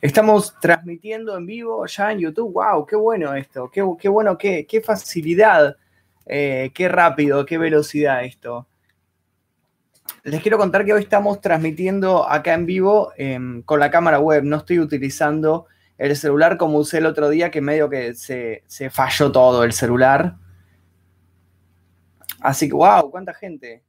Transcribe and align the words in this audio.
Estamos 0.00 0.58
transmitiendo 0.58 1.36
en 1.36 1.44
vivo 1.44 1.84
ya 1.86 2.12
en 2.12 2.20
YouTube. 2.20 2.52
¡Wow! 2.54 2.86
¡Qué 2.86 2.96
bueno 2.96 3.34
esto! 3.34 3.70
¡Qué, 3.70 3.84
qué 4.00 4.08
bueno! 4.08 4.38
Qué, 4.38 4.66
¡Qué 4.66 4.80
facilidad! 4.80 5.76
Eh, 6.24 6.70
¡Qué 6.74 6.88
rápido! 6.88 7.44
¡Qué 7.44 7.58
velocidad 7.58 8.24
esto! 8.24 8.66
Les 10.24 10.40
quiero 10.40 10.56
contar 10.56 10.84
que 10.84 10.94
hoy 10.94 11.02
estamos 11.02 11.42
transmitiendo 11.42 12.26
acá 12.26 12.54
en 12.54 12.64
vivo 12.64 13.12
em, 13.18 13.62
con 13.62 13.80
la 13.80 13.90
cámara 13.90 14.18
web. 14.18 14.44
No 14.44 14.56
estoy 14.56 14.78
utilizando 14.78 15.66
el 15.98 16.16
celular 16.16 16.56
como 16.56 16.78
usé 16.78 16.98
el 16.98 17.06
otro 17.06 17.28
día, 17.28 17.50
que 17.50 17.60
medio 17.60 17.90
que 17.90 18.14
se, 18.14 18.64
se 18.66 18.88
falló 18.88 19.30
todo 19.30 19.62
el 19.62 19.72
celular. 19.72 20.36
Así 22.40 22.66
que, 22.68 22.74
wow, 22.74 23.10
cuánta 23.10 23.34
gente. 23.34 23.82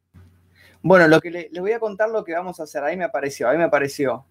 Bueno, 0.83 1.07
lo 1.07 1.21
que 1.21 1.31
les 1.31 1.61
voy 1.61 1.71
a 1.71 1.79
contar 1.79 2.09
lo 2.09 2.25
que 2.25 2.33
vamos 2.33 2.59
a 2.59 2.63
hacer. 2.63 2.83
Ahí 2.83 2.97
me 2.97 3.05
apareció, 3.05 3.47
ahí 3.47 3.57
me 3.57 3.63
apareció. 3.63 4.25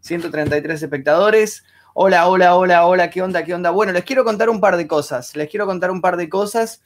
133 0.00 0.82
espectadores. 0.82 1.62
Hola, 1.92 2.26
hola, 2.26 2.56
hola, 2.56 2.86
hola, 2.86 3.10
¿qué 3.10 3.20
onda, 3.20 3.44
qué 3.44 3.52
onda? 3.52 3.68
Bueno, 3.68 3.92
les 3.92 4.02
quiero 4.02 4.24
contar 4.24 4.48
un 4.48 4.62
par 4.62 4.78
de 4.78 4.86
cosas. 4.86 5.36
Les 5.36 5.46
quiero 5.50 5.66
contar 5.66 5.90
un 5.90 6.00
par 6.00 6.16
de 6.16 6.30
cosas 6.30 6.80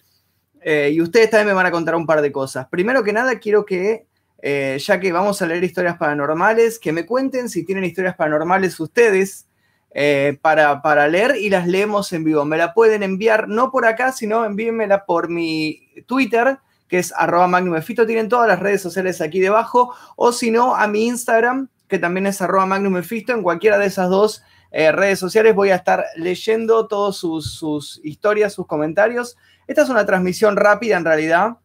eh, 0.63 0.91
y 0.93 1.01
ustedes 1.01 1.31
también 1.31 1.47
me 1.47 1.53
van 1.53 1.67
a 1.67 1.71
contar 1.71 1.95
un 1.95 2.07
par 2.07 2.21
de 2.23 2.33
cosas. 2.33 2.67
Primero 2.67 3.05
que 3.05 3.13
nada, 3.13 3.39
quiero 3.39 3.65
que, 3.65 4.09
eh, 4.43 4.77
ya 4.81 4.99
que 4.99 5.13
vamos 5.13 5.41
a 5.43 5.47
leer 5.47 5.63
historias 5.63 5.97
paranormales, 5.97 6.81
que 6.81 6.91
me 6.91 7.07
cuenten 7.07 7.49
si 7.49 7.65
tienen 7.65 7.85
historias 7.85 8.17
paranormales 8.17 8.81
ustedes 8.81 9.47
eh, 9.93 10.39
para, 10.43 10.83
para 10.83 11.07
leer 11.07 11.37
y 11.37 11.51
las 11.51 11.69
leemos 11.69 12.13
en 12.13 12.25
vivo. 12.25 12.45
Me 12.45 12.59
la 12.59 12.75
pueden 12.75 13.05
enviar 13.05 13.47
no 13.47 13.71
por 13.71 13.87
acá, 13.87 14.11
sino 14.11 14.45
envíenmela 14.45 15.07
por 15.07 15.29
mi 15.29 15.89
Twitter, 16.07 16.59
que 16.89 16.99
es 16.99 17.13
arroba 17.17 17.47
magnumefito. 17.47 18.07
Tienen 18.07 18.29
todas 18.29 18.49
las 18.49 18.59
redes 18.59 18.83
sociales 18.83 19.21
aquí 19.21 19.41
debajo. 19.41 19.95
O 20.17 20.33
si 20.33 20.51
no, 20.51 20.75
a 20.75 20.87
mi 20.89 21.07
Instagram, 21.07 21.69
que 21.87 21.99
también 21.99 22.27
es 22.27 22.41
arroba 22.43 22.67
magnumefito. 22.67 23.33
En 23.33 23.43
cualquiera 23.43 23.79
de 23.79 23.87
esas 23.87 24.09
dos 24.11 24.43
eh, 24.71 24.93
redes 24.93 25.19
sociales 25.19 25.55
voy 25.55 25.71
a 25.71 25.77
estar 25.77 26.05
leyendo 26.17 26.87
todas 26.87 27.17
sus, 27.17 28.01
historias, 28.03 28.53
sus 28.53 28.67
comentarios. 28.67 29.37
Esta 29.67 29.83
es 29.83 29.89
una 29.89 30.05
transmisión 30.05 30.57
rápida 30.57 30.97
en 30.97 31.05
realidad. 31.05 31.57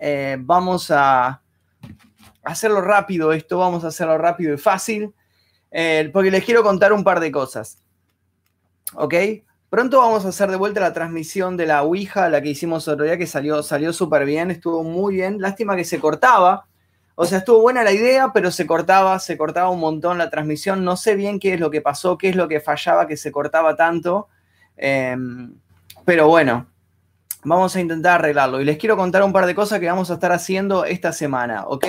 Eh, 0.00 0.36
vamos 0.40 0.90
a 0.90 1.42
hacerlo 2.42 2.80
rápido 2.80 3.32
esto, 3.32 3.58
vamos 3.58 3.84
a 3.84 3.88
hacerlo 3.88 4.18
rápido 4.18 4.54
y 4.54 4.58
fácil, 4.58 5.14
eh, 5.70 6.10
porque 6.12 6.30
les 6.30 6.44
quiero 6.44 6.62
contar 6.62 6.92
un 6.92 7.04
par 7.04 7.20
de 7.20 7.32
cosas. 7.32 7.78
¿Ok? 8.94 9.14
Pronto 9.74 9.98
vamos 9.98 10.24
a 10.24 10.28
hacer 10.28 10.52
de 10.52 10.56
vuelta 10.56 10.78
la 10.78 10.92
transmisión 10.92 11.56
de 11.56 11.66
la 11.66 11.82
Ouija, 11.82 12.28
la 12.28 12.40
que 12.40 12.50
hicimos 12.50 12.86
otro 12.86 13.04
día, 13.04 13.18
que 13.18 13.26
salió, 13.26 13.60
salió 13.60 13.92
súper 13.92 14.24
bien, 14.24 14.52
estuvo 14.52 14.84
muy 14.84 15.14
bien. 15.16 15.40
Lástima 15.40 15.74
que 15.74 15.84
se 15.84 15.98
cortaba. 15.98 16.68
O 17.16 17.24
sea, 17.24 17.38
estuvo 17.38 17.60
buena 17.60 17.82
la 17.82 17.90
idea, 17.90 18.30
pero 18.32 18.52
se 18.52 18.68
cortaba, 18.68 19.18
se 19.18 19.36
cortaba 19.36 19.70
un 19.70 19.80
montón 19.80 20.16
la 20.16 20.30
transmisión. 20.30 20.84
No 20.84 20.96
sé 20.96 21.16
bien 21.16 21.40
qué 21.40 21.54
es 21.54 21.58
lo 21.58 21.72
que 21.72 21.80
pasó, 21.80 22.16
qué 22.16 22.28
es 22.28 22.36
lo 22.36 22.46
que 22.46 22.60
fallaba, 22.60 23.08
que 23.08 23.16
se 23.16 23.32
cortaba 23.32 23.74
tanto. 23.74 24.28
Em, 24.76 25.56
pero 26.04 26.28
bueno, 26.28 26.68
vamos 27.42 27.74
a 27.74 27.80
intentar 27.80 28.20
arreglarlo. 28.20 28.60
Y 28.60 28.64
les 28.64 28.78
quiero 28.78 28.96
contar 28.96 29.24
un 29.24 29.32
par 29.32 29.44
de 29.44 29.56
cosas 29.56 29.80
que 29.80 29.88
vamos 29.88 30.08
a 30.08 30.14
estar 30.14 30.30
haciendo 30.30 30.84
esta 30.84 31.12
semana, 31.12 31.64
¿ok? 31.66 31.86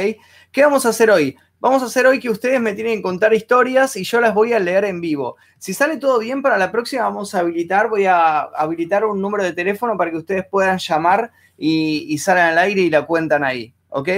¿Qué 0.52 0.64
vamos 0.64 0.88
a 0.88 0.90
hacer 0.90 1.12
hoy? 1.12 1.38
Vamos 1.66 1.82
a 1.82 1.88
hacer 1.88 2.06
hoy 2.06 2.20
que 2.20 2.30
ustedes 2.30 2.62
me 2.62 2.74
tienen 2.74 2.98
que 2.98 3.02
contar 3.02 3.34
historias 3.34 3.96
y 3.96 4.04
yo 4.04 4.22
las 4.22 4.36
voy 4.36 4.54
a 4.54 4.60
leer 4.60 4.86
en 4.86 5.02
vivo. 5.02 5.36
Si 5.58 5.74
sale 5.74 5.98
todo 5.98 6.20
bien, 6.20 6.44
para 6.44 6.60
la 6.60 6.72
próxima 6.72 7.02
vamos 7.06 7.34
a 7.34 7.40
habilitar, 7.40 7.90
voy 7.90 8.06
a 8.06 8.42
habilitar 8.42 9.04
un 9.04 9.20
número 9.20 9.44
de 9.44 9.52
teléfono 9.52 9.98
para 9.98 10.12
que 10.12 10.18
ustedes 10.18 10.46
puedan 10.46 10.78
llamar 10.78 11.32
y, 11.58 12.16
salgan 12.20 12.50
al 12.50 12.60
aire 12.60 12.82
y 12.82 12.92
la 12.92 13.08
cuentan 13.08 13.44
ahí, 13.44 13.74
¿ok? 13.90 14.10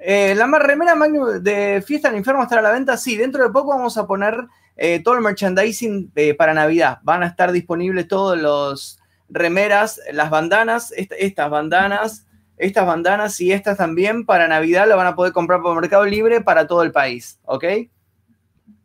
Eh, 0.00 0.34
la 0.34 0.46
remera 0.58 0.96
de 1.38 1.80
Fiesta 1.86 2.08
del 2.08 2.18
Infierno 2.18 2.42
estará 2.42 2.58
a 2.58 2.64
la 2.64 2.72
venta. 2.72 2.96
Sí, 2.96 3.16
dentro 3.16 3.44
de 3.44 3.50
poco 3.50 3.68
vamos 3.68 3.96
a 3.96 4.08
poner 4.08 4.36
eh, 4.76 5.00
todo 5.00 5.14
el 5.14 5.20
merchandising 5.20 6.10
eh, 6.16 6.34
para 6.34 6.54
Navidad. 6.54 6.98
Van 7.04 7.22
a 7.22 7.28
estar 7.28 7.52
disponibles 7.52 8.08
todos 8.08 8.36
los 8.36 8.98
remeras, 9.28 10.00
las 10.12 10.28
bandanas, 10.28 10.92
estas 10.96 11.50
bandanas, 11.50 12.26
estas 12.56 12.86
bandanas 12.86 13.40
y 13.40 13.52
estas 13.52 13.78
también 13.78 14.24
para 14.24 14.48
Navidad 14.48 14.88
la 14.88 14.96
van 14.96 15.06
a 15.06 15.16
poder 15.16 15.32
comprar 15.32 15.60
por 15.60 15.78
Mercado 15.80 16.04
Libre 16.04 16.40
para 16.40 16.66
todo 16.66 16.82
el 16.82 16.92
país, 16.92 17.38
¿ok? 17.44 17.64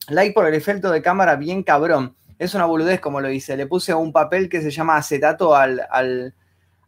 Like 0.09 0.33
por 0.33 0.47
el 0.47 0.53
efecto 0.55 0.91
de 0.91 1.01
cámara 1.01 1.35
bien 1.35 1.63
cabrón. 1.63 2.15
Es 2.39 2.55
una 2.55 2.65
boludez 2.65 2.99
como 2.99 3.21
lo 3.21 3.29
hice. 3.29 3.57
Le 3.57 3.67
puse 3.67 3.93
un 3.93 4.11
papel 4.11 4.49
que 4.49 4.61
se 4.61 4.71
llama 4.71 4.97
acetato 4.97 5.55
al, 5.55 5.81
al, 5.91 6.33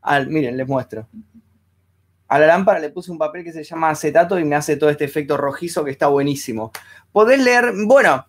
al 0.01 0.27
miren, 0.27 0.57
les 0.57 0.67
muestro. 0.67 1.07
A 2.29 2.39
la 2.39 2.47
lámpara 2.47 2.79
le 2.79 2.89
puse 2.89 3.11
un 3.11 3.17
papel 3.17 3.43
que 3.43 3.51
se 3.51 3.63
llama 3.63 3.89
acetato 3.89 4.39
y 4.39 4.45
me 4.45 4.55
hace 4.55 4.77
todo 4.77 4.89
este 4.89 5.03
efecto 5.03 5.35
rojizo 5.35 5.83
que 5.83 5.91
está 5.91 6.07
buenísimo. 6.07 6.71
Podés 7.11 7.43
leer, 7.43 7.73
bueno, 7.85 8.25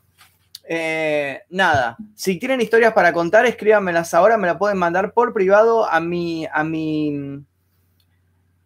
eh, 0.64 1.42
nada, 1.50 1.96
si 2.16 2.38
tienen 2.38 2.60
historias 2.60 2.92
para 2.92 3.12
contar, 3.12 3.46
escríbanmelas 3.46 4.12
ahora, 4.12 4.36
me 4.36 4.48
la 4.48 4.58
pueden 4.58 4.78
mandar 4.78 5.12
por 5.12 5.32
privado 5.32 5.88
a 5.88 6.00
mi, 6.00 6.48
a 6.52 6.64
mi 6.64 7.44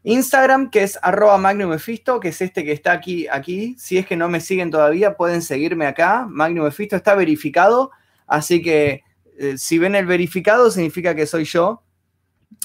Instagram, 0.09 0.71
que 0.71 0.84
es 0.84 1.00
arroba 1.03 1.37
magnumefisto, 1.37 2.21
que 2.21 2.28
es 2.28 2.41
este 2.41 2.65
que 2.65 2.71
está 2.71 2.93
aquí, 2.93 3.27
aquí. 3.27 3.75
Si 3.77 3.99
es 3.99 4.06
que 4.06 4.17
no 4.17 4.28
me 4.28 4.41
siguen 4.41 4.71
todavía, 4.71 5.17
pueden 5.17 5.43
seguirme 5.43 5.84
acá. 5.84 6.27
Magnumefisto 6.31 6.94
está 6.94 7.17
verificado, 7.17 7.91
así 8.28 8.62
que 8.62 9.03
eh, 9.37 9.59
si 9.59 9.78
ven 9.78 9.97
el 9.97 10.06
verificado, 10.06 10.71
significa 10.71 11.16
que 11.16 11.27
soy 11.27 11.43
yo. 11.43 11.83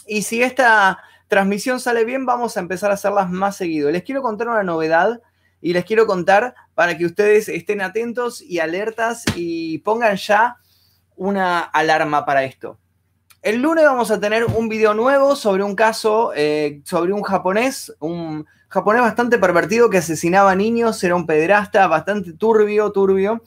Y 0.06 0.22
si 0.22 0.44
esta 0.44 1.00
transmisión 1.30 1.80
sale 1.80 2.06
bien, 2.06 2.28
vamos 2.28 2.58
a 2.58 2.60
empezar 2.60 2.92
a 2.92 2.94
hacerlas 2.94 3.32
más 3.32 3.56
seguido. 3.56 3.90
Les 3.90 4.04
quiero 4.04 4.22
contar 4.22 4.48
una 4.48 4.62
novedad 4.62 5.20
y 5.62 5.74
les 5.74 5.84
quiero 5.84 6.06
contar 6.06 6.54
para 6.76 6.96
que 6.96 7.08
ustedes 7.08 7.50
estén 7.50 7.82
atentos 7.82 8.40
y 8.44 8.60
alertas 8.60 9.24
y 9.36 9.80
pongan 9.80 10.16
ya 10.16 10.58
una 11.16 11.62
alarma 11.62 12.24
para 12.24 12.44
esto. 12.44 12.81
El 13.42 13.60
lunes 13.64 13.84
vamos 13.86 14.12
a 14.12 14.20
tener 14.20 14.46
un 14.46 14.70
video 14.70 14.94
nuevo 14.94 15.36
sobre 15.36 15.64
un 15.64 15.76
caso, 15.76 16.32
eh, 16.36 16.82
sobre 16.86 17.12
un 17.12 17.24
japonés, 17.24 17.92
un 18.00 18.46
japonés 18.70 19.02
bastante 19.02 19.40
pervertido 19.40 19.90
que 19.90 19.98
asesinaba 19.98 20.56
niños, 20.56 21.04
era 21.04 21.16
un 21.16 21.26
pederasta 21.26 21.88
bastante 21.88 22.34
turbio, 22.34 22.92
turbio. 22.92 23.42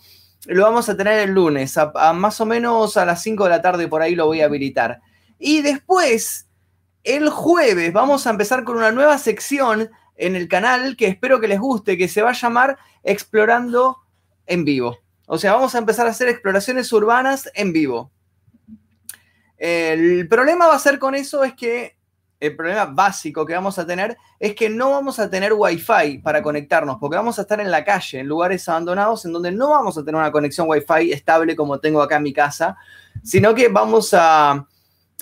Lo 0.46 0.64
vamos 0.64 0.88
a 0.88 0.96
tener 0.96 1.20
el 1.20 1.30
lunes, 1.30 1.78
a, 1.78 2.12
más 2.12 2.40
o 2.40 2.46
menos 2.46 2.96
a 2.96 3.04
las 3.04 3.22
5 3.22 3.44
de 3.44 3.50
la 3.50 3.62
tarde, 3.62 3.86
por 3.86 4.02
ahí 4.02 4.16
lo 4.16 4.26
voy 4.26 4.40
a 4.40 4.46
habilitar. 4.46 5.00
Y 5.38 5.62
después, 5.62 6.48
el 7.04 7.28
jueves, 7.28 7.92
vamos 7.92 8.26
a 8.26 8.30
empezar 8.30 8.64
con 8.64 8.76
una 8.76 8.90
nueva 8.90 9.16
sección 9.18 9.90
en 10.16 10.34
el 10.34 10.48
canal 10.48 10.96
que 10.96 11.06
espero 11.06 11.40
que 11.40 11.46
les 11.46 11.60
guste, 11.60 11.96
que 11.96 12.08
se 12.08 12.20
va 12.20 12.30
a 12.30 12.34
llamar 12.34 12.78
Explorando 13.04 13.98
en 14.46 14.64
vivo. 14.64 14.98
O 15.28 15.38
sea, 15.38 15.52
vamos 15.52 15.76
a 15.76 15.78
empezar 15.78 16.08
a 16.08 16.10
hacer 16.10 16.28
exploraciones 16.28 16.92
urbanas 16.92 17.48
en 17.54 17.72
vivo. 17.72 18.10
El 19.56 20.28
problema 20.28 20.66
va 20.66 20.74
a 20.74 20.78
ser 20.78 20.98
con 20.98 21.14
eso 21.14 21.44
es 21.44 21.54
que 21.54 21.96
el 22.40 22.56
problema 22.56 22.86
básico 22.86 23.46
que 23.46 23.54
vamos 23.54 23.78
a 23.78 23.86
tener 23.86 24.16
es 24.38 24.54
que 24.54 24.68
no 24.68 24.90
vamos 24.90 25.18
a 25.18 25.30
tener 25.30 25.52
wifi 25.54 26.18
para 26.18 26.42
conectarnos, 26.42 26.98
porque 27.00 27.16
vamos 27.16 27.38
a 27.38 27.42
estar 27.42 27.60
en 27.60 27.70
la 27.70 27.84
calle, 27.84 28.20
en 28.20 28.26
lugares 28.26 28.68
abandonados, 28.68 29.24
en 29.24 29.32
donde 29.32 29.52
no 29.52 29.70
vamos 29.70 29.96
a 29.96 30.04
tener 30.04 30.16
una 30.16 30.32
conexión 30.32 30.68
wifi 30.68 31.12
estable 31.12 31.56
como 31.56 31.78
tengo 31.78 32.02
acá 32.02 32.16
en 32.16 32.24
mi 32.24 32.32
casa, 32.32 32.76
sino 33.22 33.54
que 33.54 33.68
vamos 33.68 34.12
a, 34.12 34.66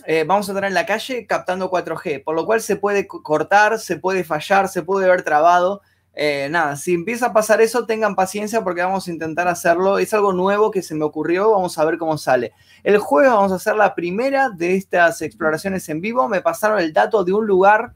eh, 0.06 0.25
vamos 0.26 0.49
a 0.49 0.53
estar 0.53 0.64
en 0.64 0.75
la 0.75 0.87
calle 0.87 1.26
captando 1.26 1.70
4G, 1.70 2.25
por 2.25 2.34
lo 2.34 2.44
cual 2.44 2.60
se 2.60 2.76
puede 2.76 3.06
cortar, 3.06 3.78
se 3.78 3.97
puede 3.97 4.25
fallar, 4.25 4.69
se 4.69 4.82
puede 4.82 5.09
ver 5.09 5.22
trabado. 5.22 5.82
Eh, 6.15 6.49
nada, 6.50 6.77
si 6.77 6.93
empieza 6.93 7.27
a 7.27 7.33
pasar 7.33 7.62
eso, 7.62 7.87
tengan 7.87 8.15
paciencia 8.15 8.62
porque 8.62 8.83
vamos 8.83 9.09
a 9.09 9.11
intentar 9.11 9.49
hacerlo. 9.49 9.99
Es 9.99 10.12
algo 10.12 10.33
nuevo 10.33 10.71
que 10.71 10.83
se 10.83 10.95
me 10.95 11.05
ocurrió, 11.05 11.50
vamos 11.53 11.78
a 11.78 11.84
ver 11.84 11.99
cómo 11.99 12.19
sale. 12.19 12.53
El 12.83 12.99
jueves 12.99 13.33
vamos 13.33 13.53
a 13.53 13.56
hacer 13.56 13.77
la 13.77 13.95
primera 13.95 14.50
de 14.50 14.77
estas 14.77 15.23
exploraciones 15.23 15.89
en 15.89 16.00
vivo. 16.00 16.28
Me 16.28 16.43
pasaron 16.43 16.78
el 16.81 16.93
dato 16.93 17.25
de 17.25 17.33
un 17.33 17.47
lugar, 17.47 17.95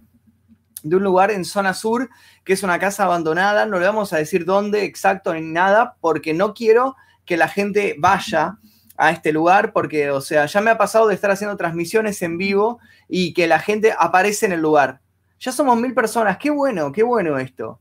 de 0.82 0.96
un 0.96 1.02
lugar 1.02 1.30
en 1.30 1.44
zona 1.44 1.74
sur, 1.74 2.08
que 2.44 2.54
es 2.54 2.62
una 2.62 2.78
casa 2.78 3.04
abandonada. 3.04 3.66
No 3.66 3.78
le 3.78 3.86
vamos 3.86 4.12
a 4.12 4.18
decir 4.18 4.44
dónde 4.44 4.84
exacto 4.84 5.34
ni 5.34 5.42
nada, 5.42 5.96
porque 6.00 6.32
no 6.32 6.54
quiero 6.54 6.96
que 7.26 7.36
la 7.36 7.48
gente 7.48 7.96
vaya 7.98 8.58
a 8.96 9.10
este 9.10 9.30
lugar, 9.30 9.74
porque, 9.74 10.10
o 10.10 10.22
sea, 10.22 10.46
ya 10.46 10.62
me 10.62 10.70
ha 10.70 10.78
pasado 10.78 11.06
de 11.06 11.14
estar 11.14 11.30
haciendo 11.30 11.58
transmisiones 11.58 12.22
en 12.22 12.38
vivo 12.38 12.78
y 13.08 13.34
que 13.34 13.46
la 13.46 13.58
gente 13.58 13.94
aparece 13.98 14.46
en 14.46 14.52
el 14.52 14.62
lugar. 14.62 15.00
Ya 15.38 15.52
somos 15.52 15.78
mil 15.78 15.92
personas, 15.92 16.38
qué 16.38 16.48
bueno, 16.48 16.92
qué 16.92 17.02
bueno 17.02 17.38
esto. 17.38 17.78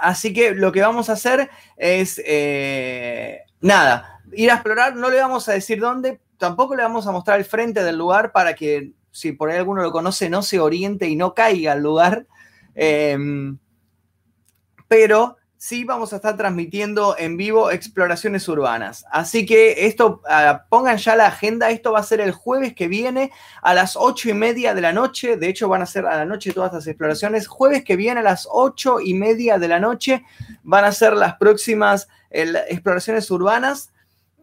Así 0.00 0.32
que 0.32 0.54
lo 0.54 0.72
que 0.72 0.80
vamos 0.80 1.08
a 1.08 1.14
hacer 1.14 1.50
es, 1.76 2.20
eh, 2.24 3.42
nada, 3.60 4.20
ir 4.32 4.50
a 4.50 4.54
explorar, 4.54 4.96
no 4.96 5.10
le 5.10 5.20
vamos 5.20 5.48
a 5.48 5.52
decir 5.52 5.80
dónde, 5.80 6.20
tampoco 6.38 6.74
le 6.74 6.82
vamos 6.82 7.06
a 7.06 7.12
mostrar 7.12 7.38
el 7.38 7.44
frente 7.44 7.84
del 7.84 7.98
lugar 7.98 8.32
para 8.32 8.54
que 8.54 8.92
si 9.10 9.32
por 9.32 9.50
ahí 9.50 9.58
alguno 9.58 9.82
lo 9.82 9.92
conoce 9.92 10.30
no 10.30 10.42
se 10.42 10.58
oriente 10.58 11.06
y 11.06 11.16
no 11.16 11.34
caiga 11.34 11.72
al 11.72 11.82
lugar. 11.82 12.26
Em, 12.74 13.58
pero 14.88 15.36
sí 15.62 15.84
vamos 15.84 16.12
a 16.12 16.16
estar 16.16 16.36
transmitiendo 16.36 17.14
en 17.16 17.36
vivo 17.36 17.70
exploraciones 17.70 18.48
urbanas. 18.48 19.04
Así 19.12 19.46
que 19.46 19.86
esto, 19.86 20.20
ah, 20.28 20.64
pongan 20.68 20.96
ya 20.96 21.14
la 21.14 21.28
agenda, 21.28 21.70
esto 21.70 21.92
va 21.92 22.00
a 22.00 22.02
ser 22.02 22.20
el 22.20 22.32
jueves 22.32 22.74
que 22.74 22.88
viene 22.88 23.30
a 23.62 23.72
las 23.72 23.94
ocho 23.94 24.28
y 24.28 24.34
media 24.34 24.74
de 24.74 24.80
la 24.80 24.92
noche, 24.92 25.36
de 25.36 25.48
hecho 25.48 25.68
van 25.68 25.80
a 25.80 25.86
ser 25.86 26.04
a 26.04 26.16
la 26.16 26.24
noche 26.24 26.52
todas 26.52 26.72
las 26.72 26.88
exploraciones, 26.88 27.46
jueves 27.46 27.84
que 27.84 27.94
viene 27.94 28.18
a 28.18 28.24
las 28.24 28.48
ocho 28.50 28.98
y 28.98 29.14
media 29.14 29.56
de 29.60 29.68
la 29.68 29.78
noche 29.78 30.24
van 30.64 30.84
a 30.84 30.90
ser 30.90 31.12
las 31.12 31.36
próximas 31.36 32.08
exploraciones 32.28 33.30
urbanas. 33.30 33.92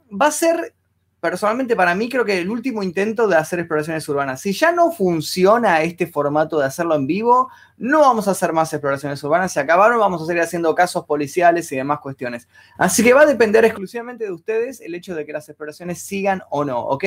Va 0.09 0.27
a 0.27 0.31
ser 0.31 0.73
personalmente 1.19 1.75
para 1.75 1.95
mí 1.95 2.09
creo 2.09 2.23
que 2.23 2.39
el 2.39 2.49
último 2.49 2.81
intento 2.81 3.27
de 3.27 3.35
hacer 3.35 3.59
exploraciones 3.59 4.07
urbanas. 4.07 4.41
Si 4.41 4.53
ya 4.53 4.71
no 4.71 4.91
funciona 4.91 5.81
este 5.81 6.07
formato 6.07 6.59
de 6.59 6.65
hacerlo 6.65 6.95
en 6.95 7.07
vivo, 7.07 7.49
no 7.77 8.01
vamos 8.01 8.27
a 8.27 8.31
hacer 8.31 8.53
más 8.53 8.71
exploraciones 8.71 9.21
urbanas. 9.23 9.51
Se 9.51 9.59
acabaron, 9.59 9.99
vamos 9.99 10.21
a 10.21 10.25
seguir 10.25 10.41
haciendo 10.41 10.73
casos 10.75 11.05
policiales 11.05 11.71
y 11.71 11.75
demás 11.75 11.99
cuestiones. 11.99 12.47
Así 12.77 13.03
que 13.03 13.13
va 13.13 13.21
a 13.21 13.25
depender 13.25 13.65
exclusivamente 13.65 14.25
de 14.25 14.31
ustedes 14.31 14.79
el 14.81 14.95
hecho 14.95 15.13
de 15.13 15.25
que 15.25 15.33
las 15.33 15.49
exploraciones 15.49 16.01
sigan 16.01 16.41
o 16.49 16.63
no, 16.63 16.79
¿ok? 16.79 17.03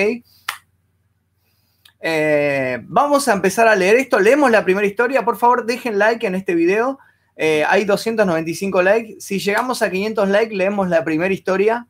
Eh, 2.04 2.80
vamos 2.84 3.28
a 3.28 3.32
empezar 3.32 3.68
a 3.68 3.76
leer 3.76 3.96
esto. 3.96 4.18
Leemos 4.18 4.50
la 4.50 4.64
primera 4.64 4.86
historia. 4.86 5.24
Por 5.24 5.36
favor, 5.36 5.64
dejen 5.64 5.98
like 5.98 6.26
en 6.26 6.34
este 6.34 6.54
video. 6.54 6.98
Eh, 7.36 7.64
hay 7.66 7.84
295 7.84 8.82
likes. 8.82 9.16
Si 9.20 9.38
llegamos 9.38 9.80
a 9.80 9.90
500 9.90 10.28
likes, 10.28 10.54
leemos 10.54 10.88
la 10.88 11.02
primera 11.04 11.32
historia 11.32 11.86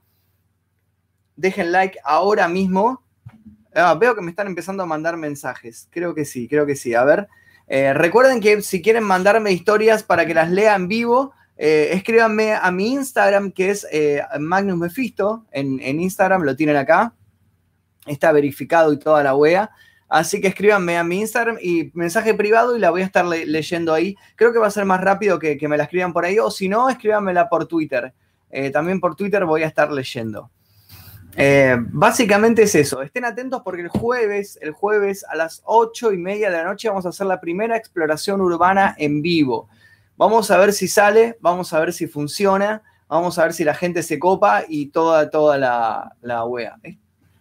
dejen 1.42 1.72
like 1.72 1.98
ahora 2.04 2.48
mismo. 2.48 3.02
Ah, 3.74 3.94
veo 3.94 4.14
que 4.14 4.22
me 4.22 4.30
están 4.30 4.46
empezando 4.46 4.82
a 4.82 4.86
mandar 4.86 5.16
mensajes. 5.16 5.88
Creo 5.90 6.14
que 6.14 6.24
sí, 6.24 6.48
creo 6.48 6.64
que 6.64 6.76
sí. 6.76 6.94
A 6.94 7.04
ver. 7.04 7.28
Eh, 7.66 7.92
recuerden 7.92 8.40
que 8.40 8.62
si 8.62 8.80
quieren 8.80 9.02
mandarme 9.02 9.52
historias 9.52 10.02
para 10.02 10.24
que 10.24 10.34
las 10.34 10.50
lea 10.50 10.74
en 10.76 10.88
vivo, 10.88 11.32
eh, 11.56 11.90
escríbanme 11.92 12.54
a 12.54 12.70
mi 12.70 12.92
Instagram, 12.92 13.50
que 13.50 13.70
es 13.70 13.86
eh, 13.90 14.22
Magnus 14.38 14.78
Mephisto. 14.78 15.46
En, 15.50 15.80
Instagram 16.00 16.42
lo 16.42 16.54
tienen 16.54 16.76
acá. 16.76 17.14
Está 18.06 18.30
verificado 18.30 18.92
y 18.92 18.98
toda 18.98 19.22
la 19.22 19.34
wea. 19.34 19.70
Así 20.08 20.40
que 20.40 20.48
escríbanme 20.48 20.98
a 20.98 21.04
mi 21.04 21.20
Instagram 21.20 21.56
y 21.60 21.90
mensaje 21.94 22.34
privado 22.34 22.76
y 22.76 22.80
la 22.80 22.90
voy 22.90 23.02
a 23.02 23.06
estar 23.06 23.24
leyendo 23.24 23.94
ahí. 23.94 24.14
Creo 24.36 24.52
que 24.52 24.58
va 24.58 24.66
a 24.66 24.70
ser 24.70 24.84
más 24.84 25.00
rápido 25.00 25.38
que, 25.38 25.56
que 25.56 25.68
me 25.68 25.76
la 25.76 25.84
escriban 25.84 26.12
por 26.12 26.24
ahí. 26.24 26.38
O 26.38 26.50
si 26.50 26.68
no, 26.68 26.88
escríbanmela 26.88 27.48
por 27.48 27.66
Twitter. 27.66 28.12
también 28.72 29.00
por 29.00 29.16
Twitter 29.16 29.44
voy 29.44 29.62
a 29.62 29.66
estar 29.66 29.90
leyendo. 29.90 30.50
Eh, 31.36 31.76
básicamente 31.78 32.62
es 32.62 32.74
eso. 32.74 33.02
Estén 33.02 33.24
atentos 33.24 33.62
porque 33.62 33.82
el 33.82 33.88
jueves, 33.88 34.58
el 34.60 34.72
jueves 34.72 35.24
a 35.28 35.36
las 35.36 35.62
ocho 35.64 36.12
y 36.12 36.18
media 36.18 36.50
de 36.50 36.58
la 36.58 36.64
noche 36.64 36.88
vamos 36.88 37.06
a 37.06 37.10
hacer 37.10 37.26
la 37.26 37.40
primera 37.40 37.76
exploración 37.76 38.40
urbana 38.40 38.94
en 38.98 39.22
vivo. 39.22 39.68
Vamos 40.16 40.50
a 40.50 40.58
ver 40.58 40.72
si 40.72 40.88
sale, 40.88 41.38
vamos 41.40 41.72
a 41.72 41.80
ver 41.80 41.92
si 41.92 42.06
funciona, 42.06 42.82
vamos 43.08 43.38
a 43.38 43.44
ver 43.44 43.54
si 43.54 43.64
la 43.64 43.74
gente 43.74 44.02
se 44.02 44.18
copa 44.18 44.64
y 44.68 44.86
toda, 44.86 45.30
toda 45.30 45.56
la, 45.56 46.14
la 46.20 46.44
wea. 46.44 46.78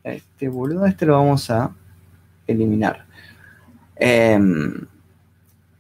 Este 0.04 0.48
boludo, 0.48 0.86
este 0.86 1.06
lo 1.06 1.14
vamos 1.14 1.50
a 1.50 1.72
eliminar. 2.48 3.06
Em, 3.96 4.88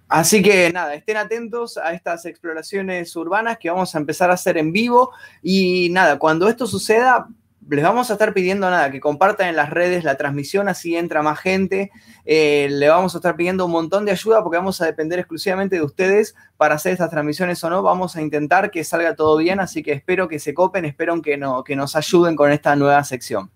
así 0.07 0.43
que 0.43 0.71
nada, 0.71 0.93
estén 0.93 1.17
atentos 1.17 1.77
a 1.77 1.93
estas 1.93 2.25
exploraciones 2.25 3.15
urbanas 3.15 3.57
que 3.57 3.69
vamos 3.69 3.95
a 3.95 3.97
empezar 3.97 4.29
a 4.29 4.33
hacer 4.33 4.57
en 4.57 4.71
vivo. 4.71 5.11
Y 5.41 5.89
nada, 5.91 6.19
cuando 6.19 6.49
esto 6.49 6.67
suceda, 6.67 7.27
les 7.69 7.83
vamos 7.83 8.09
a 8.09 8.13
estar 8.13 8.33
pidiendo 8.33 8.69
nada, 8.69 8.91
que 8.91 8.99
compartan 8.99 9.47
en 9.47 9.55
las 9.55 9.69
redes 9.69 10.03
la 10.03 10.15
transmisión, 10.15 10.67
así 10.67 10.95
entra 10.95 11.21
más 11.21 11.39
gente. 11.39 11.91
Eh, 12.25 12.67
le 12.71 12.89
vamos 12.89 13.13
a 13.15 13.19
estar 13.19 13.35
pidiendo 13.35 13.65
un 13.65 13.71
montón 13.71 14.05
de 14.05 14.11
ayuda 14.11 14.43
porque 14.43 14.57
vamos 14.57 14.81
a 14.81 14.85
depender 14.85 15.19
exclusivamente 15.19 15.75
de 15.75 15.83
ustedes 15.83 16.35
para 16.57 16.75
hacer 16.75 16.93
estas 16.93 17.09
transmisiones 17.09 17.63
o 17.63 17.69
no. 17.69 17.83
Vamos 17.83 18.15
a 18.15 18.21
intentar 18.21 18.71
que 18.71 18.83
salga 18.83 19.15
todo 19.15 19.37
bien, 19.37 19.59
así 19.59 19.83
que 19.83 19.91
espero 19.91 20.27
que 20.27 20.39
se 20.39 20.53
copen, 20.53 20.85
espero 20.85 21.21
que, 21.21 21.37
no, 21.37 21.63
que 21.63 21.75
nos 21.75 21.95
ayuden 21.95 22.35
con 22.35 22.51
esta 22.51 22.75
nueva 22.75 23.03
sección. 23.03 23.51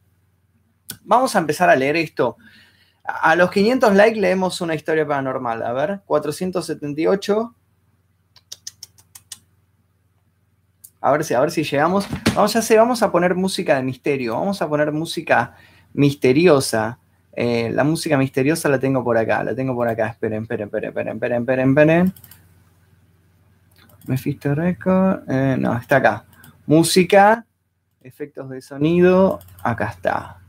Vamos 1.03 1.35
a 1.35 1.39
empezar 1.39 1.69
a 1.69 1.75
leer 1.75 1.95
esto. 1.95 2.37
A 3.03 3.35
los 3.35 3.51
500 3.51 3.93
likes 3.95 4.19
leemos 4.19 4.61
una 4.61 4.75
historia 4.75 5.05
paranormal. 5.05 5.63
A 5.63 5.73
ver, 5.73 6.01
478. 6.05 7.55
A 11.05 11.11
ver 11.11 11.23
si, 11.23 11.35
a 11.35 11.39
ver 11.39 11.51
si 11.51 11.63
llegamos. 11.63 12.07
Vamos 12.33 12.55
a 12.55 12.59
hacer, 12.59 12.79
vamos 12.79 13.03
a 13.03 13.11
poner 13.11 13.35
música 13.35 13.75
de 13.75 13.83
misterio. 13.83 14.33
Vamos 14.33 14.59
a 14.63 14.67
poner 14.67 14.91
música 14.91 15.55
misteriosa. 15.93 16.97
Eh, 17.31 17.69
la 17.71 17.83
música 17.83 18.17
misteriosa 18.17 18.69
la 18.69 18.79
tengo 18.79 19.03
por 19.03 19.15
acá. 19.15 19.43
La 19.43 19.53
tengo 19.53 19.75
por 19.75 19.87
acá. 19.87 20.07
Esperen, 20.07 20.41
esperen, 20.41 20.65
esperen, 20.65 20.89
esperen, 20.89 21.13
esperen, 21.13 21.41
esperen, 21.41 21.69
esperen. 21.69 22.13
Mephisto 24.07 24.55
Record. 24.55 25.29
Eh, 25.29 25.55
no, 25.59 25.77
está 25.77 25.97
acá. 25.97 26.25
Música. 26.65 27.45
Efectos 28.01 28.49
de 28.49 28.61
sonido. 28.63 29.37
Acá 29.61 29.89
está. 29.89 30.41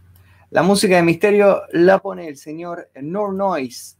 La 0.48 0.62
música 0.62 0.96
de 0.96 1.02
misterio 1.02 1.64
la 1.72 1.98
pone 1.98 2.28
el 2.28 2.38
señor 2.38 2.88
Nor 3.02 3.34
Noise, 3.34 3.98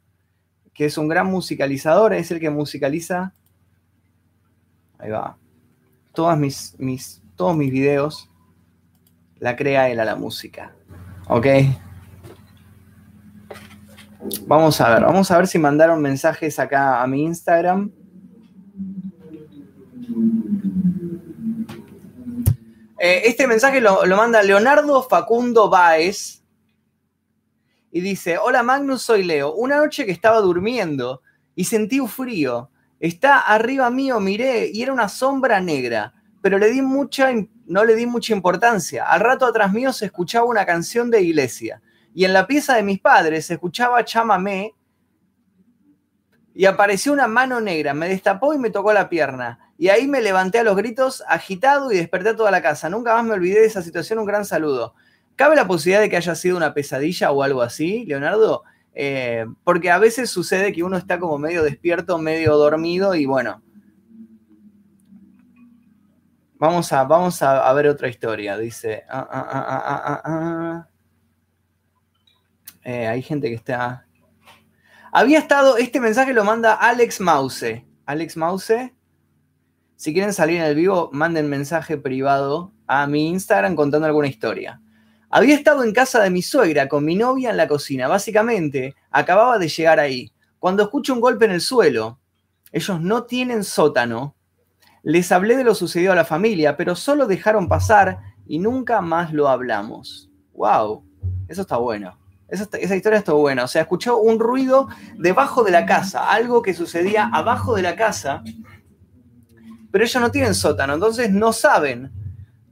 que 0.73 0.87
es 0.87 0.97
un 0.97 1.07
gran 1.07 1.27
musicalizador. 1.27 2.15
Es 2.15 2.31
el 2.31 2.41
que 2.41 2.49
musicaliza. 2.49 3.35
Ahí 4.99 5.11
va 5.11 5.37
todas 6.17 6.39
mis, 6.39 6.75
mis, 6.79 7.23
todos 7.37 7.55
mis 7.55 7.71
videos 7.71 8.31
la 9.39 9.55
crea 9.55 9.91
él 9.91 10.01
a 10.01 10.05
la 10.05 10.17
música. 10.17 10.75
¿Ok? 11.29 11.47
Vamos 14.47 14.81
a 14.81 14.95
ver, 14.95 15.03
vamos 15.03 15.31
a 15.31 15.37
ver 15.37 15.47
si 15.47 15.59
mandaron 15.59 16.01
mensajes 16.01 16.59
acá 16.59 17.03
a 17.03 17.07
mi 17.07 17.23
Instagram. 17.23 17.93
Eh, 22.99 23.23
este 23.27 23.47
mensaje 23.47 23.83
lo, 23.83 24.07
lo, 24.07 24.17
manda 24.17 24.43
Leonardo 24.43 25.03
Facundo 25.03 25.69
Baez 25.69 26.43
y 27.93 28.01
dice, 28.01 28.39
hola 28.39 28.63
Magnus, 28.63 29.03
soy 29.03 29.23
Leo. 29.23 29.53
Una 29.53 29.77
noche 29.77 30.07
que 30.07 30.13
estaba 30.13 30.41
durmiendo 30.41 31.21
y 31.55 31.65
sentí 31.65 32.01
un 32.01 32.09
frío. 32.09 32.71
Está 32.99 33.41
arriba 33.41 33.91
mío, 33.91 34.21
miré 34.21 34.71
y 34.73 34.83
era 34.83 34.93
una 34.93 35.09
sombra 35.09 35.61
negra, 35.61 36.15
pero 36.43 36.59
le 36.59 36.71
di 36.71 36.83
mucha, 36.83 37.31
no 37.67 37.85
le 37.85 37.95
di 37.95 38.07
mucha 38.07 38.33
importancia. 38.33 39.05
Al 39.05 39.21
rato 39.21 39.47
atrás 39.47 39.73
mío 39.73 39.93
se 39.93 40.07
escuchaba 40.07 40.47
una 40.47 40.65
canción 40.65 41.11
de 41.11 41.23
iglesia 41.23 41.83
y 42.15 42.25
en 42.25 42.33
la 42.33 42.47
pieza 42.47 42.75
de 42.75 42.83
mis 42.83 43.01
padres 43.01 43.47
se 43.47 43.55
escuchaba 43.55 44.05
chamamé 44.05 44.75
y 46.55 46.65
apareció 46.65 47.13
una 47.13 47.27
mano 47.27 47.61
negra, 47.61 47.93
me 47.93 48.09
destapó 48.09 48.55
y 48.55 48.59
me 48.59 48.71
tocó 48.71 48.95
la 48.95 49.11
pierna. 49.11 49.59
Y 49.77 49.89
ahí 49.89 50.09
me 50.09 50.23
levanté 50.23 50.59
a 50.59 50.65
los 50.65 50.75
gritos, 50.75 51.23
agitado 51.29 51.93
y 51.93 51.99
desperté 51.99 52.31
a 52.31 52.37
toda 52.37 52.51
la 52.51 52.63
casa. 52.63 52.89
Nunca 52.89 53.15
más 53.15 53.27
me 53.27 53.35
olvidé 53.35 53.61
de 53.61 53.67
esa 53.67 53.83
situación. 53.83 54.19
Un 54.19 54.25
gran 54.25 54.47
saludo. 54.47 54.95
¿Cabe 55.37 55.55
la 55.55 55.67
posibilidad 55.67 56.01
de 56.01 56.09
que 56.09 56.17
haya 56.17 56.35
sido 56.35 56.57
una 56.57 56.73
pesadilla 56.73 57.31
o 57.31 57.43
algo 57.43 57.61
así, 57.61 58.07
Leonardo? 58.07 58.65
Eh, 58.99 59.45
porque 59.63 59.91
a 59.91 59.99
veces 59.99 60.31
sucede 60.31 60.73
que 60.73 60.83
uno 60.83 60.97
está 60.97 61.21
como 61.21 61.37
medio 61.37 61.63
despierto, 61.63 62.17
medio 62.17 62.57
dormido 62.57 63.15
y 63.15 63.27
bueno. 63.27 63.63
Vamos 66.55 66.91
a, 66.95 67.05
vamos 67.05 67.43
a, 67.43 67.71
ver 67.75 67.89
otra 67.89 68.09
historia. 68.09 68.57
Dice. 68.57 69.05
Ah, 69.11 69.29
ah, 69.31 70.23
ah, 70.25 70.89
eh, 72.85 73.07
hay 73.07 73.21
gente 73.21 73.51
que 73.51 73.57
está. 73.57 74.07
Había 75.13 75.41
estado. 75.41 75.77
Este 75.77 76.01
mensaje 76.01 76.33
lo 76.33 76.45
manda 76.45 76.73
Alex 76.73 77.21
Mause. 77.21 77.85
Alex 78.07 78.35
Mause. 78.39 78.95
Si 79.97 80.15
quieren 80.15 80.33
salir 80.33 80.57
en 80.57 80.65
el 80.65 80.75
vivo, 80.75 81.11
manden 81.13 81.51
mensaje 81.51 81.99
privado 81.99 82.73
a 82.87 83.07
mi 83.07 83.29
Instagram 83.29 83.77
contando 83.77 84.07
alguna 84.07 84.29
historia. 84.29 84.81
Había 85.37 85.55
estado 85.55 85.85
en 85.85 85.93
casa 85.93 86.23
de 86.23 86.31
mi 86.31 86.41
suegra 86.41 86.89
con 86.89 87.05
mi 87.05 87.15
novia 87.15 87.51
en 87.51 87.59
la 87.59 87.69
cocina. 87.69 88.09
Básicamente, 88.09 88.95
acababa 89.11 89.59
de 89.59 89.69
llegar 89.69 90.01
ahí. 90.01 90.33
Cuando 90.59 90.83
escucho 90.83 91.13
un 91.13 91.21
golpe 91.21 91.45
en 91.45 91.51
el 91.51 91.61
suelo, 91.61 92.19
ellos 92.73 93.03
no 93.03 93.25
tienen 93.25 93.63
sótano. 93.63 94.35
Les 95.03 95.31
hablé 95.33 95.59
de 95.59 95.65
lo 95.65 95.75
sucedido 95.75 96.13
a 96.13 96.15
la 96.15 96.25
familia, 96.25 96.79
pero 96.79 96.97
solo 96.97 97.27
dejaron 97.27 97.69
pasar 97.69 98.19
y 98.47 98.61
nunca 98.61 99.03
más 99.03 99.31
lo 99.35 99.51
hablamos. 99.51 100.31
¡Wow! 100.55 101.05
Eso 101.49 101.61
está 101.61 101.77
bueno. 101.77 102.19
Esa, 102.49 102.65
historia 102.97 103.19
está 103.19 103.35
buena. 103.35 103.65
O 103.65 103.69
sea, 103.69 103.83
escuchó 103.83 104.17
un 104.17 104.41
ruido 104.41 104.89
debajo 105.19 105.65
de 105.65 105.71
la 105.71 105.85
casa, 105.85 106.31
algo 106.31 106.63
que 106.63 106.73
sucedía 106.73 107.29
abajo 107.31 107.75
de 107.75 107.83
la 107.83 107.95
casa, 107.95 108.43
pero 109.93 110.03
ellos 110.03 110.23
no 110.23 110.31
tienen 110.31 110.55
sótano, 110.55 110.95
entonces 110.95 111.31
no 111.31 111.53
saben, 111.53 112.11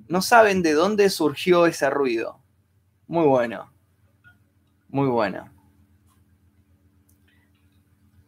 no 0.09 0.23
saben 0.23 0.63
de 0.63 0.73
dónde 0.73 1.11
surgió 1.11 1.67
ese 1.67 1.91
ruido. 1.91 2.43
Muy 3.07 3.27
bueno. 3.27 3.71
Muy 4.89 5.09
bueno. 5.09 5.51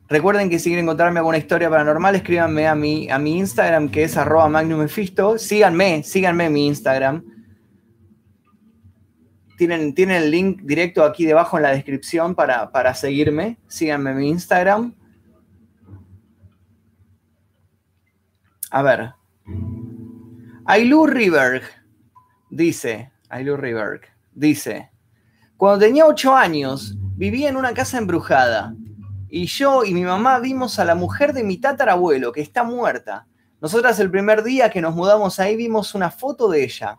Recuerden 0.08 0.48
que 0.48 0.60
si 0.60 0.70
quieren 0.70 0.86
contarme 0.86 1.18
alguna 1.18 1.38
historia 1.38 1.68
paranormal, 1.68 2.14
escríbanme 2.14 2.68
a 2.68 2.74
mi, 2.76 3.10
a 3.10 3.18
mi 3.18 3.38
Instagram, 3.38 3.88
que 3.88 4.04
es 4.04 4.16
arroba 4.16 4.48
magnumefisto. 4.48 5.36
Síganme, 5.36 6.04
síganme 6.04 6.46
en 6.46 6.52
mi 6.52 6.66
Instagram. 6.68 7.24
Tienen, 9.58 9.94
tienen, 9.94 10.22
el 10.22 10.30
link 10.30 10.62
directo 10.62 11.02
aquí 11.02 11.24
debajo 11.24 11.56
en 11.56 11.64
la 11.64 11.70
descripción 11.70 12.34
para, 12.34 12.70
para 12.70 12.94
seguirme. 12.94 13.58
Síganme 13.66 14.10
en 14.10 14.16
mi 14.18 14.28
Instagram. 14.28 14.94
A 18.70 18.82
ver. 18.82 19.12
Ailu 20.66 21.06
Riberg 21.06 21.62
dice, 22.50 23.10
Ailu 23.28 23.56
Riberg 23.56 24.15
dice, 24.36 24.90
cuando 25.56 25.84
tenía 25.84 26.06
ocho 26.06 26.36
años, 26.36 26.94
vivía 27.16 27.48
en 27.48 27.56
una 27.56 27.74
casa 27.74 27.98
embrujada 27.98 28.74
y 29.28 29.46
yo 29.46 29.84
y 29.84 29.94
mi 29.94 30.04
mamá 30.04 30.38
vimos 30.38 30.78
a 30.78 30.84
la 30.84 30.94
mujer 30.94 31.32
de 31.32 31.42
mi 31.42 31.56
tatarabuelo, 31.56 32.30
que 32.30 32.42
está 32.42 32.62
muerta. 32.62 33.26
Nosotras 33.60 33.98
el 33.98 34.10
primer 34.10 34.42
día 34.42 34.70
que 34.70 34.82
nos 34.82 34.94
mudamos 34.94 35.40
ahí 35.40 35.56
vimos 35.56 35.94
una 35.94 36.10
foto 36.10 36.48
de 36.48 36.62
ella 36.62 36.96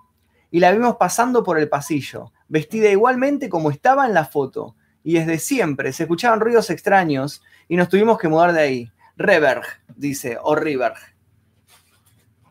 y 0.49 0.59
la 0.59 0.71
vimos 0.71 0.97
pasando 0.97 1.43
por 1.43 1.59
el 1.59 1.69
pasillo, 1.69 2.33
vestida 2.47 2.89
igualmente 2.89 3.47
como 3.47 3.69
estaba 3.69 4.05
en 4.07 4.13
la 4.13 4.25
foto. 4.25 4.75
Y 5.03 5.13
desde 5.13 5.39
siempre 5.39 5.93
se 5.93 6.03
escuchaban 6.03 6.39
ruidos 6.39 6.69
extraños 6.69 7.41
y 7.69 7.77
nos 7.77 7.87
tuvimos 7.87 8.17
que 8.17 8.27
mudar 8.27 8.51
de 8.53 8.61
ahí. 8.61 8.91
Reberg, 9.15 9.63
dice, 9.95 10.37
o 10.41 10.55
Riberg. 10.55 10.97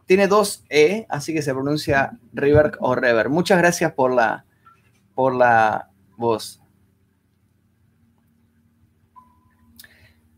Tiene 0.06 0.26
dos 0.26 0.64
E, 0.70 1.04
así 1.08 1.34
que 1.34 1.42
se 1.42 1.52
pronuncia 1.52 2.18
Riberg 2.32 2.76
o 2.80 2.94
Reberg. 2.94 3.28
Muchas 3.28 3.58
gracias 3.58 3.92
por 3.92 4.14
la, 4.14 4.46
por 5.16 5.34
la 5.34 5.90
voz. 6.16 6.60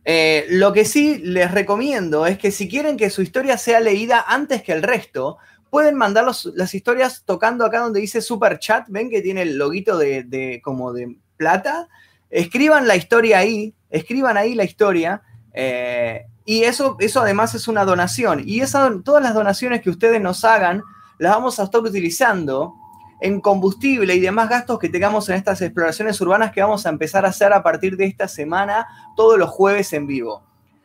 Eh, 0.04 0.46
lo 0.48 0.72
que 0.72 0.86
sí 0.86 1.18
les 1.18 1.50
recomiendo 1.50 2.24
es 2.24 2.38
que 2.38 2.50
si 2.50 2.66
quieren 2.66 2.96
que 2.96 3.10
su 3.10 3.20
historia 3.20 3.58
sea 3.58 3.80
leída 3.80 4.24
antes 4.26 4.62
que 4.62 4.72
el 4.72 4.82
resto, 4.82 5.36
pueden 5.68 5.96
mandar 5.96 6.24
las 6.54 6.74
historias 6.74 7.24
tocando 7.26 7.66
acá 7.66 7.80
donde 7.80 8.00
dice 8.00 8.22
super 8.22 8.58
chat. 8.58 8.86
Ven 8.88 9.10
que 9.10 9.20
tiene 9.20 9.42
el 9.42 9.58
loguito 9.58 9.98
de, 9.98 10.60
como 10.64 10.94
de 10.94 11.18
plata. 11.36 11.88
Escriban 12.30 12.88
la 12.88 12.96
historia 12.96 13.38
ahí, 13.38 13.74
escriban 13.90 14.38
ahí 14.38 14.54
la 14.54 14.64
historia. 14.64 15.22
Eh, 15.52 16.24
y 16.46 16.62
eso, 16.62 16.96
eso 17.00 17.20
además 17.20 17.54
es 17.54 17.68
una 17.68 17.84
donación. 17.84 18.42
Y 18.46 18.62
todas 19.04 19.22
las 19.22 19.34
donaciones 19.34 19.82
que 19.82 19.90
ustedes 19.90 20.22
nos 20.22 20.44
hagan, 20.44 20.82
las 21.18 21.32
vamos 21.32 21.58
a 21.58 21.64
estar 21.64 21.82
utilizando 21.82 22.74
en 23.20 23.40
combustible 23.40 24.14
y 24.14 24.20
demás 24.20 24.48
gastos 24.48 24.78
que 24.78 24.88
tengamos 24.88 25.28
en 25.28 25.36
estas 25.36 25.60
exploraciones 25.60 26.20
urbanas 26.20 26.52
que 26.52 26.60
vamos 26.60 26.86
a 26.86 26.90
empezar 26.90 27.24
a 27.24 27.28
hacer 27.28 27.52
a 27.52 27.62
partir 27.62 27.96
de 27.96 28.06
esta 28.06 28.28
semana, 28.28 28.86
todos 29.16 29.38
los 29.38 29.50
jueves 29.50 29.92
en 29.92 30.06
vivo. 30.06 30.42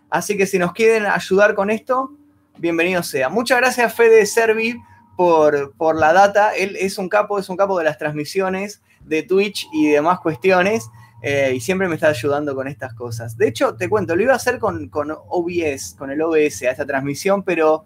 Así 0.10 0.38
que 0.38 0.46
si 0.46 0.60
nos 0.60 0.74
quieren 0.74 1.06
ayudar 1.06 1.56
con 1.56 1.70
esto, 1.70 2.12
bienvenido 2.58 3.04
sea. 3.04 3.30
Muchas 3.30 3.60
gracias 3.60 3.94
Fede 3.94 4.26
Servi 4.26 4.80
por, 5.16 5.74
por 5.76 5.96
la 5.96 6.14
data. 6.14 6.56
Él 6.56 6.76
es 6.80 6.98
un 6.98 7.10
capo, 7.10 7.40
es 7.40 7.50
un 7.50 7.58
capo 7.58 7.78
de 7.78 7.86
las 7.86 7.98
transmisiones 7.98 8.82
de 9.02 9.24
Twitch 9.24 9.68
y 9.72 9.90
demás 9.90 10.20
cuestiones. 10.20 10.90
Eh, 11.22 11.54
y 11.56 11.62
siempre 11.62 11.88
me 11.88 11.96
está 11.96 12.10
ayudando 12.10 12.54
con 12.54 12.68
estas 12.68 12.94
cosas. 12.94 13.38
De 13.38 13.48
hecho, 13.48 13.76
te 13.76 13.88
cuento, 13.88 14.14
lo 14.16 14.24
iba 14.24 14.34
a 14.34 14.36
hacer 14.36 14.60
con, 14.60 14.90
con 14.90 15.10
OBS, 15.10 15.96
con 15.98 16.12
el 16.12 16.22
OBS 16.22 16.64
a 16.64 16.72
esta 16.72 16.86
transmisión, 16.86 17.44
pero 17.44 17.86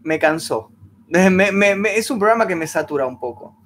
me 0.00 0.18
cansó 0.18 0.71
es 1.12 2.10
un 2.10 2.18
programa 2.18 2.46
que 2.46 2.56
me 2.56 2.66
satura 2.66 3.06
un 3.06 3.18
poco. 3.18 3.56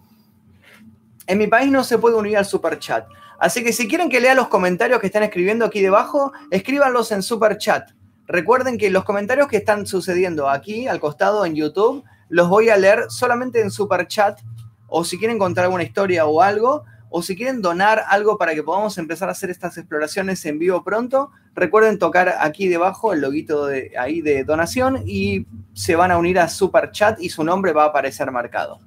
En 1.27 1.39
mi 1.39 1.47
país 1.47 1.71
no 1.71 1.85
se 1.85 1.99
puede 1.99 2.17
unir 2.17 2.37
al 2.37 2.45
super 2.45 2.79
chat. 2.79 3.07
Así 3.39 3.63
que 3.63 3.73
si 3.73 3.87
quieren 3.89 4.09
que 4.09 4.21
lea 4.21 4.35
los 4.35 4.49
comentarios 4.49 5.01
que 5.01 5.07
están 5.07 5.23
escribiendo 5.23 5.65
aquí 5.65 5.81
debajo, 5.81 6.33
escríbanlos 6.51 7.13
en 7.13 7.23
super 7.23 7.59
chat. 7.59 7.91
Recuerden 8.27 8.79
que 8.79 8.91
los 8.91 9.05
comentarios 9.05 9.49
que 9.49 9.59
están 9.59 9.87
sucediendo 9.87 10.49
aquí 10.49 10.89
al 10.89 11.01
costado 11.01 11.45
en 11.45 11.55
YouTube 11.55 12.05
los 12.29 12.49
voy 12.49 12.71
a 12.71 12.77
leer 12.77 13.05
solamente 13.09 13.61
en 13.61 13.71
super 13.71 14.07
chat 14.09 14.41
o 14.89 15.05
si 15.05 15.19
quieren 15.19 15.39
contar 15.39 15.65
alguna 15.65 15.83
historia 15.83 16.27
o 16.27 16.41
algo 16.41 16.85
o 17.19 17.23
si 17.23 17.35
quieren 17.35 17.63
donar 17.63 18.05
algo 18.09 18.37
para 18.37 18.55
que 18.55 18.63
podamos 18.63 18.99
empezar 18.99 19.31
a 19.31 19.33
hacer 19.33 19.49
estas 19.49 19.79
exploraciones 19.79 20.45
en 20.45 20.59
vivo 20.59 20.85
pronto, 20.85 21.31
recuerden 21.55 21.99
tocar 21.99 22.35
aquí 22.41 22.69
debajo 22.69 23.15
el 23.15 23.23
loguito 23.23 23.65
de, 23.65 23.93
ahí 23.99 24.21
de 24.21 24.45
donación 24.45 25.03
y 25.07 25.47
se 25.73 25.97
van 25.97 26.11
a 26.11 26.19
unir 26.19 26.39
a 26.39 26.47
Super 26.47 26.91
Chat 26.91 27.19
y 27.19 27.31
su 27.31 27.43
nombre 27.43 27.73
va 27.73 27.85
a 27.85 27.87
aparecer 27.87 28.31
marcado. 28.31 28.81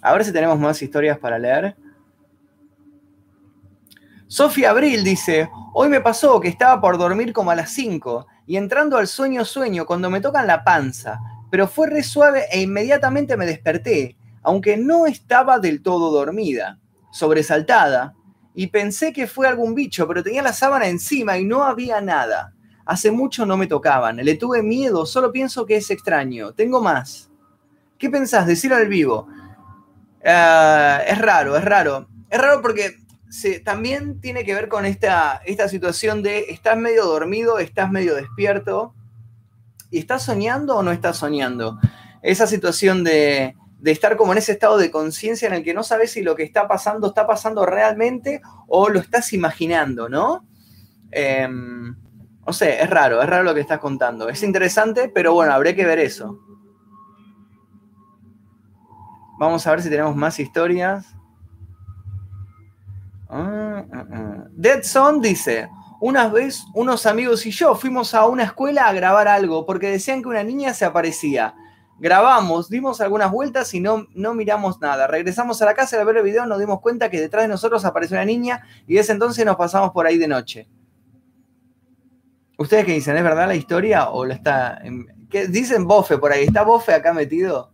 A 0.00 0.14
ver 0.14 0.24
si 0.24 0.32
tenemos 0.32 0.58
más 0.58 0.80
historias 0.80 1.18
para 1.18 1.38
leer. 1.38 1.76
Sofía 4.28 4.70
Abril 4.70 5.04
dice, 5.04 5.50
hoy 5.74 5.90
me 5.90 6.00
pasó 6.00 6.40
que 6.40 6.48
estaba 6.48 6.80
por 6.80 6.96
dormir 6.96 7.34
como 7.34 7.50
a 7.50 7.54
las 7.54 7.68
5 7.72 8.28
y 8.46 8.56
entrando 8.56 8.96
al 8.96 9.08
sueño 9.08 9.44
sueño 9.44 9.84
cuando 9.84 10.08
me 10.08 10.22
tocan 10.22 10.46
la 10.46 10.64
panza, 10.64 11.20
pero 11.50 11.68
fue 11.68 11.90
re 11.90 12.02
suave 12.02 12.46
e 12.50 12.62
inmediatamente 12.62 13.36
me 13.36 13.44
desperté, 13.44 14.16
aunque 14.42 14.78
no 14.78 15.04
estaba 15.04 15.58
del 15.58 15.82
todo 15.82 16.10
dormida 16.10 16.78
sobresaltada 17.12 18.14
y 18.54 18.66
pensé 18.66 19.12
que 19.12 19.26
fue 19.26 19.46
algún 19.46 19.74
bicho, 19.74 20.08
pero 20.08 20.22
tenía 20.22 20.42
la 20.42 20.52
sábana 20.52 20.88
encima 20.88 21.38
y 21.38 21.44
no 21.44 21.62
había 21.62 22.00
nada. 22.00 22.52
Hace 22.84 23.10
mucho 23.10 23.46
no 23.46 23.56
me 23.56 23.68
tocaban, 23.68 24.16
le 24.16 24.34
tuve 24.34 24.62
miedo, 24.62 25.06
solo 25.06 25.30
pienso 25.30 25.64
que 25.64 25.76
es 25.76 25.90
extraño. 25.90 26.52
Tengo 26.52 26.80
más. 26.80 27.30
¿Qué 27.98 28.10
pensás? 28.10 28.46
Decirlo 28.46 28.76
al 28.76 28.88
vivo. 28.88 29.28
Ah, 30.24 31.00
es 31.06 31.18
raro, 31.18 31.56
es 31.56 31.64
raro. 31.64 32.08
Es 32.28 32.40
raro 32.40 32.60
porque 32.60 32.98
también 33.64 34.20
tiene 34.20 34.44
que 34.44 34.54
ver 34.54 34.68
con 34.68 34.84
esta, 34.84 35.40
esta 35.46 35.68
situación 35.68 36.22
de 36.22 36.46
estás 36.48 36.76
medio 36.76 37.04
dormido, 37.04 37.58
estás 37.58 37.90
medio 37.90 38.14
despierto. 38.14 38.94
¿Y 39.90 39.98
estás 39.98 40.24
soñando 40.24 40.76
o 40.76 40.82
no 40.82 40.90
estás 40.90 41.18
soñando? 41.18 41.78
Esa 42.22 42.46
situación 42.46 43.04
de, 43.04 43.54
de 43.82 43.90
estar 43.90 44.16
como 44.16 44.30
en 44.30 44.38
ese 44.38 44.52
estado 44.52 44.78
de 44.78 44.92
conciencia 44.92 45.48
en 45.48 45.54
el 45.54 45.64
que 45.64 45.74
no 45.74 45.82
sabes 45.82 46.12
si 46.12 46.22
lo 46.22 46.36
que 46.36 46.44
está 46.44 46.68
pasando 46.68 47.08
está 47.08 47.26
pasando 47.26 47.66
realmente 47.66 48.40
o 48.68 48.88
lo 48.88 49.00
estás 49.00 49.32
imaginando, 49.32 50.08
¿no? 50.08 50.46
Eh, 51.10 51.48
no 51.48 52.52
sé, 52.52 52.80
es 52.80 52.88
raro, 52.88 53.20
es 53.20 53.28
raro 53.28 53.42
lo 53.42 53.54
que 53.54 53.60
estás 53.60 53.80
contando. 53.80 54.28
Es 54.28 54.44
interesante, 54.44 55.08
pero 55.08 55.34
bueno, 55.34 55.52
habré 55.52 55.74
que 55.74 55.84
ver 55.84 55.98
eso. 55.98 56.38
Vamos 59.40 59.66
a 59.66 59.72
ver 59.72 59.82
si 59.82 59.90
tenemos 59.90 60.14
más 60.14 60.38
historias. 60.38 61.16
Ah, 63.28 63.84
ah, 63.92 64.06
ah. 64.12 64.44
Dead 64.52 64.84
Son 64.84 65.20
dice, 65.20 65.68
una 66.00 66.28
vez 66.28 66.64
unos 66.74 67.04
amigos 67.04 67.44
y 67.46 67.50
yo 67.50 67.74
fuimos 67.74 68.14
a 68.14 68.26
una 68.28 68.44
escuela 68.44 68.86
a 68.86 68.92
grabar 68.92 69.26
algo 69.26 69.66
porque 69.66 69.90
decían 69.90 70.22
que 70.22 70.28
una 70.28 70.44
niña 70.44 70.72
se 70.72 70.84
aparecía 70.84 71.56
grabamos, 72.02 72.68
dimos 72.68 73.00
algunas 73.00 73.30
vueltas 73.30 73.72
y 73.74 73.80
no, 73.80 74.08
no 74.12 74.34
miramos 74.34 74.80
nada. 74.80 75.06
Regresamos 75.06 75.62
a 75.62 75.66
la 75.66 75.74
casa 75.74 75.94
y 75.96 76.00
al 76.00 76.06
ver 76.06 76.16
el 76.16 76.24
video 76.24 76.44
nos 76.46 76.58
dimos 76.58 76.80
cuenta 76.80 77.08
que 77.08 77.20
detrás 77.20 77.44
de 77.44 77.48
nosotros 77.48 77.84
apareció 77.84 78.16
una 78.16 78.24
niña 78.24 78.66
y 78.88 78.96
desde 78.96 79.12
entonces 79.12 79.46
nos 79.46 79.54
pasamos 79.54 79.92
por 79.92 80.04
ahí 80.04 80.18
de 80.18 80.26
noche. 80.26 80.68
¿Ustedes 82.58 82.84
qué 82.84 82.94
dicen? 82.94 83.16
¿Es 83.16 83.22
verdad 83.22 83.46
la 83.46 83.54
historia 83.54 84.10
o 84.10 84.24
lo 84.24 84.34
está... 84.34 84.82
¿Qué? 85.30 85.46
Dicen 85.46 85.86
Bofe 85.86 86.18
por 86.18 86.32
ahí. 86.32 86.42
¿Está 86.42 86.64
Bofe 86.64 86.92
acá 86.92 87.12
metido? 87.12 87.72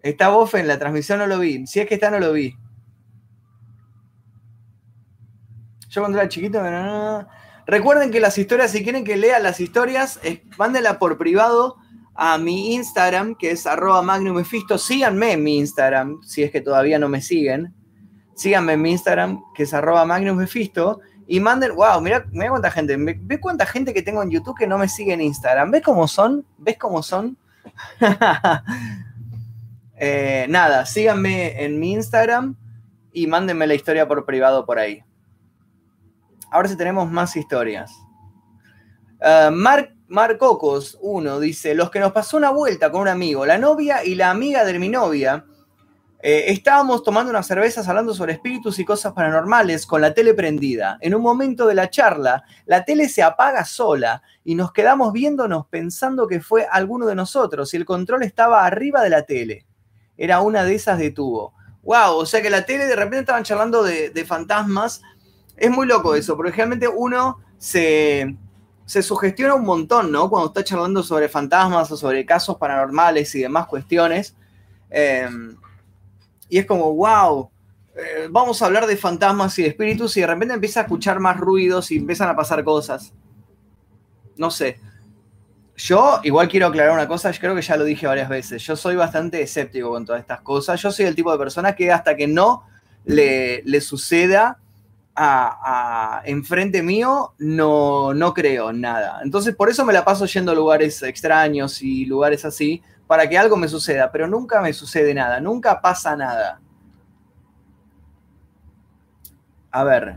¿Está 0.00 0.28
Bofe 0.28 0.60
en 0.60 0.68
la 0.68 0.78
transmisión? 0.78 1.18
No 1.18 1.26
lo 1.26 1.40
vi. 1.40 1.66
Si 1.66 1.80
es 1.80 1.88
que 1.88 1.94
está, 1.94 2.08
no 2.08 2.20
lo 2.20 2.32
vi. 2.32 2.56
Yo 5.88 6.02
cuando 6.02 6.18
era 6.18 6.28
chiquito... 6.28 6.62
Recuerden 7.66 8.12
que 8.12 8.20
las 8.20 8.38
historias, 8.38 8.70
si 8.70 8.84
quieren 8.84 9.04
que 9.04 9.16
lea 9.16 9.40
las 9.40 9.58
historias, 9.58 10.20
mándenla 10.56 11.00
por 11.00 11.18
privado 11.18 11.76
a 12.14 12.38
mi 12.38 12.74
Instagram, 12.74 13.34
que 13.34 13.52
es 13.52 13.66
arroba 13.66 14.02
magnumefisto. 14.02 14.78
Síganme 14.78 15.32
en 15.32 15.42
mi 15.42 15.58
Instagram, 15.58 16.22
si 16.22 16.42
es 16.42 16.50
que 16.50 16.60
todavía 16.60 16.98
no 16.98 17.08
me 17.08 17.22
siguen. 17.22 17.74
Síganme 18.34 18.74
en 18.74 18.82
mi 18.82 18.90
Instagram, 18.92 19.42
que 19.54 19.64
es 19.64 19.74
arroba 19.74 20.04
magnumefisto. 20.04 21.00
Y 21.26 21.40
manden, 21.40 21.74
wow, 21.76 22.00
mira, 22.00 22.26
mira 22.32 22.50
cuánta 22.50 22.70
gente, 22.70 22.96
ve 22.96 23.40
cuánta 23.40 23.64
gente 23.64 23.94
que 23.94 24.02
tengo 24.02 24.22
en 24.22 24.30
YouTube 24.30 24.58
que 24.58 24.66
no 24.66 24.78
me 24.78 24.88
sigue 24.88 25.12
en 25.12 25.20
Instagram. 25.20 25.70
¿Ves 25.70 25.82
cómo 25.82 26.08
son? 26.08 26.44
¿Ves 26.58 26.76
cómo 26.78 27.02
son? 27.02 27.36
Eh, 30.02 30.46
nada, 30.48 30.86
síganme 30.86 31.62
en 31.62 31.78
mi 31.78 31.92
Instagram 31.92 32.56
y 33.12 33.26
mándenme 33.26 33.66
la 33.66 33.74
historia 33.74 34.08
por 34.08 34.24
privado 34.24 34.64
por 34.64 34.78
ahí. 34.78 35.04
Ahora 36.50 36.70
sí 36.70 36.76
tenemos 36.76 37.10
más 37.10 37.36
historias. 37.36 37.92
Uh, 39.20 39.50
Mark 39.50 39.94
Marcocos, 40.10 40.98
uno, 41.02 41.38
dice, 41.38 41.72
los 41.76 41.88
que 41.88 42.00
nos 42.00 42.10
pasó 42.10 42.36
una 42.36 42.50
vuelta 42.50 42.90
con 42.90 43.02
un 43.02 43.08
amigo, 43.08 43.46
la 43.46 43.58
novia 43.58 44.04
y 44.04 44.16
la 44.16 44.30
amiga 44.30 44.64
de 44.64 44.76
mi 44.76 44.88
novia, 44.88 45.44
eh, 46.20 46.46
estábamos 46.48 47.04
tomando 47.04 47.30
unas 47.30 47.46
cervezas 47.46 47.86
hablando 47.86 48.12
sobre 48.12 48.32
espíritus 48.32 48.80
y 48.80 48.84
cosas 48.84 49.12
paranormales 49.12 49.86
con 49.86 50.00
la 50.00 50.12
tele 50.12 50.34
prendida. 50.34 50.98
En 51.00 51.14
un 51.14 51.22
momento 51.22 51.64
de 51.68 51.76
la 51.76 51.90
charla, 51.90 52.42
la 52.66 52.84
tele 52.84 53.08
se 53.08 53.22
apaga 53.22 53.64
sola 53.64 54.20
y 54.44 54.56
nos 54.56 54.72
quedamos 54.72 55.12
viéndonos 55.12 55.68
pensando 55.68 56.26
que 56.26 56.40
fue 56.40 56.66
alguno 56.68 57.06
de 57.06 57.14
nosotros 57.14 57.72
y 57.72 57.76
el 57.76 57.84
control 57.84 58.24
estaba 58.24 58.66
arriba 58.66 59.04
de 59.04 59.10
la 59.10 59.22
tele. 59.22 59.64
Era 60.16 60.40
una 60.40 60.64
de 60.64 60.74
esas 60.74 60.98
de 60.98 61.12
tubo. 61.12 61.54
¡Wow! 61.84 62.16
O 62.16 62.26
sea 62.26 62.42
que 62.42 62.50
la 62.50 62.66
tele 62.66 62.86
de 62.86 62.96
repente 62.96 63.20
estaban 63.20 63.44
charlando 63.44 63.84
de, 63.84 64.10
de 64.10 64.24
fantasmas. 64.24 65.02
Es 65.56 65.70
muy 65.70 65.86
loco 65.86 66.16
eso, 66.16 66.36
porque 66.36 66.50
realmente 66.50 66.88
uno 66.88 67.38
se, 67.58 68.36
se 68.90 69.04
sugestiona 69.04 69.54
un 69.54 69.64
montón, 69.64 70.10
¿no? 70.10 70.28
Cuando 70.28 70.48
está 70.48 70.64
charlando 70.64 71.04
sobre 71.04 71.28
fantasmas 71.28 71.92
o 71.92 71.96
sobre 71.96 72.26
casos 72.26 72.56
paranormales 72.56 73.32
y 73.36 73.40
demás 73.40 73.68
cuestiones. 73.68 74.34
Em, 74.90 75.56
y 76.48 76.58
es 76.58 76.66
como, 76.66 76.92
wow, 76.92 77.48
eh, 77.94 78.26
vamos 78.28 78.60
a 78.60 78.66
hablar 78.66 78.88
de 78.88 78.96
fantasmas 78.96 79.56
y 79.60 79.62
de 79.62 79.68
espíritus 79.68 80.16
y 80.16 80.22
de 80.22 80.26
repente 80.26 80.54
empieza 80.54 80.80
a 80.80 80.82
escuchar 80.82 81.20
más 81.20 81.36
ruidos 81.36 81.92
y 81.92 81.98
empiezan 81.98 82.30
a 82.30 82.34
pasar 82.34 82.64
cosas. 82.64 83.12
No 84.36 84.50
sé. 84.50 84.80
Yo 85.76 86.18
igual 86.24 86.48
quiero 86.48 86.66
aclarar 86.66 86.92
una 86.92 87.06
cosa, 87.06 87.30
yo 87.30 87.38
creo 87.38 87.54
que 87.54 87.62
ya 87.62 87.76
lo 87.76 87.84
dije 87.84 88.08
varias 88.08 88.28
veces, 88.28 88.60
yo 88.64 88.74
soy 88.74 88.96
bastante 88.96 89.40
escéptico 89.40 89.90
con 89.90 90.04
todas 90.04 90.20
estas 90.20 90.40
cosas, 90.40 90.82
yo 90.82 90.90
soy 90.90 91.06
el 91.06 91.14
tipo 91.14 91.30
de 91.30 91.38
persona 91.38 91.76
que 91.76 91.92
hasta 91.92 92.16
que 92.16 92.26
no 92.26 92.64
le, 93.04 93.62
le 93.62 93.80
suceda 93.80 94.58
a, 95.14 96.22
enfrente 96.24 96.82
mío, 96.82 97.34
no, 97.38 98.14
no 98.14 98.34
creo 98.34 98.72
nada. 98.72 99.20
Entonces 99.22 99.54
por 99.54 99.68
eso 99.68 99.84
me 99.84 99.92
la 99.92 100.04
paso 100.04 100.26
yendo 100.26 100.52
a 100.52 100.54
lugares 100.54 101.02
extraños 101.02 101.82
y 101.82 102.06
lugares 102.06 102.44
así, 102.44 102.82
para 103.06 103.28
que 103.28 103.36
algo 103.36 103.56
me 103.56 103.68
suceda, 103.68 104.10
pero 104.12 104.28
nunca 104.28 104.60
me 104.60 104.72
sucede 104.72 105.12
nada, 105.14 105.40
nunca 105.40 105.80
pasa 105.80 106.16
nada. 106.16 106.60
A 109.72 109.84
ver. 109.84 110.16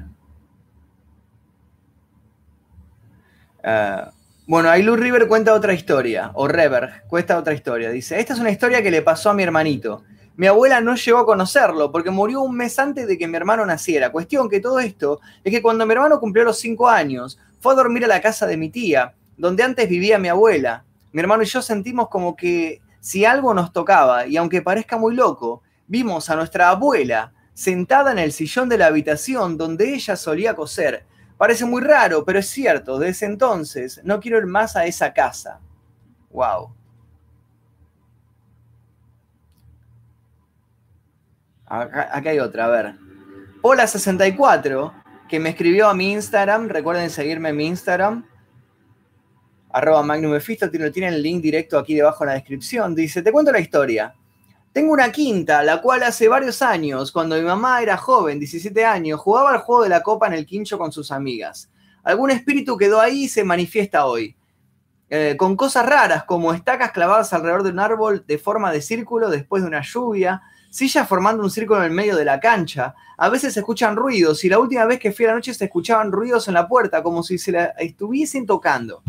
Uh, 3.63 4.11
bueno, 4.45 4.69
ahí 4.69 4.83
Lou 4.83 4.95
River 4.95 5.27
cuenta 5.27 5.53
otra 5.53 5.73
historia, 5.73 6.31
o 6.33 6.47
Rever 6.47 7.03
cuenta 7.07 7.37
otra 7.37 7.53
historia. 7.53 7.89
Dice, 7.89 8.19
esta 8.19 8.33
es 8.33 8.39
una 8.39 8.51
historia 8.51 8.83
que 8.83 8.91
le 8.91 9.01
pasó 9.01 9.29
a 9.29 9.33
mi 9.33 9.43
hermanito. 9.43 10.03
Mi 10.35 10.47
abuela 10.47 10.81
no 10.81 10.95
llegó 10.95 11.19
a 11.19 11.25
conocerlo 11.25 11.91
porque 11.91 12.09
murió 12.09 12.41
un 12.41 12.55
mes 12.55 12.79
antes 12.79 13.07
de 13.07 13.17
que 13.17 13.27
mi 13.27 13.37
hermano 13.37 13.65
naciera. 13.65 14.11
Cuestión 14.11 14.49
que 14.49 14.59
todo 14.59 14.79
esto 14.79 15.19
es 15.43 15.51
que 15.51 15.61
cuando 15.61 15.85
mi 15.85 15.93
hermano 15.93 16.19
cumplió 16.19 16.43
los 16.43 16.59
cinco 16.59 16.89
años, 16.89 17.39
fue 17.59 17.73
a 17.73 17.75
dormir 17.77 18.05
a 18.05 18.07
la 18.07 18.21
casa 18.21 18.47
de 18.47 18.57
mi 18.57 18.69
tía, 18.69 19.13
donde 19.37 19.63
antes 19.63 19.87
vivía 19.87 20.17
mi 20.17 20.29
abuela. 20.29 20.85
Mi 21.11 21.21
hermano 21.21 21.43
y 21.43 21.45
yo 21.45 21.61
sentimos 21.61 22.09
como 22.09 22.35
que 22.35 22.81
si 22.99 23.25
algo 23.25 23.53
nos 23.53 23.71
tocaba, 23.71 24.25
y 24.25 24.37
aunque 24.37 24.61
parezca 24.61 24.97
muy 24.97 25.13
loco, 25.13 25.61
vimos 25.87 26.29
a 26.29 26.35
nuestra 26.35 26.69
abuela 26.69 27.33
sentada 27.53 28.11
en 28.11 28.19
el 28.19 28.31
sillón 28.31 28.69
de 28.69 28.79
la 28.79 28.87
habitación 28.87 29.57
donde 29.57 29.93
ella 29.93 30.15
solía 30.15 30.55
coser 30.55 31.05
Parece 31.43 31.65
muy 31.65 31.81
raro, 31.81 32.23
pero 32.23 32.39
es 32.39 32.47
cierto. 32.47 32.99
Desde 32.99 33.25
entonces 33.25 33.99
no 34.05 34.21
quiero 34.21 34.37
ir 34.37 34.45
más 34.45 34.75
a 34.75 34.85
esa 34.85 35.13
casa. 35.13 35.59
Wow. 36.29 36.73
Acá, 41.65 42.29
hay 42.29 42.39
otra, 42.39 42.65
a 42.65 42.69
ver. 42.69 42.95
Hola64, 43.61 44.93
que 45.29 45.39
me 45.39 45.49
escribió 45.49 45.87
a 45.87 45.93
mi 45.93 46.11
Instagram. 46.11 46.67
Recuerden 46.67 47.09
seguirme 47.09 47.49
en 47.49 47.57
mi 47.57 47.67
Instagram. 47.67 48.25
Arroba 49.71 50.03
Magnum 50.03 50.37
tiene 50.69 51.07
el 51.07 51.21
link 51.21 51.41
directo 51.41 51.79
aquí 51.79 51.95
debajo 51.95 52.23
en 52.23 52.27
la 52.27 52.33
descripción. 52.33 52.93
Dice, 52.93 53.21
te 53.21 53.31
cuento 53.31 53.51
la 53.51 53.59
historia. 53.59 54.13
Tengo 54.71 54.91
una 54.91 55.11
quinta, 55.11 55.63
la 55.63 55.81
cual 55.81 56.03
hace 56.03 56.27
varios 56.27 56.61
años, 56.61 57.11
cuando 57.11 57.35
mi 57.35 57.43
mamá 57.43 57.81
era 57.81 57.95
joven, 57.95 58.39
17 58.39 58.85
años, 58.85 59.19
jugaba 59.19 59.51
al 59.51 59.59
juego 59.59 59.83
de 59.83 59.89
la 59.89 60.01
copa 60.01 60.27
en 60.27 60.33
el 60.33 60.45
quincho 60.45 60.77
con 60.77 60.91
sus 60.91 61.11
amigas. 61.11 61.69
Algún 62.03 62.31
espíritu 62.31 62.75
quedó 62.77 62.99
ahí 62.99 63.25
y 63.25 63.29
se 63.29 63.43
manifiesta 63.43 64.05
hoy. 64.05 64.35
Eh, 65.09 65.35
con 65.37 65.55
cosas 65.55 65.85
raras 65.85 66.23
como 66.23 66.53
estacas 66.53 66.91
clavadas 66.91 67.31
alrededor 67.33 67.61
de 67.61 67.69
un 67.69 67.79
árbol 67.79 68.25
de 68.25 68.39
forma 68.39 68.71
de 68.71 68.81
círculo 68.81 69.29
después 69.29 69.61
de 69.61 69.67
una 69.67 69.81
lluvia, 69.81 70.41
sillas 70.73 71.07
formando 71.07 71.43
un 71.43 71.51
círculo 71.51 71.81
en 71.81 71.85
el 71.85 71.91
medio 71.91 72.15
de 72.15 72.25
la 72.25 72.39
cancha. 72.39 72.95
A 73.17 73.29
veces 73.29 73.53
se 73.53 73.59
escuchan 73.59 73.95
ruidos 73.95 74.43
y 74.43 74.49
la 74.49 74.57
última 74.57 74.85
vez 74.85 74.99
que 74.99 75.11
fui 75.11 75.25
a 75.25 75.27
la 75.27 75.35
noche 75.35 75.53
se 75.53 75.65
escuchaban 75.65 76.11
ruidos 76.11 76.47
en 76.47 76.55
la 76.55 76.67
puerta 76.67 77.03
como 77.03 77.21
si 77.21 77.37
se 77.37 77.51
la 77.51 77.65
estuviesen 77.77 78.47
tocando. 78.47 79.03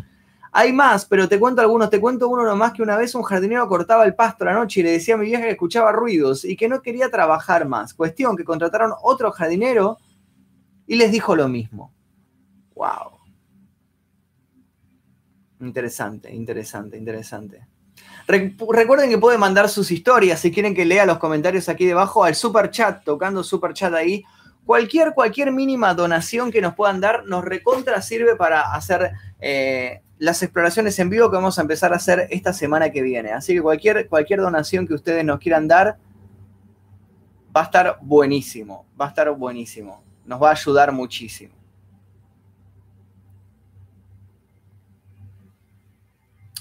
Hay 0.53 0.75
más, 0.75 1.07
pero 1.07 1.27
te 1.27 1.41
cuento 1.41 1.63
algunos. 1.63 1.89
Te 1.89 1.99
cuento 1.99 2.29
uno 2.29 2.45
nomás 2.45 2.75
que 2.75 2.83
una 2.83 2.99
vez 2.99 3.15
un 3.15 3.23
jardinero 3.23 3.67
cortaba 3.67 4.05
el 4.05 4.15
pasto 4.15 4.45
la 4.45 4.53
noche 4.53 4.81
y 4.81 4.83
le 4.83 4.91
decía 4.91 5.15
a 5.15 5.17
mi 5.19 5.25
vieja 5.25 5.45
que 5.45 5.53
escuchaba 5.53 5.91
ruidos 5.91 6.45
y 6.45 6.55
que 6.55 6.69
no 6.69 6.83
quería 6.83 7.11
trabajar 7.11 7.67
más. 7.67 7.95
Cuestión 7.95 8.37
que 8.37 8.45
contrataron 8.45 8.93
otro 9.03 9.33
jardinero 9.33 9.97
y 10.87 10.97
les 10.97 11.11
dijo 11.11 11.35
lo 11.35 11.49
mismo. 11.49 11.95
¡Wow! 12.75 13.21
Interesante, 15.61 16.31
interesante, 16.35 16.99
interesante. 16.99 17.67
Recuerden 18.27 19.11
que 19.11 19.19
pueden 19.19 19.41
mandar 19.41 19.69
sus 19.69 19.91
historias 19.91 20.41
si 20.41 20.51
quieren 20.51 20.75
que 20.75 20.85
lea 20.85 21.05
los 21.05 21.19
comentarios 21.19 21.69
aquí 21.69 21.85
debajo 21.85 22.25
al 22.25 22.35
super 22.35 22.71
chat, 22.71 23.05
tocando 23.05 23.43
super 23.43 23.75
chat 23.75 23.93
ahí. 23.93 24.25
Cualquier, 24.65 25.13
cualquier 25.13 25.53
mínima 25.53 25.93
donación 25.93 26.51
que 26.51 26.63
nos 26.63 26.75
puedan 26.75 27.01
dar 27.01 27.27
nos 27.27 27.45
recontra 27.45 28.01
sirve 28.01 28.35
para 28.35 28.73
hacer 28.73 29.13
eh, 29.41 30.01
las 30.19 30.43
exploraciones 30.43 30.99
en 30.99 31.11
vivo 31.11 31.31
que 31.31 31.37
vamos 31.37 31.59
a 31.59 31.63
empezar 31.63 31.93
a 31.93 31.97
hacer 31.97 32.29
esta 32.31 32.55
semana 32.55 32.91
que 32.91 33.03
viene. 33.03 33.33
Así 33.33 33.53
que 33.53 33.61
cualquier, 33.61 34.09
cualquier 34.09 34.41
donación 34.41 34.87
que 34.87 34.95
ustedes 34.95 35.23
nos 35.23 35.39
quieran 35.39 35.69
dar 35.69 35.99
va 37.55 37.61
a 37.61 37.65
estar 37.65 37.99
buenísimo, 38.01 38.87
va 38.99 39.07
a 39.07 39.09
estar 39.11 39.31
buenísimo. 39.33 40.03
Nos 40.25 40.43
va 40.43 40.49
a 40.49 40.53
ayudar 40.53 40.93
muchísimo. 40.93 41.55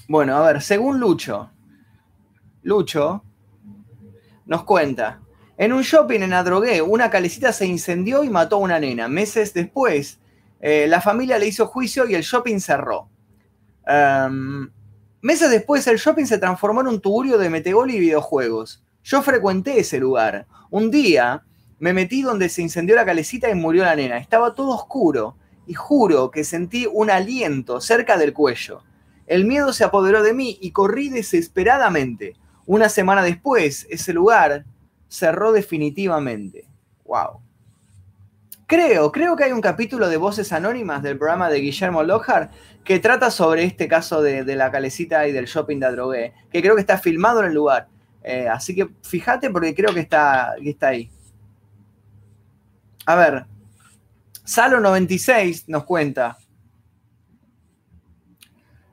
Bueno, 0.06 0.36
a 0.36 0.46
ver, 0.46 0.60
según 0.60 1.00
Lucho, 1.00 1.50
Lucho 2.64 3.22
nos 4.46 4.64
cuenta, 4.64 5.20
en 5.56 5.72
un 5.72 5.82
shopping 5.82 6.20
en 6.20 6.32
Adrogué, 6.32 6.82
una 6.82 7.10
calecita 7.10 7.52
se 7.52 7.66
incendió 7.66 8.24
y 8.24 8.30
mató 8.30 8.56
a 8.56 8.60
una 8.60 8.80
nena. 8.80 9.06
Meses 9.06 9.54
después, 9.54 10.18
eh, 10.60 10.86
la 10.88 11.00
familia 11.00 11.38
le 11.38 11.46
hizo 11.46 11.66
juicio 11.66 12.08
y 12.08 12.14
el 12.14 12.22
shopping 12.22 12.58
cerró. 12.58 13.08
Em, 13.86 14.68
meses 15.22 15.50
después, 15.50 15.86
el 15.86 15.98
shopping 15.98 16.24
se 16.24 16.38
transformó 16.38 16.80
en 16.80 16.88
un 16.88 17.00
tugurio 17.00 17.38
de 17.38 17.50
metegol 17.50 17.90
y 17.90 18.00
videojuegos. 18.00 18.82
Yo 19.04 19.22
frecuenté 19.22 19.78
ese 19.78 19.98
lugar. 19.98 20.46
Un 20.70 20.90
día 20.90 21.44
me 21.78 21.92
metí 21.92 22.22
donde 22.22 22.48
se 22.48 22.62
incendió 22.62 22.96
la 22.96 23.04
calecita 23.04 23.48
y 23.48 23.54
murió 23.54 23.84
la 23.84 23.94
nena. 23.94 24.18
Estaba 24.18 24.54
todo 24.54 24.70
oscuro 24.70 25.36
y 25.66 25.74
juro 25.74 26.30
que 26.30 26.44
sentí 26.44 26.88
un 26.90 27.10
aliento 27.10 27.80
cerca 27.80 28.16
del 28.16 28.32
cuello. 28.32 28.82
El 29.26 29.44
miedo 29.44 29.72
se 29.72 29.84
apoderó 29.84 30.22
de 30.22 30.34
mí 30.34 30.58
y 30.60 30.72
corrí 30.72 31.10
desesperadamente. 31.10 32.34
Una 32.66 32.88
semana 32.88 33.22
después, 33.22 33.86
ese 33.90 34.12
lugar 34.12 34.64
cerró 35.08 35.52
definitivamente. 35.52 36.66
¡Wow! 37.04 37.40
Creo, 38.66 39.12
creo 39.12 39.36
que 39.36 39.44
hay 39.44 39.52
un 39.52 39.60
capítulo 39.60 40.08
de 40.08 40.16
Voces 40.16 40.52
Anónimas 40.52 41.02
del 41.02 41.18
programa 41.18 41.50
de 41.50 41.60
Guillermo 41.60 42.02
Lockhart 42.02 42.50
que 42.82 42.98
trata 42.98 43.30
sobre 43.30 43.64
este 43.64 43.88
caso 43.88 44.22
de, 44.22 44.44
la 44.56 44.70
calecita 44.70 45.26
y 45.28 45.32
del 45.32 45.44
shopping 45.44 45.78
de 45.80 45.86
Adrogué, 45.86 46.32
que 46.50 46.62
creo 46.62 46.74
que 46.74 46.80
está 46.80 46.98
filmado 46.98 47.40
en 47.40 47.46
el 47.46 47.54
lugar. 47.54 47.88
Eh, 48.22 48.48
así 48.48 48.74
que 48.74 48.88
fíjate 49.02 49.50
porque 49.50 49.74
creo 49.74 49.92
que 49.92 50.00
está, 50.00 50.54
que 50.62 50.70
está 50.70 50.88
ahí. 50.88 51.10
A 53.04 53.14
ver, 53.16 53.44
Salo96 54.46 55.64
nos 55.66 55.84
cuenta. 55.84 56.38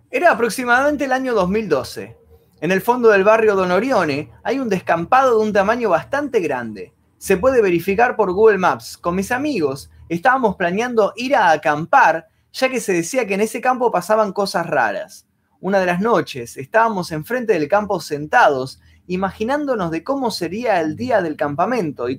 Era 0.10 0.32
aproximadamente 0.32 1.06
el 1.06 1.14
año 1.14 1.34
2012. 1.34 2.21
En 2.62 2.72
el 2.72 2.80
fondo 2.80 3.10
del 3.10 3.26
barrio 3.26 3.56
Don 3.56 3.72
Orione 3.72 4.32
hay 4.44 4.60
un 4.60 4.70
descampado 4.70 5.40
de 5.40 5.46
un 5.46 5.52
tamaño 5.54 5.90
bastante 5.90 6.40
grande 6.40 6.94
se 7.22 7.38
puede 7.38 7.62
verificar 7.62 8.16
por 8.16 8.34
Google 8.34 8.58
Maps. 8.58 8.98
Con 8.98 9.16
mis 9.16 9.32
amigos 9.32 9.92
estábamos 10.10 10.56
planeando 10.56 11.14
ir 11.16 11.36
a 11.36 11.52
acampar, 11.52 12.28
ya 12.52 12.68
que 12.68 12.80
se 12.80 12.94
decía 12.94 13.28
que 13.28 13.36
en 13.36 13.42
ese 13.42 13.62
campo 13.62 13.92
pasaban 13.92 14.34
cosas 14.34 14.66
raras. 14.66 15.28
Una 15.60 15.80
de 15.80 15.86
las 15.86 16.02
noches 16.02 16.58
estábamos 16.58 17.12
enfrente 17.12 17.54
del 17.54 17.68
campo 17.68 18.00
sentados, 18.00 18.82
imaginándonos 19.06 19.92
de 19.92 20.04
cómo 20.04 20.32
sería 20.32 20.82
el 20.82 20.96
día 20.96 21.22
del 21.22 21.36
campamento 21.36 22.10
y, 22.10 22.18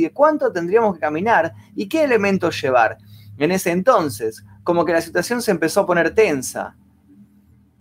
de 0.00 0.10
cuánto 0.12 0.50
tendríamos 0.50 0.94
que 0.94 1.00
caminar 1.00 1.52
y 1.76 1.88
qué 1.88 2.02
elementos 2.02 2.60
llevar. 2.60 2.98
En 3.38 3.52
ese 3.52 3.70
entonces, 3.70 4.44
como 4.64 4.84
que 4.84 4.94
la 4.94 5.00
situación 5.00 5.42
se 5.42 5.52
empezó 5.52 5.82
a 5.82 5.86
poner 5.86 6.12
tensa. 6.12 6.74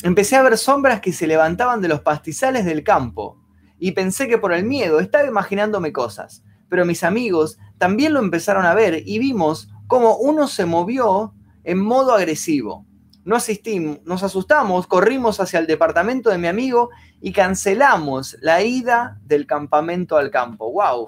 Empecé 0.04 0.36
a 0.36 0.44
ver 0.44 0.58
sombras 0.58 1.00
que 1.00 1.13
se 1.13 1.28
levantaban 1.28 1.80
de 1.80 1.88
los 1.88 2.02
pastizales 2.02 2.66
del 2.66 2.84
campo 2.84 3.39
y 3.80 3.94
pensé 3.94 4.28
que 4.28 4.38
por 4.38 4.52
el 4.52 4.66
miedo 4.66 5.00
estaba 5.00 5.26
imaginándome 5.26 5.94
cosas. 5.94 6.44
Pero 6.68 6.86
mis 6.86 7.06
amigos 7.06 7.58
también 7.78 8.12
lo 8.13 8.20
empezaron 8.20 8.66
a 8.66 8.74
ver 8.74 9.02
y 9.06 9.18
vimos 9.18 9.70
cómo 9.88 10.18
uno 10.18 10.50
se 10.50 10.66
movió 10.66 11.34
en 11.63 11.80
modo 11.80 12.13
agresivo. 12.13 12.86
No 13.24 13.38
asistimos, 13.38 14.00
nos 14.04 14.24
asustamos, 14.24 14.88
corrimos 14.88 15.39
hacia 15.39 15.60
el 15.60 15.68
departamento 15.68 16.30
de 16.30 16.38
mi 16.38 16.48
amigo 16.48 16.89
y 17.22 17.32
cancelamos 17.32 18.36
la 18.42 18.62
ida 18.62 19.22
del 19.24 19.48
campamento 19.48 20.18
al 20.18 20.32
campo. 20.32 20.70
¡Wow! 20.70 21.08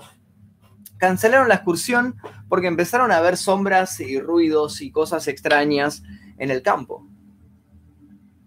Cancelaron 0.96 1.50
la 1.50 1.56
excursión 1.56 2.16
porque 2.48 2.68
empezaron 2.68 3.12
a 3.12 3.20
ver 3.20 3.36
sombras 3.36 4.00
y 4.00 4.22
ruidos 4.22 4.80
y 4.80 4.90
cosas 4.90 5.28
extrañas 5.28 6.02
en 6.38 6.50
el 6.50 6.62
campo. 6.62 7.06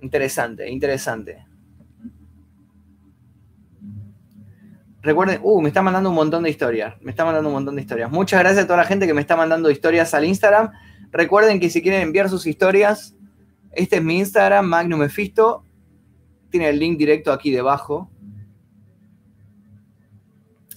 Interesante, 0.00 0.68
interesante. 0.70 1.44
Recuerden, 5.00 5.40
uh, 5.42 5.60
me 5.60 5.68
está 5.68 5.80
mandando 5.80 6.10
un 6.10 6.16
montón 6.16 6.42
de 6.42 6.50
historias. 6.50 6.94
Me 7.00 7.12
está 7.12 7.24
mandando 7.24 7.48
un 7.48 7.54
montón 7.54 7.76
de 7.76 7.82
historias. 7.82 8.10
Muchas 8.10 8.40
gracias 8.40 8.64
a 8.64 8.66
toda 8.66 8.78
la 8.78 8.84
gente 8.84 9.06
que 9.06 9.14
me 9.14 9.20
está 9.20 9.36
mandando 9.36 9.70
historias 9.70 10.12
al 10.14 10.24
Instagram. 10.24 10.70
Recuerden 11.10 11.60
que 11.60 11.70
si 11.70 11.82
quieren 11.82 12.02
enviar 12.02 12.28
sus 12.28 12.46
historias, 12.46 13.14
este 13.72 13.96
es 13.96 14.02
mi 14.02 14.18
Instagram, 14.18 14.66
Magnum 14.66 15.00
Mephisto. 15.00 15.64
Tiene 16.50 16.68
el 16.68 16.78
link 16.78 16.98
directo 16.98 17.32
aquí 17.32 17.50
debajo. 17.50 18.10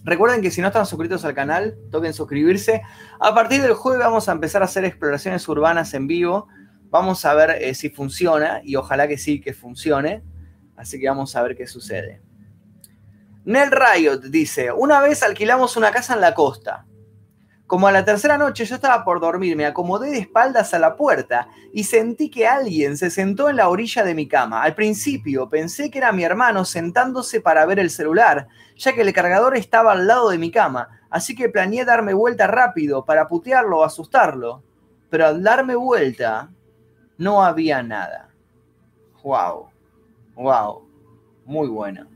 Recuerden 0.04 0.42
que 0.42 0.50
si 0.50 0.62
no 0.62 0.68
están 0.68 0.86
suscritos 0.86 1.26
al 1.26 1.34
canal, 1.34 1.78
toquen 1.92 2.14
suscribirse. 2.14 2.82
A 3.20 3.36
partir 3.36 3.62
del 3.62 3.74
jueves 3.74 4.04
vamos 4.04 4.30
a 4.30 4.32
empezar 4.32 4.62
a 4.62 4.66
hacer 4.66 4.84
exploraciones 4.86 5.48
urbanas 5.48 5.94
en 5.94 6.08
vivo, 6.08 6.48
Vamos 6.92 7.24
a 7.24 7.34
ver 7.34 7.52
eh, 7.52 7.74
si 7.74 7.90
funciona 7.90 8.62
y 8.64 8.76
ojalá 8.76 9.08
que 9.08 9.18
sí, 9.18 9.40
que 9.40 9.54
funcione. 9.54 10.24
Así 10.76 11.00
que 11.00 11.08
vamos 11.08 11.36
a 11.36 11.42
ver 11.42 11.56
qué 11.56 11.66
sucede. 11.66 12.22
Nel 13.46 13.72
Riot 13.72 14.24
dice, 14.30 14.72
una 14.72 15.00
vez 15.02 15.24
alquilamos 15.24 15.78
una 15.78 15.92
casa 15.92 16.14
en 16.14 16.22
la 16.22 16.36
costa. 16.36 16.86
Como 17.66 17.88
a 17.88 17.94
la 17.94 18.04
tercera 18.04 18.38
noche 18.38 18.66
yo 18.66 18.76
estaba 18.76 19.06
por 19.06 19.22
dormir, 19.22 19.56
me 19.56 19.66
acomodé 19.66 20.12
de 20.12 20.20
espaldas 20.20 20.74
a 20.74 20.80
la 20.80 20.98
puerta 20.98 21.48
y 21.72 21.86
sentí 21.86 22.30
que 22.30 22.46
alguien 22.46 22.98
se 22.98 23.10
sentó 23.10 23.50
en 23.50 23.56
la 23.56 23.70
orilla 23.70 24.04
de 24.04 24.14
mi 24.14 24.28
cama. 24.28 24.62
Al 24.62 24.76
principio 24.76 25.50
pensé 25.50 25.90
que 25.90 26.00
era 26.00 26.12
mi 26.12 26.26
hermano 26.26 26.66
sentándose 26.66 27.40
para 27.40 27.66
ver 27.66 27.80
el 27.80 27.90
celular, 27.90 28.50
ya 28.76 28.94
que 28.94 29.00
el 29.00 29.14
cargador 29.14 29.56
estaba 29.56 29.94
al 29.94 30.06
lado 30.06 30.30
de 30.30 30.38
mi 30.38 30.52
cama, 30.52 31.00
así 31.10 31.34
que 31.34 31.48
planeé 31.48 31.86
darme 31.86 32.14
vuelta 32.14 32.46
rápido 32.46 33.06
para 33.06 33.30
putearlo 33.30 33.80
o 33.80 33.84
asustarlo. 33.86 34.64
Pero 35.10 35.28
al 35.28 35.42
darme 35.42 35.76
vuelta, 35.76 36.52
no 37.22 37.44
había 37.44 37.84
nada. 37.84 38.30
¡Wow! 39.24 39.70
¡Wow! 40.34 40.90
Muy 41.46 41.68
bueno. 41.68 42.08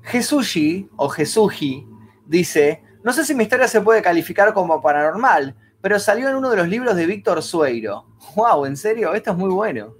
Jesushi 0.00 0.88
o 0.96 1.10
Jesuji 1.10 1.86
dice, 2.24 2.82
no 3.04 3.12
sé 3.12 3.26
si 3.26 3.34
mi 3.34 3.42
historia 3.42 3.68
se 3.68 3.82
puede 3.82 4.00
calificar 4.00 4.54
como 4.54 4.80
paranormal, 4.80 5.54
pero 5.82 5.98
salió 5.98 6.30
en 6.30 6.36
uno 6.36 6.48
de 6.48 6.56
los 6.56 6.68
libros 6.68 6.96
de 6.96 7.04
Víctor 7.04 7.42
Sueiro. 7.42 8.06
¡Wow! 8.34 8.64
¿En 8.64 8.78
serio? 8.78 9.12
Esto 9.12 9.32
es 9.32 9.36
muy 9.36 9.50
bueno. 9.50 9.94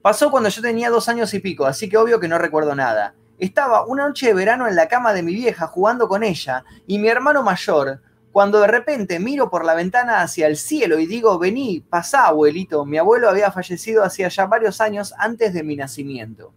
Pasó 0.00 0.30
cuando 0.30 0.48
yo 0.48 0.62
tenía 0.62 0.88
dos 0.88 1.10
años 1.10 1.34
y 1.34 1.40
pico, 1.40 1.66
así 1.66 1.90
que 1.90 1.98
obvio 1.98 2.18
que 2.18 2.28
no 2.28 2.38
recuerdo 2.38 2.74
nada. 2.74 3.14
Estaba 3.38 3.84
una 3.84 4.08
noche 4.08 4.28
de 4.28 4.34
verano 4.34 4.66
en 4.66 4.76
la 4.76 4.88
cama 4.88 5.12
de 5.12 5.22
mi 5.22 5.34
vieja 5.34 5.66
jugando 5.66 6.08
con 6.08 6.22
ella 6.22 6.64
y 6.86 6.98
mi 6.98 7.08
hermano 7.08 7.42
mayor, 7.42 8.00
cuando 8.34 8.58
de 8.58 8.66
repente 8.66 9.20
miro 9.20 9.48
por 9.48 9.64
la 9.64 9.74
ventana 9.74 10.20
hacia 10.20 10.48
el 10.48 10.56
cielo 10.56 10.98
y 10.98 11.06
digo, 11.06 11.38
vení, 11.38 11.84
pasá, 11.88 12.26
abuelito, 12.26 12.84
mi 12.84 12.98
abuelo 12.98 13.28
había 13.28 13.52
fallecido 13.52 14.02
hacía 14.02 14.26
ya 14.26 14.46
varios 14.46 14.80
años 14.80 15.14
antes 15.18 15.54
de 15.54 15.62
mi 15.62 15.76
nacimiento. 15.76 16.52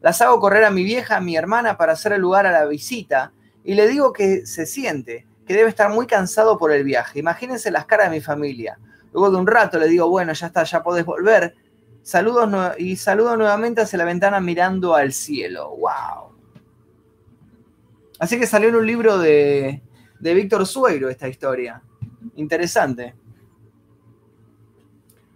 Las 0.00 0.20
hago 0.20 0.40
correr 0.40 0.64
a 0.64 0.72
mi 0.72 0.82
vieja, 0.82 1.18
a 1.18 1.20
mi 1.20 1.36
hermana 1.36 1.76
para 1.76 1.92
hacer 1.92 2.14
el 2.14 2.22
lugar 2.22 2.44
a 2.44 2.50
la 2.50 2.64
visita 2.64 3.32
y 3.62 3.74
le 3.74 3.86
digo 3.86 4.12
que 4.12 4.46
se 4.46 4.66
siente, 4.66 5.28
que 5.46 5.54
debe 5.54 5.68
estar 5.68 5.90
muy 5.90 6.08
cansado 6.08 6.58
por 6.58 6.72
el 6.72 6.82
viaje. 6.82 7.20
Imagínense 7.20 7.70
las 7.70 7.86
caras 7.86 8.10
de 8.10 8.16
mi 8.16 8.20
familia. 8.20 8.76
Luego 9.12 9.30
de 9.30 9.36
un 9.36 9.46
rato 9.46 9.78
le 9.78 9.86
digo, 9.86 10.10
bueno, 10.10 10.32
ya 10.32 10.48
está, 10.48 10.64
ya 10.64 10.82
podés 10.82 11.04
volver. 11.04 11.54
Saludos 12.02 12.74
y 12.78 12.96
saludo 12.96 13.36
nuevamente 13.36 13.80
hacia 13.80 13.98
la 13.98 14.06
ventana 14.06 14.40
mirando 14.40 14.96
al 14.96 15.12
cielo. 15.12 15.70
¡Wow! 15.76 16.34
Así 18.18 18.40
que 18.40 18.48
salió 18.48 18.70
en 18.70 18.74
un 18.74 18.86
libro 18.88 19.18
de, 19.18 19.82
de 20.18 20.34
Víctor 20.34 20.66
Sueiro 20.66 21.08
esta 21.08 21.28
historia. 21.28 21.82
Interesante. 22.36 23.14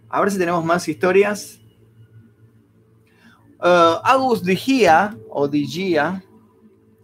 A 0.09 0.19
ver 0.19 0.31
si 0.31 0.37
tenemos 0.37 0.63
más 0.63 0.87
historias. 0.87 1.59
Uh, 3.59 4.01
Agus 4.03 4.43
Digia, 4.43 5.15
o 5.29 5.47
Digia, 5.47 6.23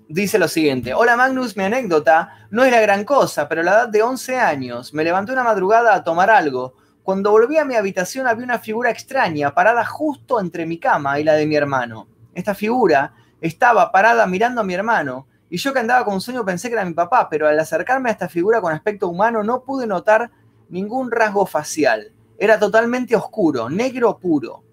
dice 0.10 0.40
lo 0.40 0.48
siguiente. 0.48 0.94
Hola 0.94 1.16
Magnus, 1.16 1.56
mi 1.56 1.64
anécdota 1.64 2.48
no 2.50 2.64
es 2.64 2.72
la 2.72 2.82
gran 2.82 3.04
cosa, 3.04 3.48
pero 3.48 3.62
a 3.62 3.64
la 3.64 3.72
edad 3.72 3.90
de 3.90 4.02
11 4.02 4.38
años 4.38 4.94
me 4.94 5.04
levanté 5.04 5.34
una 5.34 5.44
madrugada 5.44 5.94
a 5.94 6.04
tomar 6.04 6.30
algo. 6.30 6.74
Cuando 7.04 7.32
volví 7.32 7.58
a 7.58 7.66
mi 7.66 7.76
habitación 7.76 8.28
había 8.28 8.44
una 8.44 8.60
figura 8.60 8.90
extraña 8.90 9.54
parada 9.54 9.86
justo 9.86 10.40
entre 10.40 10.66
mi 10.66 10.80
cama 10.80 11.20
y 11.20 11.24
la 11.24 11.34
de 11.34 11.46
mi 11.46 11.56
hermano. 11.56 12.08
Esta 12.34 12.54
figura 12.54 13.14
estaba 13.40 13.92
parada 13.92 14.26
mirando 14.28 14.62
a 14.62 14.64
mi 14.64 14.74
hermano 14.74 15.28
y 15.50 15.58
yo 15.58 15.74
que 15.74 15.80
andaba 15.80 16.04
con 16.04 16.20
sueño 16.20 16.44
pensé 16.44 16.68
que 16.68 16.74
era 16.74 16.86
mi 16.86 16.94
papá, 16.94 17.30
pero 17.30 17.48
al 17.48 17.60
acercarme 17.60 18.10
a 18.10 18.12
esta 18.12 18.28
figura 18.28 18.60
con 18.60 18.74
aspecto 18.74 19.08
humano 19.08 19.44
no 19.44 19.64
pude 19.64 19.88
notar 19.88 20.30
ningún 20.70 21.10
rasgo 21.10 21.46
facial. 21.46 22.12
Era 22.38 22.60
totalmente 22.60 23.16
oscuro, 23.16 23.70
negro 23.70 24.18
puro. 24.18 24.64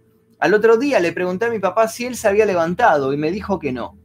Al 0.41 0.53
otro 0.53 0.77
día 0.77 0.99
le 0.99 1.13
pregunté 1.13 1.47
a 1.47 1.51
mi 1.51 1.61
papá 1.61 1.87
si 1.89 2.07
él 2.07 2.17
se 2.17 2.29
había 2.29 2.45
levantado 2.45 3.13
y 3.13 3.17
me 3.17 3.31
dijo 3.31 3.59
que 3.59 3.73
no. 3.73 3.97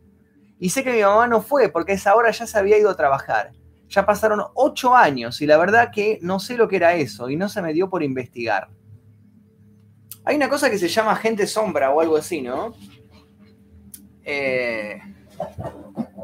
Y 0.60 0.70
sé 0.70 0.84
que 0.84 0.94
mi 0.94 1.02
mamá 1.02 1.28
no 1.28 1.42
fue 1.42 1.70
porque 1.70 1.94
a 1.94 1.96
esa 1.96 2.16
hora 2.16 2.32
ya 2.32 2.46
se 2.46 2.58
había 2.60 2.78
ido 2.78 2.90
a 2.90 2.96
trabajar. 2.96 3.52
Ya 3.88 4.06
pasaron 4.06 4.44
ocho 4.54 4.96
años 4.96 5.42
y 5.42 5.48
la 5.48 5.58
verdad 5.58 5.90
que 5.92 6.20
no 6.22 6.40
sé 6.40 6.56
lo 6.56 6.68
que 6.68 6.76
era 6.76 6.94
eso 6.94 7.30
y 7.30 7.36
no 7.36 7.50
se 7.50 7.62
me 7.64 7.74
dio 7.74 7.90
por 7.90 8.04
investigar. 8.04 8.70
Hay 10.24 10.36
una 10.36 10.50
cosa 10.50 10.70
que 10.70 10.78
se 10.78 10.88
llama 10.88 11.16
gente 11.16 11.48
sombra 11.48 11.90
o 11.90 12.00
algo 12.00 12.18
así, 12.18 12.42
¿no? 12.42 12.76
Eh, 14.24 15.02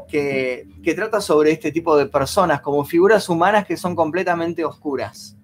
que, 0.06 0.94
trata 0.94 1.20
sobre 1.20 1.52
este 1.52 1.72
tipo 1.72 1.96
de 1.96 2.06
personas 2.06 2.60
como 2.60 2.84
figuras 2.84 3.28
humanas 3.28 3.66
que 3.66 3.76
son 3.76 3.94
completamente 3.94 4.64
oscuras. 4.64 5.36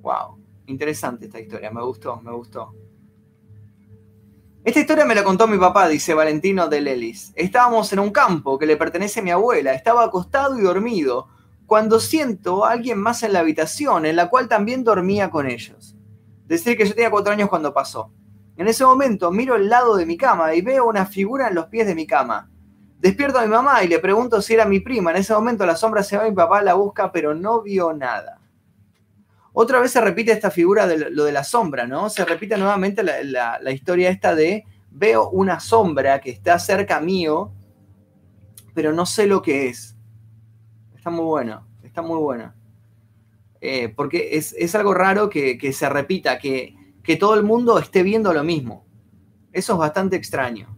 Wow, 0.00 0.38
interesante 0.66 1.26
esta 1.26 1.40
historia, 1.40 1.70
me 1.70 1.82
gustó, 1.82 2.20
me 2.20 2.32
gustó. 2.32 2.74
Esta 4.64 4.78
historia 4.78 5.04
me 5.04 5.14
la 5.14 5.24
contó 5.24 5.48
mi 5.48 5.58
papá, 5.58 5.88
dice 5.88 6.14
Valentino 6.14 6.68
de 6.68 6.80
Lelis. 6.80 7.32
Estábamos 7.34 7.92
en 7.92 7.98
un 7.98 8.10
campo 8.10 8.58
que 8.58 8.66
le 8.66 8.76
pertenece 8.76 9.18
a 9.18 9.22
mi 9.24 9.30
abuela. 9.30 9.74
Estaba 9.74 10.04
acostado 10.04 10.56
y 10.56 10.62
dormido 10.62 11.26
cuando 11.66 11.98
siento 11.98 12.64
a 12.64 12.70
alguien 12.70 13.00
más 13.00 13.24
en 13.24 13.32
la 13.32 13.40
habitación, 13.40 14.06
en 14.06 14.14
la 14.14 14.28
cual 14.28 14.46
también 14.46 14.84
dormía 14.84 15.30
con 15.30 15.48
ellos. 15.48 15.96
Decir 16.46 16.76
que 16.76 16.84
yo 16.84 16.94
tenía 16.94 17.10
cuatro 17.10 17.32
años 17.32 17.48
cuando 17.48 17.74
pasó. 17.74 18.12
En 18.56 18.68
ese 18.68 18.84
momento 18.84 19.32
miro 19.32 19.56
el 19.56 19.68
lado 19.68 19.96
de 19.96 20.06
mi 20.06 20.16
cama 20.16 20.54
y 20.54 20.60
veo 20.60 20.86
una 20.86 21.06
figura 21.06 21.48
en 21.48 21.56
los 21.56 21.66
pies 21.66 21.86
de 21.86 21.96
mi 21.96 22.06
cama. 22.06 22.51
Despierto 23.02 23.40
a 23.40 23.42
mi 23.42 23.48
mamá 23.48 23.82
y 23.82 23.88
le 23.88 23.98
pregunto 23.98 24.40
si 24.40 24.54
era 24.54 24.64
mi 24.64 24.78
prima. 24.78 25.10
En 25.10 25.16
ese 25.16 25.34
momento 25.34 25.66
la 25.66 25.74
sombra 25.74 26.04
se 26.04 26.16
va 26.16 26.28
y 26.28 26.30
mi 26.30 26.36
papá 26.36 26.62
la 26.62 26.74
busca, 26.74 27.10
pero 27.10 27.34
no 27.34 27.60
vio 27.60 27.92
nada. 27.92 28.38
Otra 29.52 29.80
vez 29.80 29.90
se 29.90 30.00
repite 30.00 30.30
esta 30.30 30.52
figura 30.52 30.86
de 30.86 31.10
lo 31.10 31.24
de 31.24 31.32
la 31.32 31.42
sombra, 31.42 31.84
¿no? 31.84 32.08
Se 32.10 32.24
repite 32.24 32.56
nuevamente 32.56 33.02
la, 33.02 33.72
historia 33.72 34.08
esta 34.08 34.36
de 34.36 34.64
veo 34.88 35.30
una 35.30 35.58
sombra 35.58 36.20
que 36.20 36.30
está 36.30 36.60
cerca 36.60 37.00
mío, 37.00 37.52
pero 38.72 38.92
no 38.92 39.04
sé 39.04 39.26
lo 39.26 39.42
que 39.42 39.66
es. 39.66 39.96
Está 40.94 41.10
muy 41.10 41.24
bueno, 41.24 41.66
está 41.82 42.02
muy 42.02 42.18
bueno. 42.18 42.54
Eh, 43.60 43.88
porque 43.88 44.36
es, 44.36 44.74
algo 44.76 44.94
raro 44.94 45.28
que, 45.28 45.72
se 45.72 45.88
repita, 45.88 46.38
que, 46.38 46.76
que 47.02 47.16
todo 47.16 47.34
el 47.34 47.42
mundo 47.42 47.80
esté 47.80 48.04
viendo 48.04 48.32
lo 48.32 48.44
mismo. 48.44 48.86
Eso 49.52 49.72
es 49.72 49.78
bastante 49.80 50.14
extraño. 50.14 50.71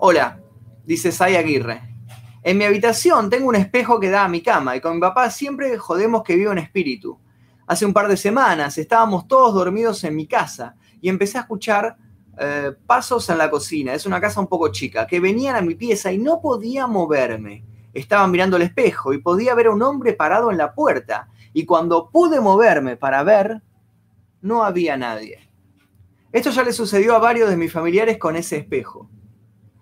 Hola, 0.00 0.40
dice 0.84 1.10
Sai 1.10 1.34
Aguirre. 1.34 1.82
En 2.44 2.56
mi 2.56 2.62
habitación 2.62 3.28
tengo 3.28 3.48
un 3.48 3.56
espejo 3.56 3.98
que 3.98 4.10
da 4.10 4.26
a 4.26 4.28
mi 4.28 4.42
cama 4.42 4.76
y 4.76 4.80
con 4.80 4.94
mi 4.94 5.00
papá 5.00 5.28
siempre 5.28 5.76
jodemos 5.76 6.22
que 6.22 6.36
vive 6.36 6.50
un 6.50 6.58
espíritu. 6.58 7.18
Hace 7.66 7.84
un 7.84 7.92
par 7.92 8.06
de 8.06 8.16
semanas 8.16 8.78
estábamos 8.78 9.26
todos 9.26 9.52
dormidos 9.52 10.04
en 10.04 10.14
mi 10.14 10.28
casa 10.28 10.76
y 11.00 11.08
empecé 11.08 11.36
a 11.36 11.40
escuchar 11.40 11.96
eh, 12.38 12.74
pasos 12.86 13.28
en 13.28 13.38
la 13.38 13.50
cocina. 13.50 13.92
Es 13.92 14.06
una 14.06 14.20
casa 14.20 14.38
un 14.38 14.46
poco 14.46 14.68
chica, 14.68 15.04
que 15.04 15.18
venían 15.18 15.56
a 15.56 15.62
mi 15.62 15.74
pieza 15.74 16.12
y 16.12 16.18
no 16.18 16.40
podía 16.40 16.86
moverme. 16.86 17.64
Estaba 17.92 18.28
mirando 18.28 18.56
el 18.56 18.62
espejo 18.62 19.12
y 19.12 19.18
podía 19.18 19.56
ver 19.56 19.66
a 19.66 19.72
un 19.72 19.82
hombre 19.82 20.12
parado 20.12 20.52
en 20.52 20.58
la 20.58 20.74
puerta. 20.74 21.28
Y 21.52 21.64
cuando 21.64 22.08
pude 22.08 22.40
moverme 22.40 22.96
para 22.96 23.24
ver, 23.24 23.62
no 24.42 24.62
había 24.62 24.96
nadie. 24.96 25.50
Esto 26.30 26.50
ya 26.50 26.62
le 26.62 26.72
sucedió 26.72 27.16
a 27.16 27.18
varios 27.18 27.50
de 27.50 27.56
mis 27.56 27.72
familiares 27.72 28.16
con 28.16 28.36
ese 28.36 28.58
espejo. 28.58 29.10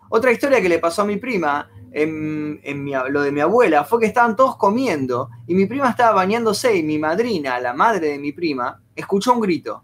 Otra 0.09 0.33
historia 0.33 0.61
que 0.61 0.69
le 0.69 0.79
pasó 0.79 1.03
a 1.03 1.07
mi 1.07 1.17
prima 1.17 1.69
en, 1.93 2.61
lo 3.09 3.23
de 3.23 3.33
mi 3.33 3.41
abuela 3.41 3.85
fue 3.85 4.01
que 4.01 4.07
estaban 4.07 4.37
todos 4.37 4.57
comiendo 4.57 5.31
y 5.47 5.55
mi 5.55 5.67
prima 5.67 5.91
estaba 5.91 6.13
bañándose 6.13 6.77
y 6.77 6.83
mi 6.83 6.99
madrina, 6.99 7.59
la 7.59 7.73
madre 7.73 8.09
de 8.09 8.19
mi 8.19 8.33
prima, 8.33 8.83
escuchó 8.95 9.33
un 9.33 9.41
grito. 9.41 9.83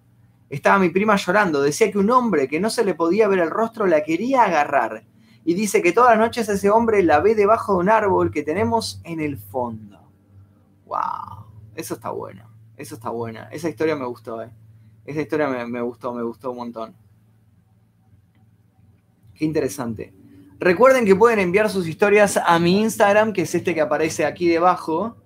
Estaba 0.50 0.78
mi 0.78 0.90
prima 0.90 1.16
llorando, 1.16 1.62
decía 1.62 1.90
que 1.90 1.98
un 1.98 2.10
hombre 2.10 2.46
que 2.48 2.60
no 2.60 2.68
se 2.68 2.84
le 2.84 2.94
podía 2.94 3.28
ver 3.28 3.38
el 3.38 3.50
rostro 3.50 3.86
la 3.86 4.02
quería 4.02 4.42
agarrar. 4.42 5.04
Y 5.44 5.54
dice 5.54 5.80
que 5.80 5.92
todas 5.92 6.10
las 6.10 6.18
noches 6.18 6.48
ese 6.48 6.70
hombre 6.70 7.02
la 7.02 7.20
ve 7.20 7.34
debajo 7.34 7.72
de 7.72 7.78
un 7.78 7.88
árbol 7.88 8.30
que 8.30 8.42
tenemos 8.42 9.00
en 9.04 9.20
el 9.20 9.38
fondo. 9.38 9.98
¡Wow! 10.84 11.46
Eso 11.74 11.94
está 11.94 12.10
bueno. 12.10 12.48
Eso 12.76 12.94
está 12.94 13.08
buena. 13.08 13.48
Esa 13.50 13.68
historia 13.68 13.96
me 13.96 14.04
gustó, 14.04 14.42
¿eh? 14.42 14.50
Esa 15.06 15.22
historia 15.22 15.48
me 15.48 15.80
gustó, 15.80 16.12
me 16.12 16.22
gustó 16.22 16.50
un 16.50 16.58
montón. 16.58 17.01
Interesante. 19.42 20.14
Recuerden 20.60 21.04
que 21.04 21.16
pueden 21.16 21.40
enviar 21.40 21.68
sus 21.68 21.88
historias 21.88 22.36
a 22.36 22.60
mi 22.60 22.80
Instagram, 22.80 23.32
que 23.32 23.42
es 23.42 23.54
este 23.56 23.74
que 23.74 23.80
aparece 23.80 24.24
aquí 24.24 24.48
debajo. 24.48 25.16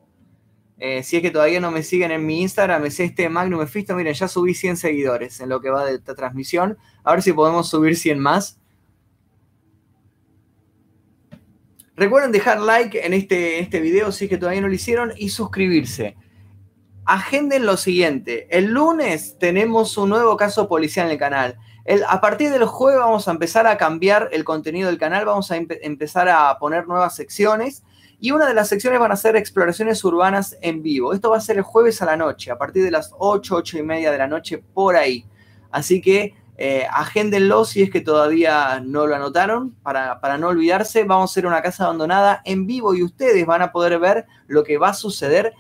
Eh, 0.79 1.03
si 1.03 1.17
es 1.17 1.23
que 1.23 1.31
todavía 1.31 1.61
no 1.61 1.71
me 1.71 1.83
siguen 1.83 2.11
en 2.11 2.25
mi 2.25 2.41
Instagram, 2.41 2.87
es 2.87 2.99
este 2.99 3.29
Magnum 3.29 3.61
Efisto. 3.61 3.95
Miren, 3.95 4.15
ya 4.15 4.27
subí 4.27 4.55
100 4.55 4.79
seguidores 4.79 5.41
en 5.41 5.51
lo 5.51 5.61
que 5.61 5.69
va 5.69 5.85
de 5.85 5.97
esta 5.97 6.15
transmisión. 6.15 6.79
A 7.05 7.13
ver 7.13 7.23
si 7.23 7.35
podemos 7.35 7.69
subir 7.69 7.95
100 7.95 8.19
más. 8.19 8.59
Recuerden 11.95 12.33
dejar 12.33 12.61
like 12.61 13.05
en 13.05 13.13
este, 13.13 13.59
este 13.59 13.81
video 13.81 14.13
si 14.13 14.25
es 14.25 14.31
que 14.31 14.39
todavía 14.39 14.63
no 14.63 14.69
lo 14.69 14.75
hicieron 14.75 15.13
y 15.19 15.29
suscribirse. 15.29 16.17
Agenden 17.05 17.67
lo 17.67 17.77
siguiente. 17.77 18.47
El 18.51 18.73
lunes 18.73 19.37
tenemos 19.39 19.99
un 19.99 20.09
nuevo 20.09 20.39
caso 20.39 20.69
policial 20.69 21.07
en 21.07 21.13
el 21.13 21.19
canal 21.19 21.59
a 22.09 22.21
partir 22.21 22.51
del 22.51 22.65
jueves 22.65 23.01
vamos 23.01 23.29
a 23.29 23.31
empezar 23.31 23.67
a 23.67 23.77
cambiar 23.77 24.29
el 24.33 24.45
contenido 24.45 24.89
del 24.89 24.99
canal, 24.99 25.25
vamos 25.25 25.51
a 25.51 25.57
empezar 25.57 26.29
a 26.29 26.59
poner 26.59 26.89
nuevas 26.89 27.15
secciones 27.15 27.85
Y 28.19 28.33
una 28.33 28.47
de 28.47 28.55
las 28.55 28.69
secciones 28.69 28.99
van 28.99 29.13
a 29.13 29.17
ser 29.17 29.37
exploraciones 29.37 30.03
urbanas 30.03 30.57
en 30.63 30.83
vivo. 30.83 31.13
Esto 31.13 31.31
va 31.31 31.37
a 31.37 31.41
ser 31.41 31.59
el 31.59 31.63
jueves 31.63 32.01
a 32.03 32.07
la 32.07 32.17
noche, 32.17 32.51
a 32.51 32.59
partir 32.59 32.83
de 32.83 32.91
las 32.91 33.13
8, 33.19 33.55
8 33.57 33.79
y 33.79 33.83
media 33.83 34.11
de 34.11 34.19
la 34.19 34.27
noche, 34.27 34.59
por 34.59 34.97
ahí. 34.97 35.27
Así 35.71 36.01
que 36.01 36.35
eh, 36.57 36.87
agéndenlo 36.91 37.67
si 37.67 37.83
es 37.83 37.91
que 37.91 38.01
todavía 38.01 38.81
no 38.83 39.07
lo 39.07 39.15
anotaron, 39.15 39.73
para, 39.83 40.21
para, 40.21 40.39
no 40.39 40.49
olvidarse. 40.49 41.05
Vamos 41.05 41.31
a 41.31 41.35
ser 41.35 41.47
una 41.47 41.63
casa 41.63 41.85
abandonada 41.85 42.41
en 42.45 42.67
vivo 42.67 42.95
y 42.95 43.03
ustedes 43.03 43.45
van 43.45 43.63
a 43.63 43.71
poder 43.71 43.99
ver 43.99 44.27
lo 44.47 44.65
que 44.65 44.79
va 44.79 44.89
a 44.89 44.95
suceder 44.95 45.53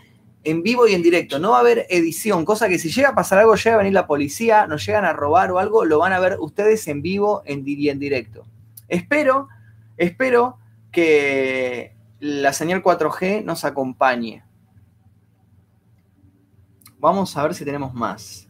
en 0.46 0.62
vivo 0.62 0.86
y 0.86 0.94
en 0.94 1.02
directo. 1.02 1.40
No 1.40 1.50
va 1.50 1.56
a 1.56 1.60
haber 1.60 1.86
edición, 1.90 2.44
cosa 2.44 2.68
que 2.68 2.78
si 2.78 2.88
llega 2.88 3.08
a 3.08 3.14
pasar 3.16 3.40
algo, 3.40 3.56
llega 3.56 3.74
a 3.74 3.78
venir 3.78 3.92
la 3.92 4.06
policía, 4.06 4.68
nos 4.68 4.86
llegan 4.86 5.04
a 5.04 5.12
robar 5.12 5.50
o 5.50 5.58
algo, 5.58 5.84
lo 5.84 5.98
van 5.98 6.12
a 6.12 6.20
ver 6.20 6.36
ustedes 6.38 6.86
en 6.86 7.02
vivo 7.02 7.42
y 7.44 7.88
en 7.88 7.98
directo. 7.98 8.46
Espero, 8.86 9.48
espero 9.96 10.58
que 10.92 11.96
la 12.20 12.52
señal 12.52 12.80
4G 12.80 13.42
nos 13.42 13.64
acompañe. 13.64 14.44
Vamos 16.98 17.36
a 17.36 17.42
ver 17.42 17.54
si 17.54 17.64
tenemos 17.64 17.92
más. 17.92 18.48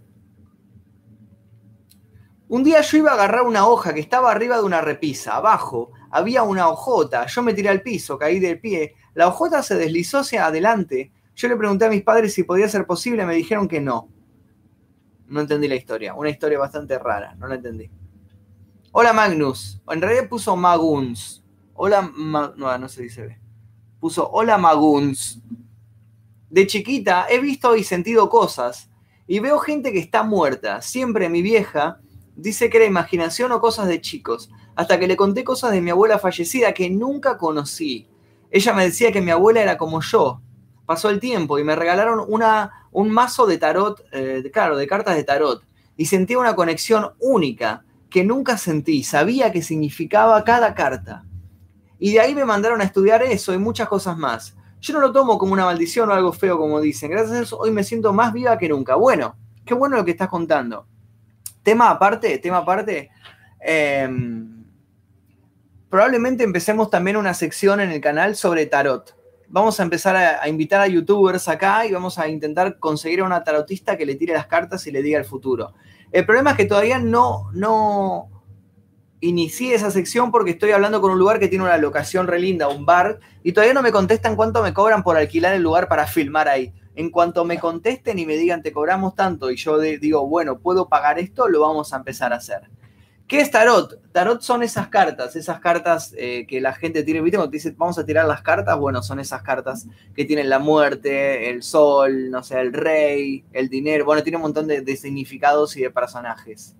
Un 2.48 2.62
día 2.62 2.82
yo 2.82 2.98
iba 2.98 3.10
a 3.10 3.14
agarrar 3.14 3.42
una 3.42 3.66
hoja 3.66 3.94
que 3.94 4.00
estaba 4.00 4.30
arriba 4.30 4.58
de 4.58 4.64
una 4.64 4.82
repisa. 4.82 5.34
Abajo 5.34 5.92
había 6.10 6.42
una 6.42 6.68
hojota. 6.68 7.24
Yo 7.26 7.42
me 7.42 7.54
tiré 7.54 7.70
al 7.70 7.80
piso, 7.80 8.18
caí 8.18 8.38
del 8.38 8.60
pie. 8.60 8.94
La 9.14 9.28
hojota 9.28 9.62
se 9.62 9.76
deslizó 9.76 10.18
hacia 10.18 10.44
adelante 10.44 11.10
yo 11.36 11.48
le 11.48 11.56
pregunté 11.56 11.84
a 11.84 11.90
mis 11.90 12.02
padres 12.02 12.32
si 12.32 12.42
podía 12.42 12.68
ser 12.68 12.86
posible, 12.86 13.26
me 13.26 13.34
dijeron 13.34 13.68
que 13.68 13.80
no. 13.80 14.08
No 15.26 15.40
entendí 15.40 15.68
la 15.68 15.74
historia. 15.74 16.14
Una 16.14 16.30
historia 16.30 16.58
bastante 16.58 16.98
rara, 16.98 17.34
no 17.34 17.46
la 17.46 17.56
entendí. 17.56 17.90
Hola 18.90 19.12
Magnus. 19.12 19.82
En 19.88 20.00
realidad 20.00 20.30
puso 20.30 20.56
Maguns. 20.56 21.44
Hola, 21.74 22.10
no, 22.16 22.78
no 22.78 22.88
se 22.88 23.02
dice. 23.02 23.38
Puso 24.00 24.30
Hola 24.30 24.56
Maguns. 24.56 25.42
De 26.48 26.66
chiquita 26.66 27.26
he 27.28 27.38
visto 27.38 27.76
y 27.76 27.84
sentido 27.84 28.30
cosas 28.30 28.90
y 29.26 29.40
veo 29.40 29.58
gente 29.58 29.92
que 29.92 29.98
está 29.98 30.22
muerta. 30.22 30.80
Siempre 30.80 31.28
mi 31.28 31.42
vieja 31.42 32.00
dice 32.34 32.70
que 32.70 32.78
era 32.78 32.86
imaginación 32.86 33.52
o 33.52 33.60
cosas 33.60 33.88
de 33.88 34.00
chicos, 34.00 34.50
hasta 34.74 34.98
que 34.98 35.06
le 35.06 35.16
conté 35.16 35.44
cosas 35.44 35.72
de 35.72 35.82
mi 35.82 35.90
abuela 35.90 36.18
fallecida 36.18 36.72
que 36.72 36.88
nunca 36.88 37.36
conocí. 37.36 38.08
Ella 38.50 38.72
me 38.72 38.84
decía 38.84 39.12
que 39.12 39.20
mi 39.20 39.32
abuela 39.32 39.60
era 39.60 39.76
como 39.76 40.00
yo, 40.00 40.40
pasó 40.86 41.10
el 41.10 41.20
tiempo 41.20 41.58
y 41.58 41.64
me 41.64 41.76
regalaron 41.76 42.24
un 42.28 43.10
mazo 43.10 43.46
de 43.46 43.58
tarot, 43.58 44.02
eh, 44.12 44.48
claro, 44.52 44.76
de 44.76 44.86
cartas 44.86 45.16
de 45.16 45.24
tarot. 45.24 45.62
Y 45.96 46.06
sentí 46.06 46.36
una 46.36 46.54
conexión 46.54 47.10
única 47.18 47.84
que 48.08 48.24
nunca 48.24 48.56
sentí. 48.56 49.02
Sabía 49.02 49.52
qué 49.52 49.62
significaba 49.62 50.42
cada 50.44 50.74
carta. 50.74 51.24
Y 51.98 52.12
de 52.12 52.20
ahí 52.20 52.34
me 52.34 52.44
mandaron 52.44 52.80
a 52.80 52.84
estudiar 52.84 53.22
eso 53.22 53.52
y 53.52 53.58
muchas 53.58 53.88
cosas 53.88 54.16
más. 54.16 54.56
Yo 54.80 54.94
no 54.94 55.00
lo 55.00 55.12
tomo 55.12 55.38
como 55.38 55.52
una 55.52 55.64
maldición 55.64 56.08
o 56.10 56.12
algo 56.12 56.32
feo, 56.32 56.58
como 56.58 56.80
dicen. 56.80 57.10
Gracias 57.10 57.32
a 57.32 57.42
eso 57.42 57.58
hoy 57.58 57.70
me 57.70 57.82
siento 57.82 58.12
más 58.12 58.32
viva 58.32 58.56
que 58.58 58.68
nunca. 58.68 58.94
Bueno, 58.94 59.36
qué 59.64 59.74
bueno 59.74 59.96
lo 59.96 60.04
que 60.04 60.12
estás 60.12 60.28
contando. 60.28 60.86
Tema 61.62 61.90
aparte, 61.90 62.38
tema 62.38 62.58
aparte. 62.58 63.10
Em, 63.58 64.64
probablemente 65.88 66.44
empecemos 66.44 66.90
también 66.90 67.16
una 67.16 67.34
sección 67.34 67.80
en 67.80 67.90
el 67.90 68.00
canal 68.00 68.36
sobre 68.36 68.66
tarot 68.66 69.16
vamos 69.48 69.78
a 69.78 69.82
empezar 69.82 70.16
a, 70.16 70.48
invitar 70.48 70.80
a 70.80 70.86
youtubers 70.86 71.48
acá 71.48 71.86
y 71.86 71.92
vamos 71.92 72.18
a 72.18 72.28
intentar 72.28 72.78
conseguir 72.78 73.20
a 73.20 73.24
una 73.24 73.44
tarotista 73.44 73.96
que 73.96 74.06
le 74.06 74.14
tire 74.14 74.34
las 74.34 74.46
cartas 74.46 74.86
y 74.86 74.90
le 74.90 75.02
diga 75.02 75.18
el 75.18 75.24
futuro. 75.24 75.74
El 76.12 76.24
problema 76.24 76.52
es 76.52 76.56
que 76.56 76.64
todavía 76.64 76.98
no, 76.98 77.50
no 77.52 78.30
inicié 79.20 79.74
esa 79.74 79.90
sección 79.90 80.30
porque 80.30 80.52
estoy 80.52 80.70
hablando 80.70 81.00
con 81.00 81.10
un 81.10 81.18
lugar 81.18 81.38
que 81.38 81.48
tiene 81.48 81.64
una 81.64 81.78
locación 81.78 82.26
re 82.26 82.38
linda, 82.38 82.68
un 82.68 82.86
bar, 82.86 83.20
y 83.42 83.52
todavía 83.52 83.74
no 83.74 83.82
me 83.82 83.92
contestan 83.92 84.36
cuánto 84.36 84.62
me 84.62 84.72
cobran 84.72 85.02
por 85.02 85.16
alquilar 85.16 85.54
el 85.54 85.62
lugar 85.62 85.88
para 85.88 86.06
filmar 86.06 86.48
ahí. 86.48 86.72
En 86.94 87.10
cuanto 87.10 87.44
me 87.44 87.58
contesten 87.58 88.18
y 88.18 88.24
me 88.24 88.36
digan 88.36 88.62
te 88.62 88.72
cobramos 88.72 89.14
tanto 89.14 89.50
y 89.50 89.56
yo 89.56 89.78
digo, 89.78 90.26
bueno, 90.26 90.58
puedo 90.58 90.88
pagar 90.88 91.18
esto, 91.18 91.48
lo 91.48 91.60
vamos 91.60 91.92
a 91.92 91.96
empezar 91.96 92.32
a 92.32 92.36
hacer. 92.36 92.70
¿Qué 93.26 93.40
es 93.40 93.50
tarot? 93.50 94.00
Tarot 94.12 94.40
son 94.40 94.62
esas 94.62 94.86
cartas, 94.86 95.34
esas 95.34 95.58
cartas 95.58 96.14
eh, 96.16 96.46
que 96.46 96.60
la 96.60 96.72
gente 96.72 97.02
tiene, 97.02 97.20
¿viste? 97.20 97.36
Cuando 97.36 97.50
te 97.50 97.56
dice, 97.56 97.74
vamos 97.76 97.98
a 97.98 98.06
tirar 98.06 98.24
las 98.24 98.40
cartas, 98.40 98.78
bueno, 98.78 99.02
son 99.02 99.18
esas 99.18 99.42
cartas 99.42 99.88
que 100.14 100.24
tienen 100.24 100.48
la 100.48 100.60
muerte, 100.60 101.50
el 101.50 101.64
sol, 101.64 102.30
no 102.30 102.44
sé, 102.44 102.60
el 102.60 102.72
rey, 102.72 103.44
el 103.52 103.68
dinero, 103.68 104.04
bueno, 104.04 104.22
tiene 104.22 104.36
un 104.36 104.42
montón 104.42 104.68
de, 104.68 104.96
significados 104.96 105.76
y 105.76 105.82
de 105.82 105.90
personajes. 105.90 106.76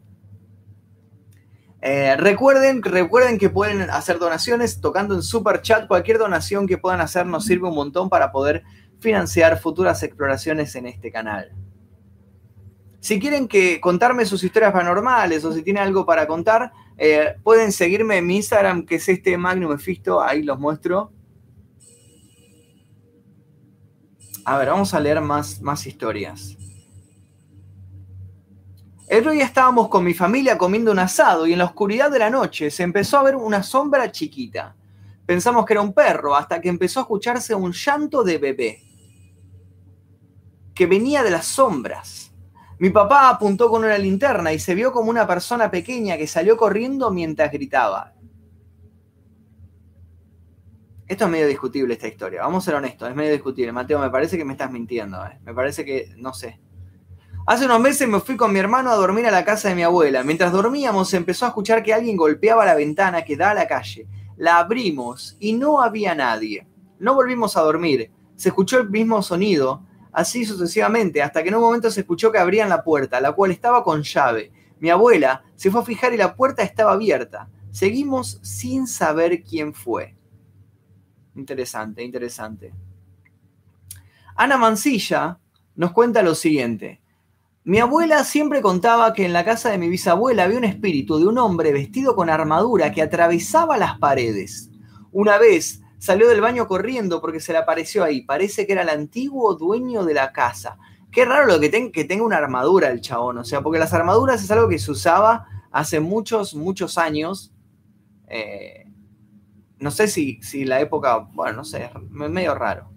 Eh, 1.83 2.17
recuerden, 2.17 2.81
recuerden 2.81 3.39
que 3.39 3.51
pueden 3.51 3.91
hacer 3.91 4.19
donaciones 4.19 4.81
tocando 4.81 5.15
en 5.15 5.23
Super 5.23 5.63
Chat. 5.63 5.89
Cualquier 5.89 6.19
donación 6.19 6.69
que 6.69 6.79
puedan 6.79 7.01
hacer 7.01 7.27
nos 7.27 7.45
sirve 7.45 7.69
un 7.69 7.75
montón 7.75 8.09
para 8.09 8.31
poder 8.31 8.63
financiar 9.01 9.59
futuras 9.59 10.03
exploraciones 10.05 10.75
en 10.77 10.87
este 10.87 11.11
canal. 11.11 11.53
Si 13.07 13.21
quieren 13.21 13.47
que 13.47 13.81
contarme 13.81 14.27
sus 14.27 14.43
historias 14.43 14.73
paranormales 14.73 15.45
o 15.45 15.53
si 15.53 15.63
tienen 15.63 15.85
algo 15.85 16.05
para 16.05 16.27
contar, 16.27 16.73
eh, 16.99 17.37
pueden 17.45 17.71
seguirme 17.71 18.17
en 18.17 18.27
mi 18.27 18.35
Instagram, 18.35 18.85
que 18.85 18.97
es 18.97 19.09
este 19.09 19.39
Magnum 19.39 19.73
Efisto, 19.73 20.21
ahí 20.21 20.43
los 20.43 20.59
muestro. 20.59 21.13
A 24.45 24.59
ver, 24.59 24.71
vamos 24.71 24.93
a 24.93 24.99
leer 24.99 25.21
más, 25.21 25.63
más 25.63 25.87
historias. 25.87 26.57
El 29.07 29.21
otro 29.21 29.31
día 29.31 29.45
estábamos 29.45 29.87
con 29.87 30.03
mi 30.03 30.13
familia 30.13 30.59
comiendo 30.59 30.91
un 30.91 30.99
asado 30.99 31.47
y 31.47 31.53
en 31.53 31.61
la 31.61 31.67
oscuridad 31.67 32.11
de 32.11 32.19
la 32.19 32.29
noche 32.29 32.73
se 32.73 32.83
empezó 32.83 33.19
a 33.19 33.23
ver 33.23 33.37
una 33.37 33.63
sombra 33.63 34.11
chiquita. 34.11 34.75
Pensamos 35.25 35.65
que 35.65 35.75
era 35.75 35.81
un 35.81 35.93
perro 35.93 36.35
hasta 36.35 36.61
que 36.61 36.69
empezó 36.69 36.99
a 36.99 37.03
escucharse 37.05 37.55
un 37.55 37.71
llanto 37.71 38.25
de 38.25 38.39
bebé 38.39 38.83
que 40.75 40.87
venía 40.87 41.23
de 41.23 41.31
las 41.31 41.47
sombras. 41.47 42.33
Mi 42.79 42.91
papá 42.91 43.31
apuntó 43.31 43.71
con 43.71 43.85
una 43.85 43.97
linterna 43.97 44.53
y 44.53 44.59
se 44.59 44.75
vio 44.75 44.93
como 44.93 45.11
una 45.11 45.27
persona 45.27 45.71
pequeña 45.71 46.17
que 46.17 46.27
salió 46.27 46.57
corriendo 46.57 47.11
mientras 47.11 47.51
gritaba. 47.51 48.13
Esto 51.07 51.25
es 51.25 51.31
medio 51.31 51.47
discutible 51.47 51.95
esta 51.95 52.09
historia, 52.09 52.43
vamos 52.43 52.65
a 52.65 52.67
ser 52.67 52.75
honestos, 52.75 53.09
es 53.09 53.15
medio 53.15 53.33
discutible. 53.33 53.73
Mateo, 53.73 54.01
me 54.01 54.11
parece 54.11 54.37
que 54.37 54.45
me 54.45 54.53
estás 54.53 54.71
mintiendo, 54.73 55.25
eh. 55.25 55.39
me 55.45 55.55
parece 55.55 55.85
que, 55.85 56.13
no 56.17 56.35
sé. 56.35 56.61
Hace 57.47 57.67
unos 57.67 57.79
meses 57.79 58.09
me 58.09 58.19
fui 58.19 58.37
con 58.37 58.53
mi 58.53 58.59
hermano 58.59 58.91
a 58.91 58.97
dormir 58.97 59.25
a 59.27 59.31
la 59.31 59.45
casa 59.45 59.69
de 59.69 59.77
mi 59.77 59.85
abuela. 59.85 60.25
Mientras 60.25 60.51
dormíamos 60.51 61.09
se 61.09 61.17
empezó 61.17 61.45
a 61.45 61.49
escuchar 61.49 61.85
que 61.85 61.95
alguien 61.95 62.17
golpeaba 62.17 62.67
la 62.67 62.75
ventana 62.75 63.23
que 63.23 63.37
da 63.37 63.53
a 63.53 63.55
la 63.55 63.69
calle. 63.69 64.09
La 64.37 64.59
abrimos 64.59 65.37
y 65.39 65.53
no 65.53 65.81
había 65.81 66.17
nadie. 66.17 66.67
No 66.99 67.15
volvimos 67.15 67.57
a 67.57 67.61
dormir. 67.61 68.11
Se 68.35 68.49
escuchó 68.49 68.81
el 68.81 68.91
mismo 68.91 69.23
sonido, 69.23 69.86
así 70.17 70.47
sucesivamente, 70.47 71.21
hasta 71.21 71.43
que 71.43 71.51
en 71.51 71.57
un 71.57 71.61
momento 71.61 71.91
se 71.91 72.01
escuchó 72.01 72.33
que 72.33 72.39
abrían 72.39 72.71
la 72.71 72.83
puerta, 72.83 73.21
la 73.21 73.33
cual 73.33 73.51
estaba 73.51 73.85
con 73.85 74.03
llave. 74.03 74.51
Mi 74.81 74.89
abuela 74.89 75.45
se 75.57 75.71
fue 75.71 75.83
a 75.83 75.85
fijar 75.85 76.15
y 76.15 76.17
la 76.17 76.35
puerta 76.35 76.63
estaba 76.63 76.93
abierta. 76.93 77.51
Seguimos 77.71 78.41
sin 78.43 78.87
saber 78.87 79.43
quién 79.43 79.75
fue. 79.75 80.17
Interesante, 81.35 82.03
interesante. 82.03 82.73
Ana 84.35 84.57
Mancilla 84.57 85.39
nos 85.75 85.93
cuenta 85.93 86.23
lo 86.23 86.35
siguiente. 86.35 87.03
Mi 87.65 87.79
abuela 87.79 88.25
siempre 88.25 88.63
contaba 88.63 89.13
que 89.13 89.27
en 89.27 89.35
la 89.35 89.45
casa 89.45 89.69
de 89.69 89.77
mi 89.77 89.91
bisabuela 89.91 90.45
había 90.45 90.57
un 90.57 90.65
espíritu 90.65 91.19
de 91.19 91.27
un 91.27 91.37
hombre 91.37 91.73
vestido 91.73 92.17
con 92.17 92.31
armadura 92.31 92.91
que 92.91 93.03
atravesaba 93.03 93.77
las 93.77 93.99
paredes. 93.99 94.71
Una 95.13 95.37
vez 95.37 95.83
Salió 95.99 96.29
del 96.29 96.41
baño 96.41 96.67
corriendo 96.67 97.21
porque 97.21 97.41
se 97.41 97.53
le 97.53 97.59
apareció 97.59 98.05
ahí. 98.05 98.23
Parece 98.23 98.67
que 98.67 98.73
era 98.73 98.83
el 98.83 98.89
antiguo 98.89 99.55
dueño 99.55 100.05
de 100.05 100.15
la 100.15 100.33
casa. 100.33 100.79
Qué 101.11 101.25
raro 101.25 101.47
lo 101.47 101.59
que, 101.59 101.91
que 101.91 102.05
tenga 102.05 102.25
una 102.25 102.37
armadura 102.37 102.91
el 102.91 103.01
chabón. 103.01 103.39
O 103.39 103.45
sea, 103.45 103.63
porque 103.63 103.79
las 103.79 103.93
armaduras 103.93 104.43
es 104.43 104.51
algo 104.51 104.69
que 104.69 104.79
se 104.79 104.91
usaba 104.91 105.47
hace 105.71 106.01
muchos, 106.01 106.55
muchos 106.55 106.99
años. 106.99 107.55
Eh, 108.29 108.85
no 109.79 109.91
sé 109.91 110.09
si, 110.09 110.41
si 110.43 110.65
la 110.65 110.81
época, 110.81 111.29
bueno, 111.33 111.59
no 111.59 111.65
sé, 111.65 111.85
es 111.85 112.31
medio 112.31 112.55
raro. 112.55 112.91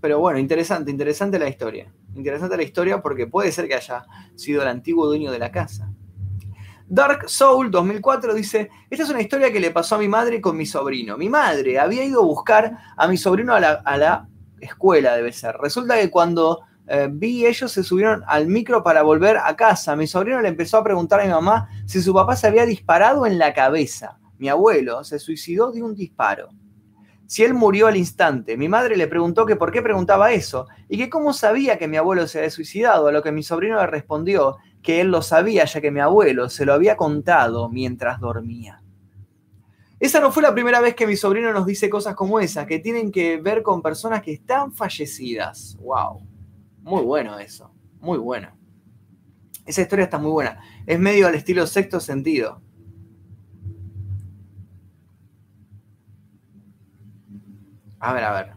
Pero 0.00 0.18
bueno, 0.18 0.38
interesante, 0.38 0.90
interesante 0.90 1.38
la 1.38 1.48
historia. 1.48 1.92
Interesante 2.14 2.56
la 2.56 2.62
historia 2.64 3.00
porque 3.00 3.26
puede 3.26 3.52
ser 3.52 3.68
que 3.68 3.74
haya 3.74 4.04
sido 4.34 4.62
el 4.62 4.68
antiguo 4.68 5.06
dueño 5.06 5.30
de 5.30 5.38
la 5.38 5.52
casa. 5.52 5.91
Dark 6.92 7.26
Soul 7.26 7.70
2004 7.70 8.34
dice, 8.34 8.68
esta 8.90 9.04
es 9.04 9.08
una 9.08 9.22
historia 9.22 9.50
que 9.50 9.60
le 9.60 9.70
pasó 9.70 9.94
a 9.94 9.98
mi 9.98 10.08
madre 10.08 10.42
con 10.42 10.58
mi 10.58 10.66
sobrino. 10.66 11.16
Mi 11.16 11.30
madre 11.30 11.78
había 11.78 12.04
ido 12.04 12.20
a 12.20 12.26
buscar 12.26 12.76
a 12.98 13.08
mi 13.08 13.16
sobrino 13.16 13.54
a 13.54 13.60
la, 13.60 14.28
escuela, 14.60 15.16
debe 15.16 15.32
ser. 15.32 15.56
Resulta 15.56 15.98
que 15.98 16.10
cuando 16.10 16.60
eh, 16.86 17.08
vi 17.10 17.46
ellos 17.46 17.72
se 17.72 17.82
subieron 17.82 18.22
al 18.26 18.46
micro 18.46 18.82
para 18.82 19.00
volver 19.00 19.38
a 19.38 19.56
casa, 19.56 19.96
mi 19.96 20.06
sobrino 20.06 20.42
le 20.42 20.48
empezó 20.48 20.76
a 20.76 20.84
preguntar 20.84 21.20
a 21.20 21.24
mi 21.24 21.30
mamá 21.30 21.66
si 21.86 22.02
su 22.02 22.12
papá 22.12 22.36
se 22.36 22.48
había 22.48 22.66
disparado 22.66 23.24
en 23.24 23.38
la 23.38 23.54
cabeza. 23.54 24.18
Mi 24.36 24.50
abuelo 24.50 25.02
se 25.02 25.18
suicidó 25.18 25.72
de 25.72 25.82
un 25.82 25.94
disparo. 25.94 26.50
Si 27.26 27.42
él 27.42 27.54
murió 27.54 27.86
al 27.86 27.96
instante, 27.96 28.58
mi 28.58 28.68
madre 28.68 28.98
le 28.98 29.06
preguntó 29.06 29.46
que 29.46 29.56
por 29.56 29.72
qué 29.72 29.80
preguntaba 29.80 30.32
eso 30.32 30.66
y 30.90 30.98
que 30.98 31.08
cómo 31.08 31.32
sabía 31.32 31.78
que 31.78 31.88
mi 31.88 31.96
abuelo 31.96 32.26
se 32.26 32.36
había 32.36 32.50
suicidado, 32.50 33.06
a 33.06 33.12
lo 33.12 33.22
que 33.22 33.32
mi 33.32 33.42
sobrino 33.42 33.80
le 33.80 33.86
respondió 33.86 34.58
que 34.82 35.00
él 35.00 35.08
lo 35.08 35.22
sabía 35.22 35.64
ya 35.64 35.80
que 35.80 35.90
mi 35.90 36.00
abuelo 36.00 36.48
se 36.48 36.66
lo 36.66 36.72
había 36.72 36.96
contado 36.96 37.68
mientras 37.68 38.20
dormía. 38.20 38.82
Esa 40.00 40.18
no 40.18 40.32
fue 40.32 40.42
la 40.42 40.52
primera 40.52 40.80
vez 40.80 40.96
que 40.96 41.06
mi 41.06 41.16
sobrino 41.16 41.52
nos 41.52 41.64
dice 41.64 41.88
cosas 41.88 42.16
como 42.16 42.40
esa, 42.40 42.66
que 42.66 42.80
tienen 42.80 43.12
que 43.12 43.40
ver 43.40 43.62
con 43.62 43.82
personas 43.82 44.20
que 44.20 44.32
están 44.32 44.72
fallecidas. 44.72 45.76
¡Wow! 45.80 46.26
Muy 46.82 47.02
bueno 47.02 47.38
eso, 47.38 47.72
muy 48.00 48.18
bueno. 48.18 48.48
Esa 49.64 49.82
historia 49.82 50.06
está 50.06 50.18
muy 50.18 50.32
buena. 50.32 50.60
Es 50.86 50.98
medio 50.98 51.28
al 51.28 51.36
estilo 51.36 51.66
sexto 51.68 52.00
sentido. 52.00 52.60
A 58.00 58.12
ver, 58.12 58.24
a 58.24 58.32
ver. 58.32 58.52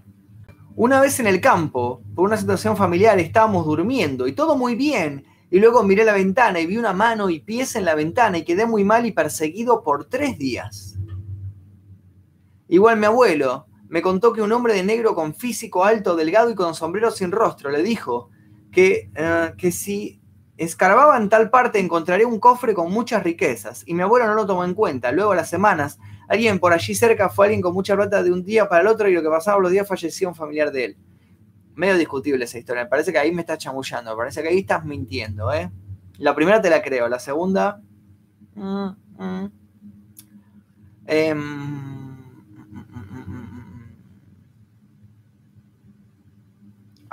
Una 0.75 0.99
vez 0.99 1.19
en 1.19 1.27
el 1.27 1.39
campo, 1.39 2.01
por 2.15 2.25
una 2.25 2.37
situación 2.37 2.75
familiar, 2.75 3.19
estábamos 3.19 3.67
durmiendo 3.67 4.27
y 4.27 4.33
todo 4.33 4.57
muy 4.57 4.73
bien. 4.73 5.23
Y 5.55 5.59
luego 5.59 5.83
miré 5.83 6.03
la 6.03 6.11
ventana 6.11 6.59
y 6.59 6.65
vi 6.65 6.75
una 6.75 6.91
mano 6.91 7.29
y 7.29 7.39
pies 7.39 7.77
en 7.77 7.85
la 7.85 7.95
ventana 7.95 8.37
y 8.37 8.43
quedé 8.43 8.65
muy 8.65 8.83
mal 8.83 9.05
y 9.05 9.13
perseguido 9.13 9.83
por 9.83 10.03
tres 10.09 10.37
días. 10.37 10.97
Igual 12.67 12.97
mi 12.97 13.05
abuelo 13.05 13.65
me 13.87 14.01
contó 14.01 14.33
que 14.33 14.41
un 14.41 14.51
hombre 14.51 14.73
de 14.73 14.83
negro 14.83 15.15
con 15.15 15.33
físico 15.33 15.85
alto, 15.85 16.17
delgado 16.17 16.49
y 16.49 16.55
con 16.55 16.75
sombrero 16.75 17.09
sin 17.09 17.31
rostro 17.31 17.69
le 17.69 17.83
dijo 17.83 18.31
que, 18.69 19.09
eh, 19.15 19.53
que 19.57 19.71
si 19.71 20.19
escarbaba 20.57 21.15
en 21.15 21.29
tal 21.29 21.49
parte 21.49 21.79
encontraría 21.79 22.27
un 22.27 22.41
cofre 22.41 22.73
con 22.73 22.91
muchas 22.91 23.23
riquezas. 23.23 23.83
Y 23.85 23.93
mi 23.93 24.01
abuelo 24.01 24.27
no 24.27 24.33
lo 24.33 24.45
tomó 24.45 24.65
en 24.65 24.73
cuenta. 24.73 25.13
Luego, 25.13 25.31
a 25.31 25.35
las 25.37 25.49
semanas, 25.49 25.99
alguien 26.27 26.59
por 26.59 26.73
allí 26.73 26.93
cerca 26.95 27.29
fue 27.29 27.45
alguien 27.45 27.61
con 27.61 27.73
mucha 27.73 27.95
plata 27.95 28.21
de 28.23 28.33
un 28.33 28.43
día 28.43 28.67
para 28.67 28.81
el 28.81 28.87
otro 28.87 29.07
y 29.07 29.13
lo 29.13 29.21
que 29.21 29.29
pasaba 29.29 29.61
los 29.61 29.71
días 29.71 29.87
falleció 29.87 30.27
un 30.27 30.35
familiar 30.35 30.73
de 30.73 30.83
él. 30.83 30.97
Medio 31.75 31.97
discutible 31.97 32.45
esa 32.45 32.57
historia. 32.57 32.83
Me 32.83 32.89
parece 32.89 33.11
que 33.11 33.19
ahí 33.19 33.31
me 33.31 33.41
estás 33.41 33.59
chamullando. 33.59 34.15
Parece 34.15 34.41
que 34.41 34.49
ahí 34.49 34.59
estás 34.59 34.85
mintiendo, 34.85 35.53
¿eh? 35.53 35.69
La 36.17 36.33
primera 36.33 36.61
te 36.61 36.69
la 36.69 36.81
creo. 36.81 37.07
La 37.07 37.19
segunda... 37.19 37.81
Mm, 38.55 38.87
mm. 39.17 39.51
Em, 41.07 41.95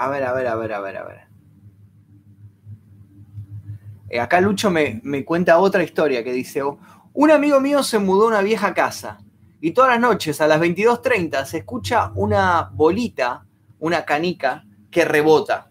A 0.03 0.09
ver, 0.09 0.25
a 0.25 0.33
ver, 0.33 0.49
a 0.49 0.57
ver, 0.57 0.73
a 0.73 0.81
ver, 0.81 0.97
a 0.97 1.05
ver. 1.05 1.21
Eh, 4.09 4.19
acá 4.19 4.41
Lucho 4.41 4.69
me, 4.69 5.01
me, 5.05 5.25
cuenta 5.25 5.59
otra 5.59 5.85
historia 5.85 6.25
que 6.25 6.33
dice, 6.33 6.61
un 7.13 7.31
amigo 7.31 7.61
mío 7.61 7.85
se 7.85 8.01
mudó 8.01 8.25
a 8.25 8.29
una 8.29 8.43
vieja 8.43 8.75
casa 8.75 9.19
y 9.61 9.71
todas 9.71 9.91
las 9.93 10.01
noches 10.01 10.41
a 10.41 10.49
las 10.49 10.61
22.30 10.61 11.45
se 11.45 11.59
escucha 11.59 12.11
una 12.17 12.71
bolita, 12.73 13.47
una 13.83 14.05
canica 14.05 14.65
que 14.91 15.05
rebota. 15.05 15.71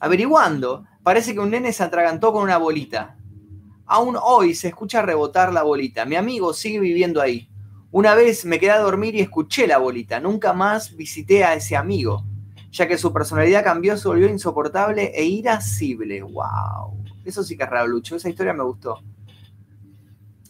Averiguando, 0.00 0.84
parece 1.02 1.34
que 1.34 1.40
un 1.40 1.50
nene 1.50 1.72
se 1.72 1.82
atragantó 1.82 2.32
con 2.32 2.44
una 2.44 2.58
bolita. 2.58 3.16
Aún 3.86 4.16
hoy 4.22 4.54
se 4.54 4.68
escucha 4.68 5.02
rebotar 5.02 5.52
la 5.52 5.62
bolita. 5.62 6.04
Mi 6.04 6.16
amigo 6.16 6.54
sigue 6.54 6.78
viviendo 6.78 7.20
ahí. 7.20 7.50
Una 7.90 8.14
vez 8.14 8.44
me 8.44 8.60
quedé 8.60 8.70
a 8.70 8.78
dormir 8.78 9.14
y 9.16 9.20
escuché 9.20 9.66
la 9.66 9.78
bolita. 9.78 10.20
Nunca 10.20 10.52
más 10.52 10.94
visité 10.94 11.44
a 11.44 11.54
ese 11.54 11.76
amigo 11.76 12.24
ya 12.70 12.86
que 12.86 12.98
su 12.98 13.12
personalidad 13.12 13.64
cambió, 13.64 13.96
se 13.96 14.08
volvió 14.08 14.28
insoportable 14.28 15.10
e 15.14 15.24
irascible. 15.24 16.22
¡Wow! 16.22 17.02
Eso 17.24 17.42
sí 17.42 17.56
que 17.56 17.64
es 17.64 17.70
raro, 17.70 17.88
Lucho. 17.88 18.16
Esa 18.16 18.28
historia 18.28 18.52
me 18.52 18.62
gustó. 18.62 19.02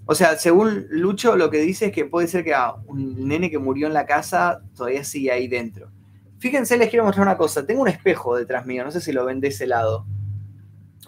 O 0.04 0.14
sea, 0.14 0.36
según 0.36 0.86
Lucho, 0.90 1.36
lo 1.36 1.50
que 1.50 1.60
dice 1.60 1.86
es 1.86 1.92
que 1.92 2.06
puede 2.06 2.28
ser 2.28 2.44
que 2.44 2.54
un 2.86 3.28
nene 3.28 3.50
que 3.50 3.58
murió 3.58 3.86
en 3.86 3.92
la 3.92 4.06
casa 4.06 4.62
todavía 4.74 5.04
sigue 5.04 5.30
ahí 5.30 5.48
dentro. 5.48 5.90
Fíjense, 6.38 6.76
les 6.76 6.88
quiero 6.88 7.04
mostrar 7.04 7.26
una 7.26 7.36
cosa. 7.36 7.66
Tengo 7.66 7.82
un 7.82 7.88
espejo 7.88 8.36
detrás 8.36 8.64
mío, 8.66 8.84
no 8.84 8.90
sé 8.90 9.00
si 9.00 9.12
lo 9.12 9.24
ven 9.24 9.40
de 9.40 9.48
ese 9.48 9.66
lado. 9.66 10.06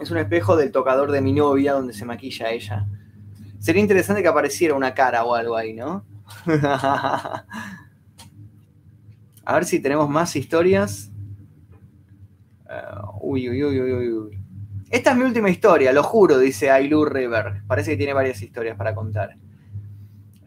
Es 0.01 0.11
un 0.11 0.19
espejo 0.19 0.57
del 0.57 0.73
tocador 0.73 1.11
de 1.13 1.21
mi 1.21 1.33
novia 1.33 1.73
donde 1.75 1.93
se 1.93 2.05
maquilla 2.05 2.51
ella. 2.51 2.87
Sería 3.59 3.83
interesante 3.83 4.23
que 4.23 4.29
apareciera 4.29 4.75
una 4.75 4.95
cara 4.95 5.25
o 5.25 5.35
algo 5.35 5.57
ahí, 5.57 5.75
¿no? 5.75 6.05
A 9.45 9.55
ver 9.55 9.65
si 9.65 9.81
tenemos 9.81 10.09
más 10.09 10.35
historias. 10.37 11.11
Uh, 12.65 13.33
uy, 13.33 13.51
uy, 13.51 13.65
uy, 13.65 13.81
uy, 13.81 14.13
uy. 14.13 14.39
Esta 14.91 15.11
es 15.13 15.17
mi 15.17 15.25
última 15.25 15.51
historia, 15.51 15.93
lo 15.93 16.03
juro, 16.03 16.39
dice 16.39 16.71
Ailu 16.71 17.05
River. 17.05 17.63
Parece 17.67 17.93
que 17.93 17.97
tiene 17.97 18.13
varias 18.13 18.43
historias 18.43 18.77
para 18.77 18.95
contar. 18.95 19.37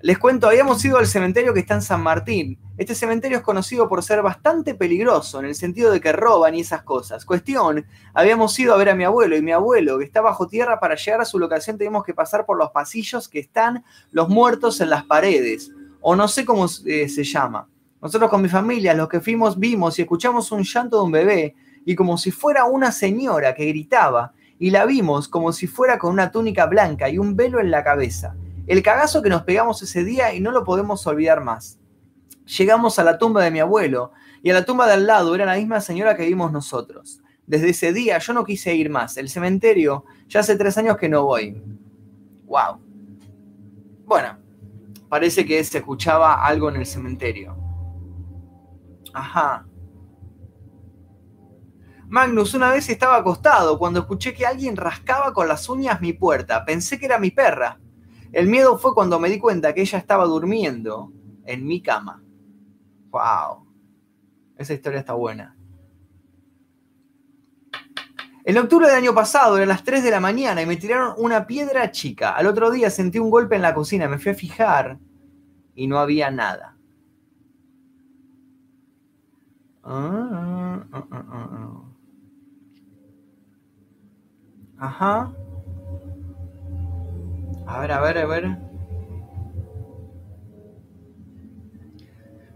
Les 0.04 0.18
cuento, 0.18 0.48
habíamos 0.48 0.84
ido 0.84 0.98
al 0.98 1.08
cementerio 1.08 1.54
que 1.54 1.62
está 1.62 1.76
en 1.76 1.82
San 1.82 2.04
Martín. 2.04 2.60
Este 2.78 2.94
cementerio 2.94 3.38
es 3.38 3.44
conocido 3.44 3.88
por 3.88 4.04
ser 4.04 4.22
bastante 4.22 4.76
peligroso, 4.76 5.40
en 5.40 5.46
el 5.46 5.56
sentido 5.56 5.94
de 5.94 6.02
que 6.02 6.12
roban 6.12 6.56
y 6.56 6.60
esas 6.60 6.84
cosas. 6.84 7.24
Cuestión, 7.24 7.86
habíamos 8.14 8.60
ido 8.60 8.74
a 8.74 8.78
ver 8.78 8.90
a 8.90 8.96
mi 8.96 9.06
abuelo 9.06 9.38
y 9.38 9.42
mi 9.42 9.54
abuelo, 9.54 9.98
que 9.98 10.04
está 10.04 10.20
bajo 10.20 10.46
tierra, 10.46 10.82
para 10.82 10.96
llegar 10.96 11.22
a 11.22 11.26
su 11.26 11.40
locación 11.40 11.78
teníamos 11.78 12.04
que 12.04 12.14
pasar 12.14 12.46
por 12.46 12.58
los 12.58 12.72
pasillos 12.72 13.30
que 13.30 13.40
están 13.40 13.86
los 14.12 14.28
muertos 14.28 14.82
en 14.82 14.90
las 14.90 15.06
paredes, 15.06 15.72
o 16.02 16.18
no 16.18 16.28
sé 16.28 16.44
cómo 16.44 16.66
eh, 16.86 17.08
se 17.08 17.24
llama. 17.24 17.70
Nosotros 18.02 18.30
con 18.30 18.42
mi 18.42 18.50
familia, 18.50 18.94
los 18.94 19.08
que 19.08 19.22
fuimos, 19.22 19.58
vimos 19.58 19.98
y 20.00 20.02
escuchamos 20.02 20.52
un 20.52 20.64
llanto 20.64 20.98
de 20.98 21.04
un 21.04 21.12
bebé 21.14 21.56
y 21.86 21.96
como 21.96 22.18
si 22.18 22.30
fuera 22.30 22.66
una 22.66 22.92
señora 22.92 23.56
que 23.56 23.68
gritaba 23.68 24.34
y 24.60 24.70
la 24.70 24.86
vimos 24.86 25.30
como 25.30 25.54
si 25.54 25.66
fuera 25.66 25.98
con 25.98 26.12
una 26.12 26.30
túnica 26.30 26.66
blanca 26.66 27.08
y 27.08 27.20
un 27.20 27.38
velo 27.38 27.62
en 27.62 27.72
la 27.72 27.86
cabeza. 27.86 28.36
El 28.66 28.82
cagazo 28.82 29.22
que 29.22 29.30
nos 29.30 29.44
pegamos 29.44 29.82
ese 29.82 30.04
día 30.04 30.34
y 30.34 30.40
no 30.40 30.52
lo 30.52 30.64
podemos 30.64 31.06
olvidar 31.06 31.44
más. 31.44 31.80
Llegamos 32.58 32.98
a 32.98 33.04
la 33.04 33.18
tumba 33.18 33.44
de 33.44 33.52
mi 33.52 33.60
abuelo 33.60 34.12
y 34.42 34.50
a 34.50 34.54
la 34.54 34.66
tumba 34.66 34.88
de 34.88 34.94
al 34.94 35.08
lado 35.08 35.36
era 35.36 35.46
la 35.46 35.56
misma 35.56 35.82
señora 35.82 36.16
que 36.16 36.26
vimos 36.26 36.52
nosotros. 36.52 37.22
Desde 37.46 37.70
ese 37.70 37.92
día 37.92 38.18
yo 38.20 38.34
no 38.34 38.46
quise 38.46 38.74
ir 38.74 38.90
más. 38.90 39.18
El 39.18 39.30
cementerio 39.30 40.06
ya 40.28 40.40
hace 40.40 40.56
tres 40.56 40.78
años 40.78 40.98
que 40.98 41.10
no 41.10 41.26
voy. 41.26 41.62
¡Wow! 42.46 42.80
Bueno, 44.06 44.38
parece 45.10 45.46
que 45.46 45.62
se 45.64 45.80
escuchaba 45.80 46.46
algo 46.46 46.70
en 46.70 46.78
el 46.78 46.86
cementerio. 46.86 47.58
Ajá. 49.14 49.66
Magnus, 52.08 52.54
una 52.54 52.70
vez 52.70 52.88
estaba 52.90 53.18
acostado 53.18 53.78
cuando 53.78 54.02
escuché 54.02 54.34
que 54.34 54.46
alguien 54.46 54.78
rascaba 54.78 55.34
con 55.34 55.48
las 55.48 55.68
uñas 55.68 56.00
mi 56.00 56.14
puerta. 56.14 56.64
Pensé 56.64 57.00
que 57.00 57.08
era 57.08 57.18
mi 57.18 57.32
perra. 57.32 57.80
El 58.34 58.48
miedo 58.48 58.80
fue 58.80 58.96
cuando 58.96 59.20
me 59.20 59.30
di 59.30 59.38
cuenta 59.38 59.74
que 59.74 59.82
ella 59.82 60.00
estaba 60.00 60.26
durmiendo 60.26 61.14
en 61.46 61.66
mi 61.66 61.82
cama. 61.82 62.24
¡Wow! 63.12 63.68
Esa 64.58 64.74
historia 64.74 65.00
está 65.00 65.14
buena. 65.14 65.56
En 68.44 68.58
octubre 68.58 68.88
del 68.88 68.98
año 68.98 69.14
pasado, 69.14 69.56
eran 69.56 69.70
las 69.70 69.84
3 69.84 70.04
de 70.04 70.10
la 70.10 70.20
mañana 70.20 70.64
y 70.64 70.66
me 70.66 70.76
tiraron 70.76 71.14
una 71.18 71.46
piedra 71.46 71.92
chica. 71.92 72.32
Al 72.32 72.48
otro 72.48 72.72
día 72.72 72.90
sentí 72.90 73.20
un 73.20 73.30
golpe 73.30 73.56
en 73.56 73.62
la 73.62 73.76
cocina, 73.76 74.10
me 74.10 74.18
fui 74.18 74.32
a 74.32 74.36
fijar 74.36 74.98
y 75.76 75.88
no 75.88 76.00
había 76.00 76.32
nada. 76.32 76.76
Ah, 79.84 80.84
ah, 80.92 81.06
ah, 81.12 81.84
Ajá. 84.78 85.34
A 87.66 87.80
ver, 87.80 87.92
a 87.92 88.02
ver, 88.02 88.18
a 88.18 88.26
ver. 88.26 88.58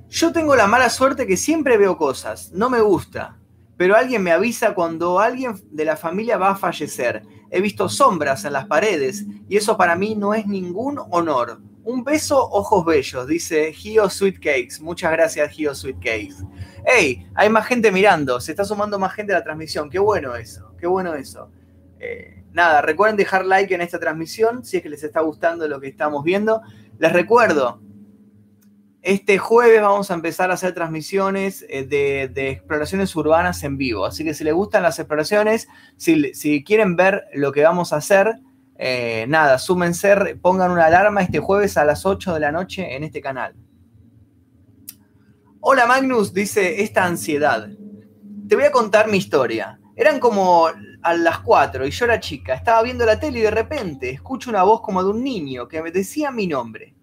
Yo 0.09 0.31
tengo 0.31 0.55
la 0.55 0.67
mala 0.67 0.89
suerte 0.89 1.27
que 1.27 1.37
siempre 1.37 1.77
veo 1.77 1.97
cosas, 1.97 2.51
no 2.53 2.69
me 2.69 2.79
gusta, 2.81 3.37
pero 3.75 3.95
alguien 3.95 4.23
me 4.23 4.31
avisa 4.31 4.73
cuando 4.73 5.19
alguien 5.19 5.61
de 5.71 5.85
la 5.85 5.97
familia 5.97 6.37
va 6.37 6.51
a 6.51 6.55
fallecer. 6.55 7.23
He 7.51 7.61
visto 7.61 7.87
sombras 7.89 8.43
en 8.45 8.53
las 8.53 8.65
paredes 8.65 9.25
y 9.47 9.57
eso 9.57 9.77
para 9.77 9.95
mí 9.95 10.15
no 10.15 10.33
es 10.33 10.47
ningún 10.47 10.99
honor. 11.11 11.61
Un 11.83 12.03
beso, 12.03 12.37
ojos 12.37 12.85
bellos, 12.85 13.27
dice 13.27 13.71
Gio 13.73 14.09
Sweet 14.09 14.39
Cakes. 14.39 14.81
Muchas 14.81 15.11
gracias, 15.11 15.51
Gio 15.51 15.75
Sweet 15.75 15.97
Cakes. 15.97 16.35
¡Hey! 16.85 17.27
Hay 17.35 17.49
más 17.49 17.67
gente 17.67 17.91
mirando, 17.91 18.39
se 18.39 18.51
está 18.51 18.65
sumando 18.65 18.97
más 18.97 19.13
gente 19.13 19.33
a 19.33 19.39
la 19.39 19.43
transmisión. 19.43 19.89
Qué 19.89 19.99
bueno 19.99 20.35
eso, 20.35 20.73
qué 20.79 20.87
bueno 20.87 21.13
eso. 21.13 21.51
Eh, 21.99 22.43
nada, 22.51 22.81
recuerden 22.81 23.17
dejar 23.17 23.45
like 23.45 23.73
en 23.73 23.81
esta 23.81 23.99
transmisión 23.99 24.63
si 24.63 24.77
es 24.77 24.83
que 24.83 24.89
les 24.89 25.03
está 25.03 25.21
gustando 25.21 25.67
lo 25.67 25.79
que 25.79 25.87
estamos 25.87 26.23
viendo. 26.23 26.61
Les 26.99 27.11
recuerdo, 27.11 27.79
este 29.01 29.37
jueves 29.37 29.81
vamos 29.81 30.11
a 30.11 30.15
empezar 30.15 30.51
a 30.51 30.55
hacer 30.55 30.73
transmisiones 30.73 31.65
eh, 31.69 31.85
de, 31.85 32.49
exploraciones 32.49 33.15
urbanas 33.15 33.63
en 33.63 33.77
vivo. 33.77 34.05
Así 34.05 34.23
que 34.23 34.33
si 34.33 34.43
les 34.43 34.53
gustan 34.53 34.83
las 34.83 34.99
exploraciones, 34.99 35.67
si, 35.95 36.63
quieren 36.65 36.95
ver 36.95 37.25
lo 37.33 37.51
que 37.51 37.63
vamos 37.63 37.93
a 37.93 37.97
hacer, 37.97 38.39
eh, 38.77 39.25
nada, 39.27 39.59
súmense, 39.59 40.35
pongan 40.41 40.71
una 40.71 40.85
alarma 40.85 41.21
este 41.21 41.39
jueves 41.39 41.77
a 41.77 41.85
las 41.85 42.05
8 42.05 42.33
de 42.33 42.39
la 42.39 42.51
noche 42.51 42.95
en 42.95 43.03
este 43.03 43.21
canal. 43.21 43.55
Hola 45.61 45.85
Magnus, 45.85 46.33
dice 46.33 46.81
esta 46.81 47.05
ansiedad. 47.05 47.69
Te 48.47 48.55
voy 48.55 48.65
a 48.65 48.71
contar 48.71 49.07
mi 49.07 49.17
historia. 49.17 49.79
Eran 49.95 50.19
como 50.19 50.67
a 51.01 51.13
las 51.13 51.39
4 51.39 51.85
y 51.85 51.91
yo 51.91 52.05
era 52.05 52.19
chica, 52.19 52.53
estaba 52.53 52.81
viendo 52.83 53.05
la 53.05 53.19
tele 53.19 53.39
y 53.39 53.43
de 53.43 53.51
repente 53.51 54.09
escucho 54.09 54.49
una 54.49 54.63
voz 54.63 54.81
como 54.81 55.03
de 55.03 55.09
un 55.09 55.23
niño 55.23 55.67
que 55.67 55.81
me 55.81 55.91
decía 55.91 56.31
mi 56.31 56.47
nombre. 56.47 56.93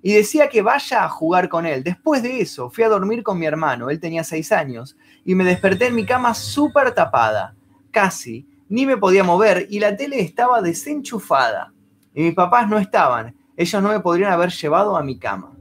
Y 0.00 0.12
decía 0.12 0.48
que 0.48 0.62
vaya 0.62 1.04
a 1.04 1.08
jugar 1.08 1.48
con 1.48 1.66
él. 1.66 1.82
Después 1.82 2.22
de 2.22 2.40
eso, 2.40 2.70
fui 2.70 2.84
a 2.84 2.88
dormir 2.88 3.22
con 3.22 3.38
mi 3.38 3.46
hermano, 3.46 3.90
él 3.90 3.98
tenía 3.98 4.22
6 4.22 4.52
años, 4.52 4.96
y 5.24 5.34
me 5.34 5.44
desperté 5.44 5.86
en 5.86 5.94
mi 5.94 6.06
cama 6.06 6.34
súper 6.34 6.92
tapada, 6.92 7.56
casi, 7.90 8.46
ni 8.68 8.86
me 8.86 8.96
podía 8.96 9.24
mover 9.24 9.66
y 9.70 9.80
la 9.80 9.96
tele 9.96 10.20
estaba 10.20 10.60
desenchufada. 10.60 11.72
Y 12.14 12.22
mis 12.22 12.34
papás 12.34 12.68
no 12.68 12.78
estaban. 12.78 13.34
ellos 13.56 13.82
no 13.82 13.88
me 13.88 14.00
podrían 14.00 14.32
haber 14.32 14.50
llevado 14.50 14.96
a 14.96 15.02
mi 15.02 15.18
cama. 15.18 15.52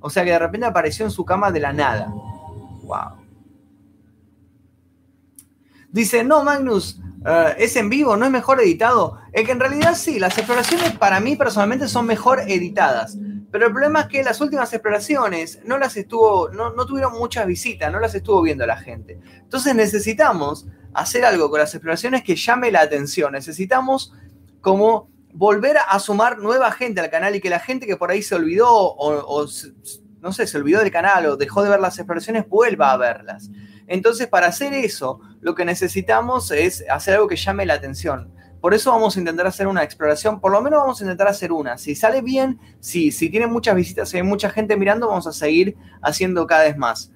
O 0.00 0.10
sea 0.10 0.24
que 0.24 0.30
de 0.30 0.38
repente 0.38 0.66
apareció 0.66 1.04
en 1.04 1.10
su 1.10 1.24
cama 1.24 1.50
de 1.50 1.60
la 1.60 1.72
nada. 1.72 2.06
Wow. 2.82 3.23
Dice, 5.94 6.24
no, 6.24 6.42
Magnus, 6.42 7.00
eh, 7.24 7.54
es 7.56 7.76
en 7.76 7.88
vivo, 7.88 8.16
no 8.16 8.24
es 8.24 8.32
mejor 8.32 8.60
editado. 8.60 9.20
Es 9.32 9.46
que 9.46 9.52
en 9.52 9.60
realidad 9.60 9.94
sí, 9.94 10.18
las 10.18 10.36
exploraciones 10.36 10.90
para 10.98 11.20
mí 11.20 11.36
personalmente 11.36 11.86
son 11.86 12.04
mejor 12.04 12.40
editadas. 12.40 13.16
Pero 13.52 13.66
el 13.66 13.72
problema 13.72 14.00
es 14.00 14.06
que 14.08 14.24
las 14.24 14.40
últimas 14.40 14.72
exploraciones 14.72 15.60
no 15.64 15.78
las 15.78 15.96
estuvo, 15.96 16.48
no, 16.48 16.72
no 16.72 16.84
tuvieron 16.84 17.12
muchas 17.12 17.46
visitas, 17.46 17.92
no 17.92 18.00
las 18.00 18.12
estuvo 18.16 18.42
viendo 18.42 18.66
la 18.66 18.76
gente. 18.76 19.20
Entonces 19.38 19.72
necesitamos 19.76 20.66
hacer 20.94 21.24
algo 21.24 21.48
con 21.48 21.60
las 21.60 21.72
exploraciones 21.72 22.24
que 22.24 22.34
llame 22.34 22.72
la 22.72 22.80
atención. 22.80 23.30
Necesitamos 23.30 24.12
como 24.60 25.08
volver 25.32 25.76
a 25.88 25.96
sumar 26.00 26.38
nueva 26.38 26.72
gente 26.72 27.02
al 27.02 27.10
canal 27.10 27.36
y 27.36 27.40
que 27.40 27.50
la 27.50 27.60
gente 27.60 27.86
que 27.86 27.96
por 27.96 28.10
ahí 28.10 28.20
se 28.20 28.34
olvidó 28.34 28.68
o, 28.68 29.46
no 30.20 30.32
sé, 30.32 30.46
se 30.48 30.58
olvidó 30.58 30.80
del 30.80 30.90
canal 30.90 31.26
o 31.26 31.36
dejó 31.36 31.62
de 31.62 31.70
ver 31.70 31.78
las 31.78 31.96
exploraciones 31.96 32.48
vuelva 32.48 32.90
a 32.90 32.96
verlas. 32.96 33.48
Entonces, 33.86 34.28
para 34.28 34.46
hacer 34.46 34.72
eso, 34.72 35.20
lo 35.40 35.54
que 35.54 35.64
necesitamos 35.64 36.50
es 36.50 36.84
hacer 36.90 37.14
algo 37.14 37.28
que 37.28 37.36
llame 37.36 37.66
la 37.66 37.74
atención. 37.74 38.32
Por 38.60 38.72
eso 38.72 38.90
vamos 38.90 39.14
a 39.14 39.18
intentar 39.18 39.46
hacer 39.46 39.66
una 39.66 39.82
exploración, 39.82 40.40
por 40.40 40.50
lo 40.50 40.62
menos 40.62 40.80
vamos 40.80 40.98
a 40.98 41.04
intentar 41.04 41.28
hacer 41.28 41.52
una. 41.52 41.76
Si 41.76 41.94
sale 41.94 42.22
bien, 42.22 42.58
si, 42.80 43.12
si 43.12 43.28
tiene 43.28 43.46
muchas 43.46 43.74
visitas, 43.74 44.08
si 44.08 44.16
hay 44.16 44.22
mucha 44.22 44.48
gente 44.48 44.76
mirando, 44.76 45.08
vamos 45.08 45.26
a 45.26 45.32
seguir 45.32 45.76
haciendo 46.00 46.46
cada 46.46 46.64
vez 46.64 46.78
más. 46.78 47.12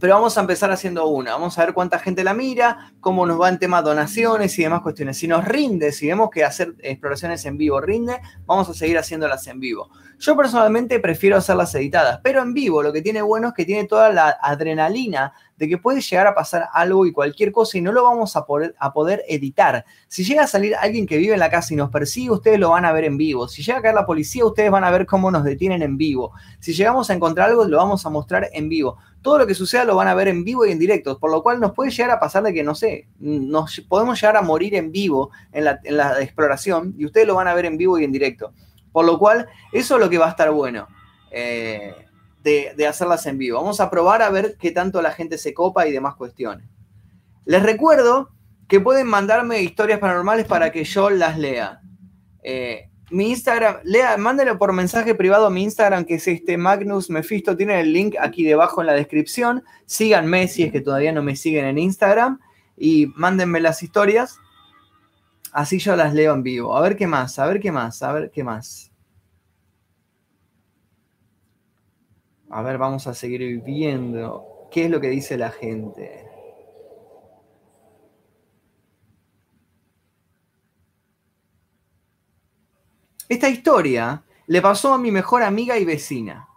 Pero 0.00 0.16
vamos 0.16 0.36
a 0.36 0.40
empezar 0.40 0.72
haciendo 0.72 1.06
una. 1.06 1.32
Vamos 1.32 1.56
a 1.56 1.64
ver 1.64 1.72
cuánta 1.72 1.98
gente 1.98 2.24
la 2.24 2.34
mira, 2.34 2.92
cómo 3.00 3.24
nos 3.26 3.40
va 3.40 3.48
en 3.48 3.58
tema 3.58 3.80
donaciones 3.80 4.58
y 4.58 4.62
demás 4.64 4.82
cuestiones. 4.82 5.16
Si 5.16 5.28
nos 5.28 5.44
rinde, 5.44 5.92
si 5.92 6.08
vemos 6.08 6.30
que 6.30 6.44
hacer 6.44 6.74
exploraciones 6.80 7.44
en 7.44 7.56
vivo 7.56 7.80
rinde, 7.80 8.20
vamos 8.44 8.68
a 8.68 8.74
seguir 8.74 8.98
haciéndolas 8.98 9.46
en 9.46 9.60
vivo. 9.60 9.88
Yo 10.18 10.36
personalmente 10.36 11.00
prefiero 11.00 11.36
hacerlas 11.36 11.74
editadas, 11.74 12.20
pero 12.22 12.42
en 12.42 12.54
vivo 12.54 12.82
lo 12.82 12.92
que 12.92 13.02
tiene 13.02 13.22
bueno 13.22 13.48
es 13.48 13.54
que 13.54 13.64
tiene 13.64 13.84
toda 13.84 14.10
la 14.10 14.36
adrenalina 14.40 15.32
de 15.56 15.68
que 15.68 15.78
puede 15.78 16.00
llegar 16.00 16.26
a 16.26 16.34
pasar 16.34 16.68
algo 16.72 17.06
y 17.06 17.12
cualquier 17.12 17.52
cosa 17.52 17.78
y 17.78 17.80
no 17.80 17.92
lo 17.92 18.04
vamos 18.04 18.36
a 18.36 18.44
poder, 18.44 18.74
a 18.78 18.92
poder 18.92 19.22
editar. 19.28 19.84
Si 20.08 20.24
llega 20.24 20.44
a 20.44 20.46
salir 20.46 20.74
alguien 20.74 21.06
que 21.06 21.16
vive 21.16 21.34
en 21.34 21.40
la 21.40 21.50
casa 21.50 21.72
y 21.72 21.76
nos 21.76 21.90
persigue, 21.90 22.30
ustedes 22.30 22.58
lo 22.58 22.70
van 22.70 22.84
a 22.84 22.92
ver 22.92 23.04
en 23.04 23.16
vivo. 23.16 23.48
Si 23.48 23.62
llega 23.62 23.78
a 23.78 23.82
caer 23.82 23.94
la 23.94 24.06
policía, 24.06 24.44
ustedes 24.44 24.70
van 24.70 24.84
a 24.84 24.90
ver 24.90 25.06
cómo 25.06 25.30
nos 25.30 25.44
detienen 25.44 25.82
en 25.82 25.96
vivo. 25.96 26.32
Si 26.58 26.72
llegamos 26.72 27.10
a 27.10 27.14
encontrar 27.14 27.50
algo, 27.50 27.64
lo 27.64 27.76
vamos 27.76 28.04
a 28.04 28.10
mostrar 28.10 28.48
en 28.52 28.68
vivo. 28.68 28.96
Todo 29.22 29.38
lo 29.38 29.46
que 29.46 29.54
suceda 29.54 29.84
lo 29.84 29.96
van 29.96 30.08
a 30.08 30.14
ver 30.14 30.28
en 30.28 30.44
vivo 30.44 30.66
y 30.66 30.72
en 30.72 30.78
directo, 30.78 31.18
por 31.18 31.30
lo 31.30 31.42
cual 31.42 31.60
nos 31.60 31.72
puede 31.72 31.90
llegar 31.90 32.10
a 32.10 32.20
pasar 32.20 32.42
de 32.42 32.52
que, 32.52 32.62
no 32.62 32.74
sé, 32.74 33.08
nos 33.18 33.80
podemos 33.88 34.20
llegar 34.20 34.36
a 34.36 34.42
morir 34.42 34.74
en 34.74 34.92
vivo 34.92 35.30
en 35.52 35.64
la, 35.64 35.80
en 35.82 35.96
la 35.96 36.20
exploración 36.20 36.94
y 36.98 37.06
ustedes 37.06 37.26
lo 37.26 37.34
van 37.34 37.48
a 37.48 37.54
ver 37.54 37.66
en 37.66 37.78
vivo 37.78 37.98
y 37.98 38.04
en 38.04 38.12
directo. 38.12 38.52
Por 38.94 39.06
lo 39.06 39.18
cual, 39.18 39.48
eso 39.72 39.96
es 39.96 40.00
lo 40.00 40.08
que 40.08 40.18
va 40.18 40.26
a 40.26 40.30
estar 40.30 40.52
bueno. 40.52 40.86
Eh, 41.32 41.92
de, 42.44 42.86
hacerlas 42.86 43.26
en 43.26 43.38
vivo. 43.38 43.58
Vamos 43.58 43.80
a 43.80 43.90
probar 43.90 44.22
a 44.22 44.30
ver 44.30 44.56
qué 44.56 44.70
tanto 44.70 45.02
la 45.02 45.10
gente 45.10 45.36
se 45.36 45.52
copa 45.52 45.88
y 45.88 45.90
demás 45.90 46.14
cuestiones. 46.14 46.68
Les 47.44 47.60
recuerdo 47.60 48.28
que 48.68 48.78
pueden 48.78 49.08
mandarme 49.08 49.62
historias 49.62 49.98
paranormales 49.98 50.46
para 50.46 50.70
que 50.70 50.84
yo 50.84 51.10
las 51.10 51.36
lea. 51.36 51.80
Eh, 52.44 52.88
mi 53.10 53.30
Instagram, 53.30 53.78
lea, 53.82 54.16
mándenlo 54.16 54.58
por 54.58 54.72
mensaje 54.72 55.16
privado 55.16 55.46
a 55.46 55.50
mi 55.50 55.64
Instagram, 55.64 56.04
que 56.04 56.14
es 56.14 56.28
este 56.28 56.56
Magnus 56.56 57.10
Mephisto. 57.10 57.56
Tienen 57.56 57.80
el 57.80 57.92
link 57.92 58.14
aquí 58.20 58.44
debajo 58.44 58.80
en 58.80 58.86
la 58.86 58.92
descripción. 58.92 59.64
Síganme 59.86 60.46
si 60.46 60.62
es 60.62 60.70
que 60.70 60.82
todavía 60.82 61.10
no 61.10 61.24
me 61.24 61.34
siguen 61.34 61.64
en 61.64 61.78
Instagram. 61.78 62.38
Y 62.76 63.08
mándenme 63.16 63.58
las 63.58 63.82
historias. 63.82 64.38
Así 65.54 65.78
yo 65.78 65.94
las 65.94 66.12
leo 66.12 66.34
en 66.34 66.42
vivo. 66.42 66.76
A 66.76 66.80
ver 66.80 66.96
qué 66.96 67.06
más, 67.06 67.38
a 67.38 67.46
ver 67.46 67.60
qué 67.60 67.70
más, 67.70 68.02
a 68.02 68.12
ver 68.12 68.32
qué 68.32 68.42
más. 68.42 68.90
A 72.50 72.60
ver, 72.60 72.76
vamos 72.76 73.06
a 73.06 73.14
seguir 73.14 73.62
viendo 73.62 74.68
qué 74.72 74.86
es 74.86 74.90
lo 74.90 75.00
que 75.00 75.10
dice 75.10 75.38
la 75.38 75.50
gente. 75.50 76.28
Esta 83.28 83.48
historia 83.48 84.24
le 84.48 84.60
pasó 84.60 84.92
a 84.92 84.98
mi 84.98 85.12
mejor 85.12 85.44
amiga 85.44 85.78
y 85.78 85.84
vecina. 85.84 86.48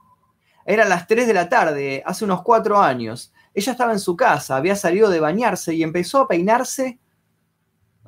Eran 0.65 0.89
las 0.89 1.05
3 1.05 1.27
de 1.27 1.33
la 1.35 1.47
tarde, 1.47 2.01
hace 2.03 2.25
unos 2.25 2.41
4 2.41 2.81
años. 2.81 3.31
Ella 3.53 3.73
estaba 3.73 3.93
en 3.93 3.99
su 3.99 4.15
casa, 4.15 4.55
había 4.55 4.75
salido 4.75 5.07
de 5.11 5.19
bañarse 5.19 5.75
y 5.75 5.83
empezó 5.83 6.21
a 6.21 6.27
peinarse 6.27 6.99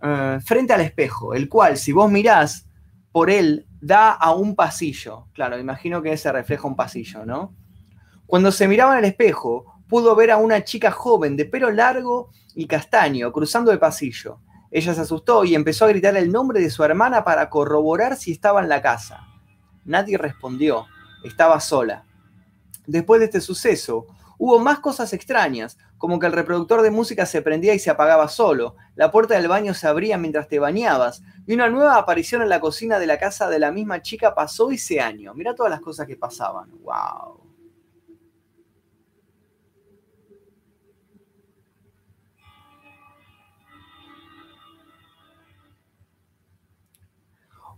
eh, 0.02 0.40
frente 0.44 0.74
al 0.74 0.82
espejo, 0.82 1.34
el 1.34 1.50
cual, 1.50 1.78
si 1.78 1.92
vos 1.92 2.12
mirás 2.12 2.68
por 3.12 3.30
él, 3.30 3.68
da 3.82 4.12
a 4.12 4.32
un 4.34 4.56
pasillo. 4.56 5.28
Claro, 5.34 5.58
imagino 5.58 6.02
que 6.02 6.16
se 6.18 6.32
refleja 6.32 6.68
un 6.68 6.76
pasillo, 6.76 7.26
¿no? 7.26 7.56
Cuando 8.26 8.52
se 8.52 8.68
miraba 8.68 8.94
en 8.94 9.00
el 9.00 9.06
espejo, 9.06 9.82
pudo 9.88 10.16
ver 10.16 10.32
a 10.32 10.38
una 10.38 10.64
chica 10.64 10.92
joven 10.92 11.36
de 11.36 11.46
pelo 11.46 11.72
largo 11.72 12.30
y 12.56 12.68
castaño 12.68 13.32
cruzando 13.32 13.72
el 13.72 13.80
pasillo. 13.80 14.40
Ella 14.72 14.94
se 14.94 15.02
asustó 15.02 15.44
y 15.44 15.56
empezó 15.56 15.86
a 15.86 15.90
gritar 15.90 16.16
el 16.16 16.32
nombre 16.32 16.62
de 16.62 16.70
su 16.70 16.84
hermana 16.84 17.24
para 17.24 17.50
corroborar 17.50 18.16
si 18.16 18.32
estaba 18.32 18.62
en 18.62 18.70
la 18.70 18.82
casa. 18.82 19.26
Nadie 19.84 20.18
respondió, 20.18 20.86
estaba 21.24 21.60
sola. 21.60 22.06
Después 22.86 23.20
de 23.20 23.26
este 23.26 23.42
suceso, 23.42 24.06
hubo 24.38 24.60
más 24.60 24.80
cosas 24.80 25.12
extrañas, 25.14 25.78
como 26.00 26.18
que 26.18 26.26
el 26.26 26.32
reproductor 26.32 26.82
de 26.82 26.92
música 26.92 27.28
se 27.28 27.44
prendía 27.44 27.76
y 27.76 27.80
se 27.80 27.92
apagaba 27.92 28.30
solo, 28.30 28.78
la 28.96 29.12
puerta 29.12 29.36
del 29.36 29.50
baño 29.50 29.74
se 29.74 29.86
abría 29.86 30.18
mientras 30.18 30.48
te 30.48 30.58
bañabas, 30.58 31.22
y 31.46 31.54
una 31.54 31.70
nueva 31.70 31.98
aparición 31.98 32.42
en 32.42 32.50
la 32.50 32.62
cocina 32.62 32.98
de 33.00 33.06
la 33.06 33.20
casa 33.20 33.50
de 33.50 33.60
la 33.60 33.72
misma 33.72 34.02
chica 34.02 34.34
pasó 34.34 34.72
ese 34.72 35.02
año. 35.02 35.34
Mira 35.34 35.54
todas 35.54 35.70
las 35.70 35.82
cosas 35.82 36.08
que 36.08 36.16
pasaban. 36.16 36.72
¡Wow! 36.82 37.50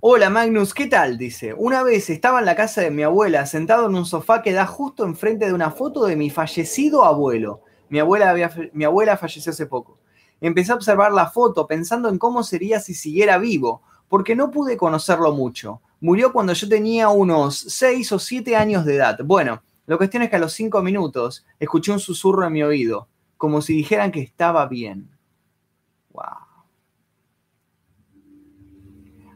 Hola 0.04 0.30
Magnus, 0.30 0.74
¿qué 0.74 0.88
tal? 0.88 1.18
Dice, 1.18 1.54
una 1.56 1.84
vez 1.84 2.10
estaba 2.10 2.40
en 2.40 2.46
la 2.46 2.56
casa 2.56 2.82
de 2.82 2.92
mi 2.92 3.04
abuela 3.04 3.46
sentado 3.46 3.88
en 3.88 3.96
un 3.96 4.06
sofá 4.06 4.42
que 4.42 4.52
da 4.52 4.66
justo 4.66 5.06
enfrente 5.06 5.46
de 5.46 5.54
una 5.54 5.72
foto 5.72 6.06
de 6.06 6.16
mi 6.16 6.30
fallecido 6.30 7.04
abuelo. 7.04 7.62
Mi 7.92 8.00
abuela, 8.00 8.30
había, 8.30 8.50
mi 8.72 8.86
abuela 8.86 9.18
falleció 9.18 9.52
hace 9.52 9.66
poco. 9.66 10.00
Empecé 10.40 10.72
a 10.72 10.76
observar 10.76 11.12
la 11.12 11.30
foto 11.30 11.68
pensando 11.68 12.08
en 12.08 12.18
cómo 12.18 12.42
sería 12.42 12.80
si 12.80 12.94
siguiera 12.94 13.38
vivo, 13.38 13.82
porque 14.08 14.34
no 14.34 14.50
pude 14.50 14.78
conocerlo 14.78 15.34
mucho. 15.34 15.82
Murió 16.00 16.32
cuando 16.32 16.54
yo 16.54 16.70
tenía 16.70 17.10
unos 17.10 17.60
6 17.60 18.14
o 18.14 18.20
7 18.20 18.56
años 18.56 18.86
de 18.86 18.96
edad. 18.96 19.20
Bueno, 19.26 19.62
la 19.88 19.98
cuestión 19.98 20.24
es 20.24 20.30
que 20.30 20.38
a 20.38 20.40
los 20.40 20.54
5 20.54 20.82
minutos 20.82 21.46
escuché 21.60 21.92
un 21.92 22.00
susurro 22.00 22.48
en 22.48 22.54
mi 22.54 22.64
oído, 22.64 23.10
como 23.36 23.62
si 23.62 23.74
dijeran 23.74 24.14
que 24.14 24.22
estaba 24.22 24.66
bien. 24.68 25.12
Wow. 26.14 26.24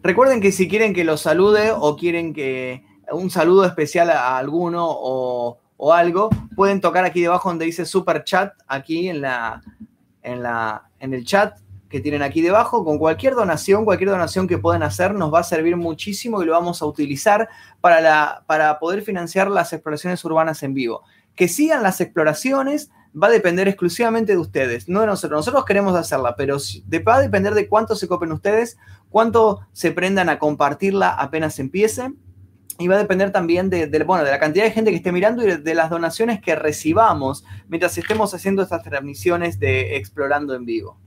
Recuerden 0.01 0.39
que 0.39 0.53
si 0.53 0.69
quieren 0.69 0.93
que 0.93 1.03
los 1.03 1.19
salude 1.19 1.73
o 1.77 1.97
quieren 1.97 2.33
que 2.33 2.85
un 3.11 3.29
saludo 3.29 3.65
especial 3.65 4.11
a 4.11 4.37
alguno 4.37 4.85
o, 4.87 5.59
algo, 5.93 6.29
pueden 6.55 6.81
tocar 6.81 7.05
aquí 7.05 7.21
debajo 7.21 7.49
donde 7.49 7.65
dice 7.65 7.85
super 7.85 8.23
chat, 8.23 8.53
aquí 8.67 9.09
en, 9.09 9.21
la, 9.21 9.61
en, 10.23 10.41
la, 10.41 10.89
en 10.99 11.13
el 11.13 11.25
chat 11.25 11.57
que 11.89 12.01
tienen 12.01 12.21
aquí 12.21 12.41
debajo, 12.41 12.83
con 12.83 12.97
cualquier 12.97 13.35
donación, 13.35 13.85
cualquier 13.85 14.09
donación 14.09 14.47
que 14.47 14.57
puedan 14.57 14.83
hacer 14.83 15.13
nos 15.13 15.33
va 15.33 15.39
a 15.39 15.43
servir 15.43 15.77
muchísimo 15.77 16.41
y 16.41 16.45
lo 16.45 16.51
vamos 16.51 16.81
a 16.81 16.85
utilizar 16.85 17.47
para, 17.79 18.01
la, 18.01 18.43
para 18.47 18.79
poder 18.79 19.01
financiar 19.01 19.49
las 19.49 19.71
exploraciones 19.71 20.23
urbanas 20.25 20.63
en 20.63 20.73
vivo. 20.73 21.03
Que 21.35 21.47
sigan 21.47 21.83
las 21.83 22.01
exploraciones 22.01 22.89
va 23.21 23.27
a 23.27 23.31
depender 23.31 23.67
exclusivamente 23.67 24.33
de 24.33 24.37
ustedes, 24.37 24.89
no 24.89 25.01
de 25.01 25.07
nosotros. 25.07 25.39
Nosotros 25.39 25.65
queremos 25.65 25.95
hacerla, 25.95 26.35
pero 26.35 26.57
va 27.07 27.15
a 27.15 27.21
depender 27.21 27.53
de 27.53 27.69
cuánto 27.69 27.95
se 27.95 28.07
copen 28.07 28.31
ustedes, 28.31 28.77
cuánto 29.09 29.61
se 29.71 29.91
prendan 29.91 30.29
a 30.29 30.39
compartirla 30.39 31.09
apenas 31.11 31.59
empiece. 31.59 32.11
Y 32.77 32.87
va 32.87 32.95
a 32.95 32.99
depender 32.99 33.31
también 33.31 33.69
de, 33.69 33.87
bueno, 34.05 34.25
de 34.25 34.31
la 34.31 34.39
cantidad 34.39 34.65
de 34.65 34.71
gente 34.71 34.91
que 34.91 34.97
esté 34.97 35.11
mirando 35.11 35.43
y 35.43 35.57
de, 35.57 35.73
las 35.73 35.89
donaciones 35.89 36.41
que 36.41 36.55
recibamos 36.55 37.45
mientras 37.67 37.97
estemos 37.97 38.33
haciendo 38.33 38.63
estas 38.63 38.83
transmisiones 38.83 39.59
de 39.59 39.95
Explorando 39.95 40.53
en 40.55 40.65
vivo. 40.65 40.99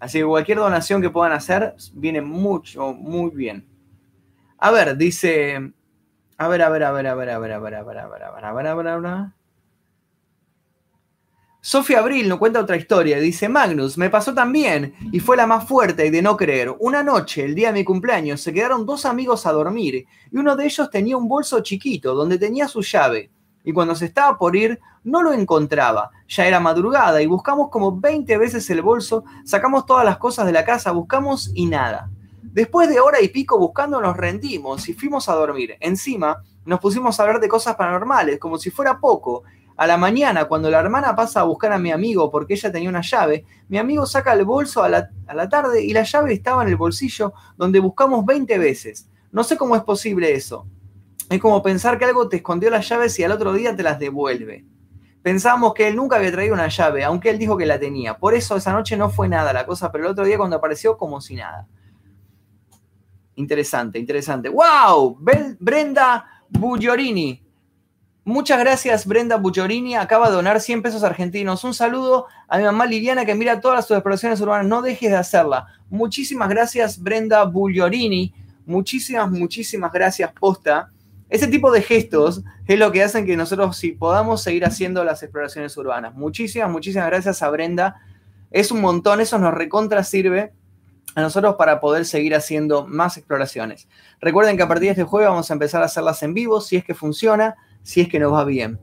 Así 0.00 0.18
que 0.18 0.24
cualquier 0.24 0.58
donación 0.58 1.00
que 1.00 1.10
puedan 1.10 1.32
hacer 1.32 1.74
viene 1.94 2.20
mucho, 2.20 2.92
muy 2.94 3.30
bien. 3.30 3.66
A 4.58 4.70
ver, 4.70 4.96
dice. 4.96 5.72
A 6.38 6.48
ver, 6.48 6.62
a 6.62 6.68
ver, 6.68 6.82
a 6.82 6.92
ver, 6.92 7.06
a 7.06 7.14
ver, 7.14 7.30
a 7.30 7.38
ver, 7.38 7.52
a 7.52 7.58
ver, 7.58 7.74
a 7.74 7.82
ver, 7.82 7.98
a 7.98 8.08
ver, 8.08 8.22
a 8.22 8.32
ver, 8.32 8.44
a 8.44 8.52
ver, 8.52 8.66
a 8.66 8.74
ver, 8.74 8.86
a 8.88 8.96
ver. 8.98 9.35
Sofía 11.66 11.98
Abril 11.98 12.28
nos 12.28 12.38
cuenta 12.38 12.60
otra 12.60 12.76
historia. 12.76 13.18
Dice, 13.18 13.48
Magnus, 13.48 13.98
me 13.98 14.08
pasó 14.08 14.32
también 14.32 14.94
y 15.10 15.18
fue 15.18 15.36
la 15.36 15.48
más 15.48 15.66
fuerte 15.66 16.06
y 16.06 16.10
de 16.10 16.22
no 16.22 16.36
creer. 16.36 16.72
Una 16.78 17.02
noche, 17.02 17.44
el 17.44 17.56
día 17.56 17.72
de 17.72 17.80
mi 17.80 17.84
cumpleaños, 17.84 18.40
se 18.40 18.52
quedaron 18.52 18.86
dos 18.86 19.04
amigos 19.04 19.46
a 19.46 19.52
dormir 19.52 20.06
y 20.30 20.38
uno 20.38 20.54
de 20.54 20.64
ellos 20.64 20.88
tenía 20.90 21.16
un 21.16 21.26
bolso 21.26 21.58
chiquito 21.64 22.14
donde 22.14 22.38
tenía 22.38 22.68
su 22.68 22.82
llave. 22.82 23.32
Y 23.64 23.72
cuando 23.72 23.96
se 23.96 24.04
estaba 24.04 24.38
por 24.38 24.54
ir, 24.54 24.78
no 25.02 25.24
lo 25.24 25.32
encontraba. 25.32 26.12
Ya 26.28 26.46
era 26.46 26.60
madrugada 26.60 27.20
y 27.20 27.26
buscamos 27.26 27.68
como 27.68 27.98
20 27.98 28.38
veces 28.38 28.70
el 28.70 28.80
bolso, 28.80 29.24
sacamos 29.44 29.86
todas 29.86 30.04
las 30.04 30.18
cosas 30.18 30.46
de 30.46 30.52
la 30.52 30.64
casa, 30.64 30.92
buscamos 30.92 31.50
y 31.52 31.66
nada. 31.66 32.08
Después 32.44 32.88
de 32.88 33.00
hora 33.00 33.20
y 33.20 33.26
pico 33.26 33.58
buscando 33.58 34.00
nos 34.00 34.16
rendimos 34.16 34.88
y 34.88 34.94
fuimos 34.94 35.28
a 35.28 35.34
dormir. 35.34 35.76
Encima 35.80 36.44
nos 36.64 36.78
pusimos 36.78 37.18
a 37.18 37.24
hablar 37.24 37.40
de 37.40 37.48
cosas 37.48 37.74
paranormales, 37.74 38.38
como 38.38 38.56
si 38.56 38.70
fuera 38.70 39.00
poco. 39.00 39.42
A 39.76 39.86
la 39.86 39.98
mañana, 39.98 40.46
cuando 40.46 40.70
la 40.70 40.80
hermana 40.80 41.14
pasa 41.14 41.40
a 41.40 41.44
buscar 41.44 41.72
a 41.72 41.78
mi 41.78 41.90
amigo 41.90 42.30
porque 42.30 42.54
ella 42.54 42.72
tenía 42.72 42.88
una 42.88 43.02
llave, 43.02 43.44
mi 43.68 43.76
amigo 43.76 44.06
saca 44.06 44.32
el 44.32 44.44
bolso 44.44 44.82
a 44.82 44.88
la, 44.88 45.48
tarde 45.50 45.84
y 45.84 45.92
la 45.92 46.02
llave 46.02 46.32
estaba 46.32 46.62
en 46.62 46.70
el 46.70 46.76
bolsillo 46.76 47.34
donde 47.58 47.78
buscamos 47.78 48.24
20 48.24 48.58
veces. 48.58 49.10
No 49.32 49.44
sé 49.44 49.58
cómo 49.58 49.76
es 49.76 49.82
posible 49.82 50.32
eso. 50.32 50.66
Es 51.28 51.40
como 51.40 51.62
pensar 51.62 51.98
que 51.98 52.06
algo 52.06 52.28
te 52.28 52.36
escondió 52.36 52.70
las 52.70 52.88
llaves 52.88 53.18
y 53.18 53.24
al 53.24 53.32
otro 53.32 53.52
día 53.52 53.76
te 53.76 53.82
las 53.82 53.98
devuelve. 53.98 54.64
Pensábamos 55.20 55.74
que 55.74 55.88
él 55.88 55.96
nunca 55.96 56.16
había 56.16 56.32
traído 56.32 56.54
una 56.54 56.68
llave, 56.68 57.04
aunque 57.04 57.28
él 57.28 57.38
dijo 57.38 57.56
que 57.56 57.66
la 57.66 57.78
tenía. 57.78 58.16
Por 58.16 58.32
eso 58.32 58.56
esa 58.56 58.72
noche 58.72 58.96
no 58.96 59.10
fue 59.10 59.28
nada 59.28 59.52
la 59.52 59.66
cosa, 59.66 59.92
pero 59.92 60.04
el 60.04 60.10
otro 60.12 60.24
día 60.24 60.38
cuando 60.38 60.56
apareció 60.56 60.96
como 60.96 61.20
si 61.20 61.34
nada. 61.34 61.66
Interesante, 63.34 63.98
interesante. 63.98 64.48
¡Wow! 64.48 65.18
Brenda 65.58 66.24
Bugliorini. 66.48 67.45
Muchas 68.28 68.58
gracias, 68.58 69.06
Brenda 69.06 69.36
Bugliorini. 69.36 69.94
Acaba 69.94 70.28
de 70.28 70.34
donar 70.34 70.60
100 70.60 70.82
pesos 70.82 71.04
argentinos. 71.04 71.62
Un 71.62 71.72
saludo 71.72 72.26
a 72.48 72.58
mi 72.58 72.64
mamá 72.64 72.84
Liliana 72.84 73.24
que 73.24 73.36
mira 73.36 73.60
todas 73.60 73.86
sus 73.86 73.96
exploraciones 73.96 74.40
urbanas. 74.40 74.66
No 74.66 74.82
dejes 74.82 75.12
de 75.12 75.16
hacerla. 75.16 75.68
Muchísimas 75.90 76.48
gracias, 76.48 77.00
Brenda 77.00 77.44
Bugliorini. 77.44 78.34
Muchísimas, 78.66 79.30
muchísimas 79.30 79.92
gracias, 79.92 80.32
posta. 80.32 80.90
Ese 81.28 81.46
tipo 81.46 81.70
de 81.70 81.82
gestos 81.82 82.42
es 82.66 82.76
lo 82.76 82.90
que 82.90 83.04
hacen 83.04 83.26
que 83.26 83.36
nosotros 83.36 83.76
sí 83.76 83.92
podamos 83.92 84.42
seguir 84.42 84.64
haciendo 84.64 85.04
las 85.04 85.22
exploraciones 85.22 85.76
urbanas. 85.76 86.12
Muchísimas, 86.16 86.68
muchísimas 86.68 87.06
gracias 87.06 87.44
a 87.44 87.50
Brenda. 87.50 87.94
Es 88.50 88.72
un 88.72 88.80
montón, 88.80 89.20
eso 89.20 89.38
nos 89.38 89.54
recontra 89.54 90.02
sirve 90.02 90.52
a 91.14 91.22
nosotros 91.22 91.54
para 91.54 91.80
poder 91.80 92.04
seguir 92.04 92.34
haciendo 92.34 92.88
más 92.88 93.18
exploraciones. 93.18 93.86
Recuerden 94.20 94.56
que 94.56 94.64
a 94.64 94.68
partir 94.68 94.86
de 94.86 94.90
este 94.90 95.04
jueves 95.04 95.28
vamos 95.28 95.48
a 95.48 95.54
empezar 95.54 95.80
a 95.82 95.84
hacerlas 95.84 96.24
en 96.24 96.34
vivo, 96.34 96.60
si 96.60 96.74
es 96.74 96.84
que 96.84 96.92
funciona, 96.92 97.54
si 97.86 98.00
es 98.00 98.08
que 98.08 98.18
nos 98.18 98.32
va 98.32 98.44
bien. 98.44 98.80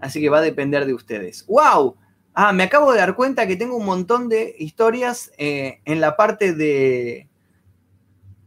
Así 0.00 0.20
que 0.20 0.28
va 0.28 0.38
a 0.38 0.42
depender 0.42 0.84
de 0.84 0.94
ustedes. 0.94 1.46
¡Wow! 1.46 1.96
Ah, 2.34 2.52
me 2.52 2.64
acabo 2.64 2.92
de 2.92 2.98
dar 2.98 3.14
cuenta 3.14 3.46
que 3.46 3.54
tengo 3.54 3.76
un 3.76 3.86
montón 3.86 4.28
de 4.28 4.56
historias 4.58 5.30
eh, 5.38 5.80
en 5.84 6.00
la 6.00 6.16
parte 6.16 6.54
de, 6.54 7.28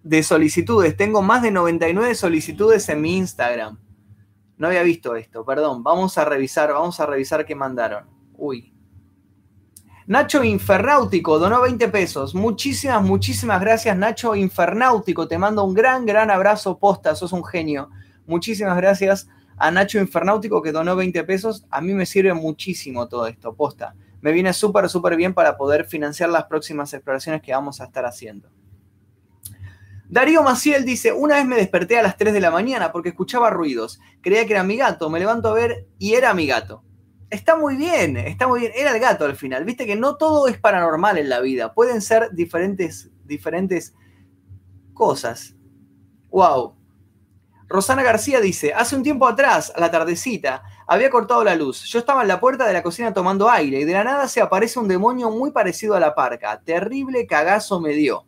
de 0.03 0.23
solicitudes. 0.23 0.97
Tengo 0.97 1.21
más 1.21 1.43
de 1.43 1.51
99 1.51 2.13
solicitudes 2.15 2.89
en 2.89 2.99
mi 2.99 3.15
Instagram. 3.15 3.79
No 4.57 4.67
había 4.67 4.83
visto 4.83 5.15
esto, 5.15 5.45
perdón. 5.45 5.81
Vamos 5.81 6.17
a 6.17 6.25
revisar, 6.25 6.73
vamos 6.73 6.99
a 6.99 7.05
revisar 7.05 7.45
qué 7.45 7.55
mandaron. 7.55 8.03
Uy, 8.33 8.73
Nacho 10.07 10.43
Infernáutico 10.43 11.39
donó 11.39 11.61
20 11.61 11.87
pesos. 11.87 12.35
Muchísimas, 12.35 13.01
muchísimas 13.01 13.61
gracias, 13.61 13.95
Nacho 13.95 14.35
Infernáutico. 14.35 15.25
Te 15.25 15.37
mando 15.37 15.63
un 15.63 15.73
gran, 15.73 16.05
gran 16.05 16.31
abrazo, 16.31 16.77
posta. 16.77 17.15
Sos 17.15 17.31
un 17.31 17.45
genio. 17.45 17.89
Muchísimas 18.25 18.75
gracias 18.75 19.29
a 19.57 19.71
Nacho 19.71 19.99
Infernáutico 19.99 20.61
que 20.61 20.71
donó 20.71 20.95
20 20.95 21.23
pesos. 21.23 21.65
A 21.69 21.81
mí 21.81 21.93
me 21.93 22.05
sirve 22.05 22.33
muchísimo 22.33 23.07
todo 23.07 23.27
esto, 23.27 23.55
posta. 23.55 23.95
Me 24.21 24.31
viene 24.31 24.53
súper, 24.53 24.89
súper 24.89 25.15
bien 25.15 25.33
para 25.33 25.57
poder 25.57 25.85
financiar 25.85 26.29
las 26.29 26.45
próximas 26.45 26.93
exploraciones 26.93 27.41
que 27.41 27.51
vamos 27.51 27.81
a 27.81 27.85
estar 27.85 28.05
haciendo. 28.05 28.49
Darío 30.09 30.41
Maciel 30.41 30.85
dice, 30.85 31.11
una 31.11 31.35
vez 31.35 31.45
me 31.45 31.57
desperté 31.57 31.99
a 31.99 32.01
las 32.01 32.15
3 32.15 32.33
de 32.33 32.39
la 32.39 32.49
mañana 32.49 32.91
porque 32.91 33.09
escuchaba 33.09 33.49
ruidos. 33.49 33.99
Creía 34.21 34.45
que 34.45 34.53
era 34.53 34.63
mi 34.63 34.77
gato, 34.77 35.09
me 35.09 35.19
levanto 35.19 35.49
a 35.49 35.53
ver 35.53 35.87
y 35.99 36.13
era 36.13 36.33
mi 36.33 36.47
gato. 36.47 36.83
Está 37.29 37.57
muy 37.57 37.75
bien, 37.75 38.15
está 38.15 38.47
muy 38.47 38.61
bien. 38.61 38.71
Era 38.73 38.93
el 38.93 39.01
gato 39.01 39.25
al 39.25 39.35
final. 39.35 39.65
Viste 39.65 39.85
que 39.85 39.97
no 39.97 40.15
todo 40.15 40.47
es 40.47 40.57
paranormal 40.57 41.17
en 41.17 41.27
la 41.27 41.41
vida. 41.41 41.73
Pueden 41.73 42.01
ser 42.01 42.29
diferentes, 42.31 43.11
diferentes 43.25 43.93
cosas. 44.93 45.55
Wow. 46.29 46.76
Rosana 47.69 48.01
García 48.01 48.39
dice, 48.39 48.73
hace 48.73 48.95
un 48.95 49.03
tiempo 49.03 49.27
atrás, 49.27 49.73
a 49.75 49.81
la 49.81 49.91
tardecita, 49.91 50.63
había 50.87 51.09
cortado 51.09 51.43
la 51.43 51.55
luz. 51.55 51.83
Yo 51.83 51.99
estaba 51.99 52.21
en 52.21 52.29
la 52.29 52.39
puerta 52.39 52.65
de 52.65 52.71
la 52.71 52.81
cocina 52.81 53.13
tomando 53.13 53.49
aire 53.49 53.81
y 53.81 53.83
de 53.83 53.93
la 53.93 54.05
nada 54.05 54.27
se 54.29 54.39
aparece 54.39 54.79
un 54.79 54.87
demonio 54.87 55.29
muy 55.29 55.51
parecido 55.51 55.93
a 55.95 55.99
la 55.99 56.15
parca. 56.15 56.61
Terrible 56.61 57.27
cagazo 57.27 57.81
me 57.81 57.89
dio. 57.89 58.25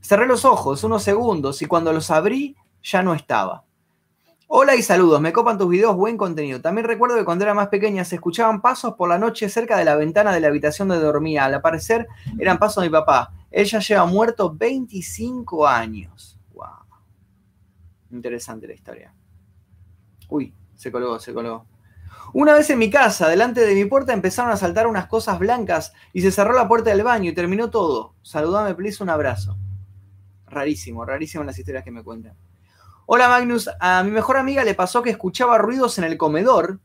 Cerré 0.00 0.26
los 0.26 0.44
ojos 0.46 0.82
unos 0.84 1.02
segundos 1.02 1.60
y 1.60 1.66
cuando 1.66 1.92
los 1.92 2.10
abrí 2.10 2.56
ya 2.82 3.02
no 3.02 3.12
estaba. 3.12 3.64
Hola 4.48 4.76
y 4.76 4.82
saludos, 4.82 5.20
me 5.20 5.32
copan 5.32 5.58
tus 5.58 5.68
videos, 5.68 5.96
buen 5.96 6.16
contenido. 6.16 6.60
También 6.60 6.86
recuerdo 6.86 7.16
que 7.16 7.24
cuando 7.24 7.44
era 7.44 7.52
más 7.52 7.68
pequeña 7.68 8.04
se 8.04 8.14
escuchaban 8.14 8.62
pasos 8.62 8.94
por 8.94 9.08
la 9.08 9.18
noche 9.18 9.48
cerca 9.48 9.76
de 9.76 9.84
la 9.84 9.96
ventana 9.96 10.32
de 10.32 10.40
la 10.40 10.46
habitación 10.46 10.88
donde 10.88 11.04
dormía. 11.04 11.44
Al 11.44 11.54
aparecer 11.54 12.06
eran 12.38 12.58
pasos 12.58 12.82
de 12.82 12.88
mi 12.88 12.92
papá. 12.92 13.32
Él 13.50 13.66
ya 13.66 13.80
lleva 13.80 14.06
muerto 14.06 14.54
25 14.54 15.66
años. 15.66 16.35
Interesante 18.10 18.66
la 18.66 18.74
historia. 18.74 19.14
Uy, 20.28 20.54
se 20.74 20.90
colgó, 20.92 21.18
se 21.18 21.32
colgó. 21.32 21.66
Una 22.32 22.54
vez 22.54 22.68
en 22.70 22.78
mi 22.78 22.90
casa, 22.90 23.28
delante 23.28 23.60
de 23.60 23.74
mi 23.74 23.84
puerta 23.84 24.12
empezaron 24.12 24.50
a 24.50 24.56
saltar 24.56 24.86
unas 24.86 25.06
cosas 25.06 25.38
blancas 25.38 25.92
y 26.12 26.22
se 26.22 26.30
cerró 26.30 26.54
la 26.54 26.68
puerta 26.68 26.90
del 26.90 27.02
baño 27.02 27.30
y 27.30 27.34
terminó 27.34 27.70
todo. 27.70 28.14
Saludame, 28.22 28.74
please, 28.74 29.02
un 29.02 29.10
abrazo. 29.10 29.56
Rarísimo, 30.46 31.04
rarísimo 31.04 31.44
las 31.44 31.58
historias 31.58 31.84
que 31.84 31.90
me 31.90 32.02
cuentan. 32.02 32.36
Hola 33.06 33.28
Magnus, 33.28 33.70
a 33.78 34.02
mi 34.02 34.10
mejor 34.10 34.36
amiga 34.36 34.64
le 34.64 34.74
pasó 34.74 35.02
que 35.02 35.10
escuchaba 35.10 35.58
ruidos 35.58 35.98
en 35.98 36.04
el 36.04 36.16
comedor 36.16 36.80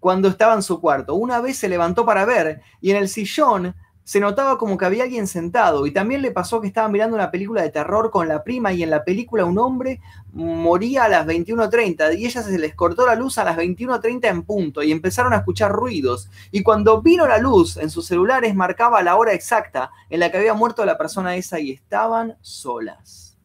cuando 0.00 0.28
estaba 0.28 0.54
en 0.54 0.62
su 0.62 0.80
cuarto. 0.80 1.14
Una 1.14 1.40
vez 1.40 1.58
se 1.58 1.68
levantó 1.68 2.06
para 2.06 2.24
ver 2.24 2.62
y 2.80 2.92
en 2.92 2.96
el 2.96 3.08
sillón 3.08 3.74
se 4.06 4.20
notaba 4.20 4.56
como 4.56 4.78
que 4.78 4.84
había 4.84 5.02
alguien 5.02 5.26
sentado 5.26 5.84
y 5.84 5.90
también 5.90 6.22
le 6.22 6.30
pasó 6.30 6.60
que 6.60 6.68
estaba 6.68 6.88
mirando 6.88 7.16
una 7.16 7.32
película 7.32 7.62
de 7.62 7.70
terror 7.70 8.12
con 8.12 8.28
la 8.28 8.44
prima 8.44 8.72
y 8.72 8.84
en 8.84 8.90
la 8.90 9.02
película 9.02 9.44
un 9.44 9.58
hombre 9.58 10.00
moría 10.32 11.04
a 11.04 11.08
las 11.08 11.26
21.30 11.26 12.16
y 12.16 12.24
ella 12.24 12.40
se 12.44 12.56
les 12.56 12.76
cortó 12.76 13.04
la 13.04 13.16
luz 13.16 13.36
a 13.38 13.42
las 13.44 13.56
21.30 13.56 14.28
en 14.28 14.42
punto 14.44 14.84
y 14.84 14.92
empezaron 14.92 15.32
a 15.32 15.38
escuchar 15.38 15.72
ruidos 15.72 16.30
y 16.52 16.62
cuando 16.62 17.02
vino 17.02 17.26
la 17.26 17.38
luz 17.38 17.78
en 17.78 17.90
sus 17.90 18.06
celulares 18.06 18.54
marcaba 18.54 19.02
la 19.02 19.16
hora 19.16 19.32
exacta 19.32 19.90
en 20.08 20.20
la 20.20 20.30
que 20.30 20.38
había 20.38 20.54
muerto 20.54 20.84
la 20.84 20.96
persona 20.96 21.34
esa 21.34 21.58
y 21.58 21.72
estaban 21.72 22.38
solas. 22.42 23.36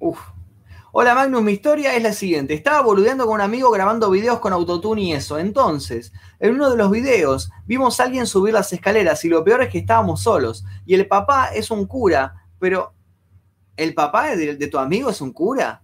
Uf. 0.00 0.20
Hola 0.96 1.16
Magnus, 1.16 1.42
mi 1.42 1.50
historia 1.50 1.96
es 1.96 2.02
la 2.04 2.12
siguiente. 2.12 2.54
Estaba 2.54 2.80
boludeando 2.80 3.26
con 3.26 3.34
un 3.34 3.40
amigo 3.40 3.68
grabando 3.72 4.08
videos 4.10 4.38
con 4.38 4.52
autotune 4.52 5.02
y 5.02 5.12
eso. 5.12 5.40
Entonces, 5.40 6.12
en 6.38 6.54
uno 6.54 6.70
de 6.70 6.76
los 6.76 6.88
videos 6.88 7.50
vimos 7.66 7.98
a 7.98 8.04
alguien 8.04 8.28
subir 8.28 8.54
las 8.54 8.72
escaleras 8.72 9.24
y 9.24 9.28
lo 9.28 9.42
peor 9.42 9.62
es 9.62 9.70
que 9.70 9.78
estábamos 9.78 10.22
solos. 10.22 10.64
Y 10.86 10.94
el 10.94 11.08
papá 11.08 11.48
es 11.52 11.72
un 11.72 11.86
cura, 11.86 12.46
pero 12.60 12.94
¿el 13.76 13.92
papá 13.92 14.36
de, 14.36 14.54
de 14.54 14.66
tu 14.68 14.78
amigo 14.78 15.10
es 15.10 15.20
un 15.20 15.32
cura? 15.32 15.82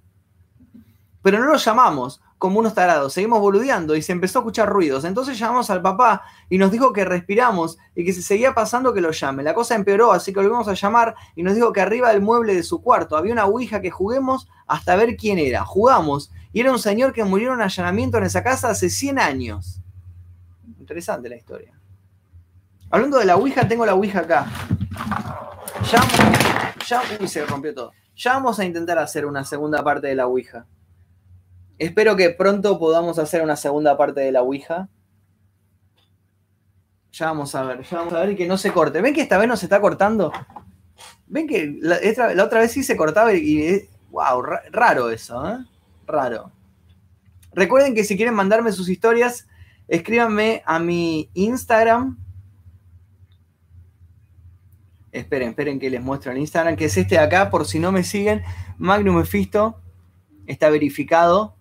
Pero 1.23 1.41
no 1.41 1.47
lo 1.47 1.57
llamamos 1.57 2.23
como 2.41 2.59
unos 2.59 2.73
tarados, 2.73 3.13
seguimos 3.13 3.39
boludeando 3.39 3.95
y 3.95 4.01
se 4.01 4.13
empezó 4.13 4.39
a 4.39 4.41
escuchar 4.41 4.67
ruidos. 4.67 5.05
Entonces 5.05 5.39
llamamos 5.39 5.69
al 5.69 5.83
papá 5.83 6.23
y 6.49 6.57
nos 6.57 6.73
dijo 6.73 6.91
que 6.91 7.05
respiramos 7.05 7.77
y 7.95 8.03
que 8.03 8.15
se 8.15 8.23
seguía 8.23 8.55
pasando 8.55 8.95
que 8.95 9.03
lo 9.03 9.11
llame. 9.11 9.43
La 9.43 9.53
cosa 9.53 9.75
empeoró, 9.75 10.11
así 10.11 10.33
que 10.33 10.41
volvimos 10.41 10.67
a 10.67 10.73
llamar 10.73 11.15
y 11.37 11.43
nos 11.43 11.55
dijo 11.55 11.71
que 11.75 11.83
arriba 11.83 12.09
del 12.09 12.23
mueble 12.23 12.55
de 12.55 12.63
su 12.63 12.81
cuarto 12.81 13.19
había 13.19 13.35
una 13.35 13.45
ouija 13.45 13.83
que 13.83 13.91
juguemos 13.91 14.49
hasta 14.67 14.97
ver 14.97 15.19
quién 15.19 15.39
era. 15.39 15.67
Jugamos 15.67 16.33
y 16.51 16.61
era 16.61 16.73
un 16.73 16.79
señor 16.79 17.13
que 17.13 17.25
murió 17.25 17.49
en 17.49 17.57
un 17.57 17.61
allanamiento 17.61 18.17
en 18.17 18.25
esa 18.25 18.43
casa 18.43 18.71
hace 18.71 18.89
100 18.89 19.19
años. 19.19 19.83
Interesante 20.79 21.29
la 21.29 21.37
historia. 21.37 21.79
Hablando 22.89 23.19
de 23.19 23.27
la 23.27 23.37
ouija, 23.37 23.69
tengo 23.69 23.85
la 23.85 23.95
ouija 23.95 24.21
acá. 24.21 24.47
Ya, 26.89 27.03
uy, 27.21 27.29
se 27.29 27.45
rompió 27.45 27.75
todo. 27.75 27.93
Ya 28.17 28.33
vamos 28.33 28.59
a 28.59 28.65
intentar 28.65 28.99
hacer 28.99 29.27
una 29.27 29.45
segunda 29.45 29.85
parte 29.85 30.07
de 30.07 30.15
la 30.15 30.27
ouija. 30.27 30.65
Espero 31.81 32.15
que 32.15 32.29
pronto 32.29 32.79
podamos 32.79 33.19
hacer 33.19 33.41
una 33.41 33.57
segunda 33.57 33.97
parte 33.97 34.21
de 34.21 34.31
la 34.31 34.43
Ouija. 34.43 34.91
Ya 37.11 37.25
vamos 37.29 37.55
a 37.55 37.63
ver, 37.63 37.83
ya 37.85 37.97
vamos 37.97 38.13
a 38.13 38.21
ver 38.21 38.37
que 38.37 38.47
no 38.47 38.59
se 38.59 38.71
corte. 38.71 39.01
¿Ven 39.01 39.15
que 39.15 39.23
esta 39.23 39.39
vez 39.39 39.49
no 39.49 39.57
se 39.57 39.65
está 39.65 39.81
cortando? 39.81 40.31
¿Ven 41.27 41.49
que 41.49 41.79
la, 41.81 41.99
otra 42.45 42.61
vez 42.61 42.73
sí 42.73 42.83
se 42.83 42.99
cortaba 42.99 43.33
y, 43.33 43.89
wow, 44.11 44.43
raro 44.71 45.09
eso, 45.09 45.49
¿eh? 45.49 45.65
Raro. 46.07 46.53
Recuerden 47.55 47.95
que 47.95 48.05
si 48.05 48.15
quieren 48.15 48.35
mandarme 48.35 48.73
sus 48.73 48.91
historias, 48.91 49.49
escríbanme 49.89 50.63
a 50.67 50.79
mi 50.81 51.31
Instagram. 51.33 52.19
Esperen, 55.13 55.49
esperen 55.49 55.81
que 55.81 55.89
les 55.89 56.03
muestro 56.03 56.31
el 56.31 56.37
Instagram, 56.37 56.77
que 56.77 56.85
es 56.85 56.97
este 56.99 57.15
de 57.15 57.23
acá, 57.23 57.49
por 57.49 57.65
si 57.65 57.79
no 57.79 57.91
me 57.91 58.05
siguen. 58.05 58.43
Magnum 58.77 59.17
Mefisto 59.17 59.81
está 60.47 60.69
verificado. 60.69 61.57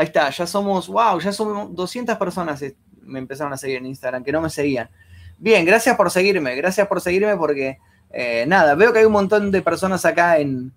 Ahí 0.00 0.06
está, 0.06 0.30
ya 0.30 0.46
somos, 0.46 0.88
wow, 0.88 1.20
ya 1.20 1.30
somos 1.30 1.74
200 1.74 2.16
personas 2.16 2.64
me 3.02 3.18
empezaron 3.18 3.52
a 3.52 3.58
seguir 3.58 3.76
en 3.76 3.84
Instagram, 3.84 4.24
que 4.24 4.32
no 4.32 4.40
me 4.40 4.48
seguían. 4.48 4.88
Bien, 5.36 5.62
gracias 5.66 5.94
por 5.94 6.10
seguirme, 6.10 6.54
gracias 6.56 6.88
por 6.88 7.02
seguirme 7.02 7.36
porque, 7.36 7.78
eh, 8.08 8.46
nada, 8.48 8.74
veo 8.76 8.94
que 8.94 9.00
hay 9.00 9.04
un 9.04 9.12
montón 9.12 9.50
de 9.50 9.60
personas 9.60 10.06
acá 10.06 10.38
en, 10.38 10.72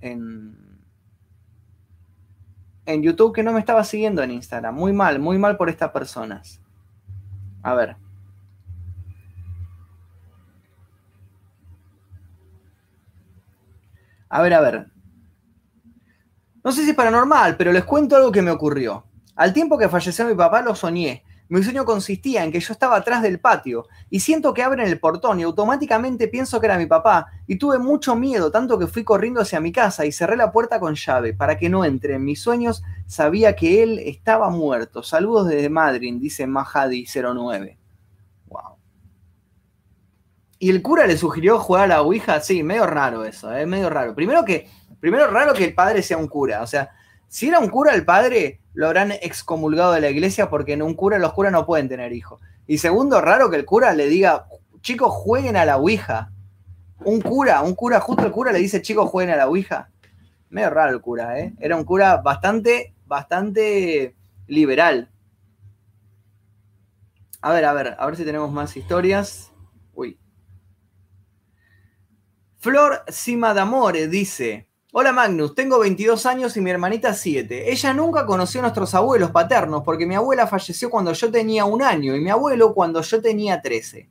en, 0.00 0.54
en 2.86 3.02
YouTube 3.02 3.34
que 3.34 3.42
no 3.42 3.52
me 3.52 3.58
estaba 3.58 3.82
siguiendo 3.82 4.22
en 4.22 4.30
Instagram. 4.30 4.72
Muy 4.72 4.92
mal, 4.92 5.18
muy 5.18 5.36
mal 5.36 5.56
por 5.56 5.68
estas 5.68 5.90
personas. 5.90 6.60
A 7.64 7.74
ver. 7.74 7.96
A 14.28 14.42
ver, 14.42 14.54
a 14.54 14.60
ver. 14.60 14.86
No 16.62 16.72
sé 16.72 16.84
si 16.84 16.90
es 16.90 16.96
paranormal, 16.96 17.56
pero 17.56 17.72
les 17.72 17.84
cuento 17.84 18.16
algo 18.16 18.30
que 18.30 18.42
me 18.42 18.50
ocurrió. 18.50 19.04
Al 19.34 19.52
tiempo 19.52 19.78
que 19.78 19.88
falleció 19.88 20.26
mi 20.26 20.34
papá 20.34 20.60
lo 20.60 20.74
soñé. 20.74 21.24
Mi 21.50 21.64
sueño 21.64 21.84
consistía 21.84 22.44
en 22.44 22.52
que 22.52 22.60
yo 22.60 22.72
estaba 22.72 22.94
atrás 22.94 23.22
del 23.22 23.40
patio 23.40 23.88
y 24.08 24.20
siento 24.20 24.54
que 24.54 24.62
abren 24.62 24.86
el 24.86 25.00
portón 25.00 25.40
y 25.40 25.42
automáticamente 25.42 26.28
pienso 26.28 26.60
que 26.60 26.66
era 26.66 26.78
mi 26.78 26.86
papá 26.86 27.26
y 27.48 27.56
tuve 27.56 27.80
mucho 27.80 28.14
miedo, 28.14 28.52
tanto 28.52 28.78
que 28.78 28.86
fui 28.86 29.02
corriendo 29.02 29.40
hacia 29.40 29.58
mi 29.58 29.72
casa 29.72 30.06
y 30.06 30.12
cerré 30.12 30.36
la 30.36 30.52
puerta 30.52 30.78
con 30.78 30.94
llave 30.94 31.34
para 31.34 31.58
que 31.58 31.68
no 31.68 31.84
entre. 31.84 32.14
En 32.14 32.24
mis 32.24 32.40
sueños 32.40 32.84
sabía 33.06 33.56
que 33.56 33.82
él 33.82 33.98
estaba 33.98 34.48
muerto. 34.48 35.02
Saludos 35.02 35.48
desde 35.48 35.68
Madrid, 35.68 36.14
dice 36.20 36.46
Mahadi09. 36.46 37.76
Wow. 38.46 38.76
¿Y 40.60 40.70
el 40.70 40.82
cura 40.82 41.04
le 41.08 41.16
sugirió 41.16 41.58
jugar 41.58 41.84
a 41.84 41.88
la 41.88 42.02
Ouija? 42.02 42.40
Sí, 42.40 42.62
medio 42.62 42.86
raro 42.86 43.24
eso, 43.24 43.52
es 43.52 43.64
¿eh? 43.64 43.66
medio 43.66 43.90
raro. 43.90 44.14
Primero 44.14 44.44
que, 44.44 44.68
primero 45.00 45.30
raro 45.30 45.54
que 45.54 45.64
el 45.64 45.74
padre 45.74 46.02
sea 46.02 46.16
un 46.18 46.28
cura, 46.28 46.62
o 46.62 46.66
sea, 46.66 46.90
si 47.30 47.48
era 47.48 47.60
un 47.60 47.68
cura 47.68 47.94
el 47.94 48.04
padre, 48.04 48.60
lo 48.74 48.86
habrán 48.86 49.12
excomulgado 49.12 49.92
de 49.92 50.00
la 50.00 50.10
iglesia 50.10 50.50
porque 50.50 50.72
en 50.72 50.82
un 50.82 50.94
cura 50.94 51.18
los 51.18 51.32
curas 51.32 51.52
no 51.52 51.64
pueden 51.64 51.88
tener 51.88 52.12
hijos. 52.12 52.40
Y 52.66 52.78
segundo, 52.78 53.20
raro 53.20 53.50
que 53.50 53.56
el 53.56 53.64
cura 53.64 53.94
le 53.94 54.06
diga, 54.08 54.46
chicos, 54.80 55.12
jueguen 55.12 55.56
a 55.56 55.64
la 55.64 55.76
Ouija. 55.76 56.32
Un 57.04 57.20
cura, 57.20 57.62
un 57.62 57.74
cura, 57.74 58.00
justo 58.00 58.26
el 58.26 58.32
cura 58.32 58.52
le 58.52 58.58
dice, 58.58 58.82
chicos, 58.82 59.08
jueguen 59.08 59.34
a 59.34 59.36
la 59.36 59.48
Ouija. 59.48 59.90
Medio 60.48 60.70
raro 60.70 60.92
el 60.92 61.00
cura, 61.00 61.38
¿eh? 61.38 61.54
Era 61.60 61.76
un 61.76 61.84
cura 61.84 62.16
bastante, 62.16 62.94
bastante 63.06 64.16
liberal. 64.46 65.10
A 67.40 67.52
ver, 67.52 67.64
a 67.64 67.72
ver, 67.72 67.96
a 67.98 68.06
ver 68.06 68.16
si 68.16 68.24
tenemos 68.24 68.52
más 68.52 68.76
historias. 68.76 69.52
Uy. 69.94 70.18
Flor 72.58 73.04
Cima 73.08 73.54
d'Amore 73.54 74.08
dice, 74.08 74.69
Hola 74.92 75.12
Magnus, 75.12 75.54
tengo 75.54 75.78
22 75.78 76.26
años 76.26 76.56
y 76.56 76.60
mi 76.60 76.68
hermanita 76.68 77.14
7. 77.14 77.70
Ella 77.70 77.94
nunca 77.94 78.26
conoció 78.26 78.58
a 78.58 78.62
nuestros 78.62 78.92
abuelos 78.92 79.30
paternos 79.30 79.84
porque 79.84 80.04
mi 80.04 80.16
abuela 80.16 80.48
falleció 80.48 80.90
cuando 80.90 81.12
yo 81.12 81.30
tenía 81.30 81.64
un 81.64 81.80
año 81.80 82.16
y 82.16 82.20
mi 82.20 82.28
abuelo 82.28 82.74
cuando 82.74 83.00
yo 83.00 83.22
tenía 83.22 83.62
13. 83.62 84.08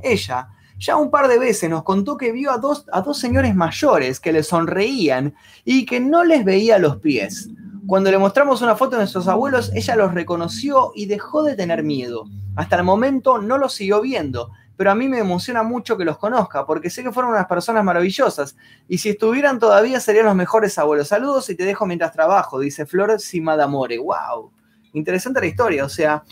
Ella 0.00 0.50
ya 0.78 0.94
un 0.94 1.10
par 1.10 1.26
de 1.26 1.40
veces 1.40 1.68
nos 1.68 1.82
contó 1.82 2.16
que 2.16 2.30
vio 2.30 2.52
a 2.52 2.58
dos, 2.58 2.86
a 2.92 3.00
dos 3.00 3.18
señores 3.18 3.56
mayores 3.56 4.20
que 4.20 4.30
le 4.30 4.44
sonreían 4.44 5.34
y 5.64 5.84
que 5.84 5.98
no 5.98 6.22
les 6.22 6.44
veía 6.44 6.78
los 6.78 6.98
pies. 6.98 7.48
Cuando 7.88 8.12
le 8.12 8.18
mostramos 8.18 8.62
una 8.62 8.76
foto 8.76 8.92
de 8.92 8.98
nuestros 8.98 9.26
abuelos, 9.26 9.72
ella 9.74 9.96
los 9.96 10.14
reconoció 10.14 10.92
y 10.94 11.06
dejó 11.06 11.42
de 11.42 11.56
tener 11.56 11.82
miedo. 11.82 12.26
Hasta 12.54 12.76
el 12.76 12.84
momento 12.84 13.38
no 13.38 13.58
los 13.58 13.74
siguió 13.74 14.00
viendo, 14.00 14.52
pero 14.80 14.92
a 14.92 14.94
mí 14.94 15.10
me 15.10 15.18
emociona 15.18 15.62
mucho 15.62 15.98
que 15.98 16.06
los 16.06 16.16
conozca, 16.16 16.64
porque 16.64 16.88
sé 16.88 17.02
que 17.02 17.12
fueron 17.12 17.32
unas 17.32 17.46
personas 17.46 17.84
maravillosas, 17.84 18.56
y 18.88 18.96
si 18.96 19.10
estuvieran 19.10 19.58
todavía 19.58 20.00
serían 20.00 20.24
los 20.24 20.34
mejores 20.34 20.78
abuelos. 20.78 21.08
Saludos 21.08 21.50
y 21.50 21.54
te 21.54 21.66
dejo 21.66 21.84
mientras 21.84 22.14
trabajo, 22.14 22.58
dice 22.58 22.86
Flor 22.86 23.20
Simadamore. 23.20 23.98
¡Wow! 23.98 24.50
Interesante 24.94 25.38
la 25.38 25.46
historia, 25.48 25.84
o 25.84 25.88
sea, 25.90 26.24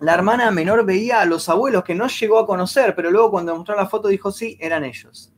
la 0.00 0.14
hermana 0.14 0.50
menor 0.50 0.84
veía 0.84 1.20
a 1.20 1.26
los 1.26 1.48
abuelos 1.48 1.84
que 1.84 1.94
no 1.94 2.08
llegó 2.08 2.40
a 2.40 2.46
conocer, 2.46 2.96
pero 2.96 3.12
luego 3.12 3.30
cuando 3.30 3.54
mostró 3.54 3.76
la 3.76 3.86
foto 3.86 4.08
dijo 4.08 4.32
sí, 4.32 4.58
eran 4.60 4.84
ellos. 4.84 5.32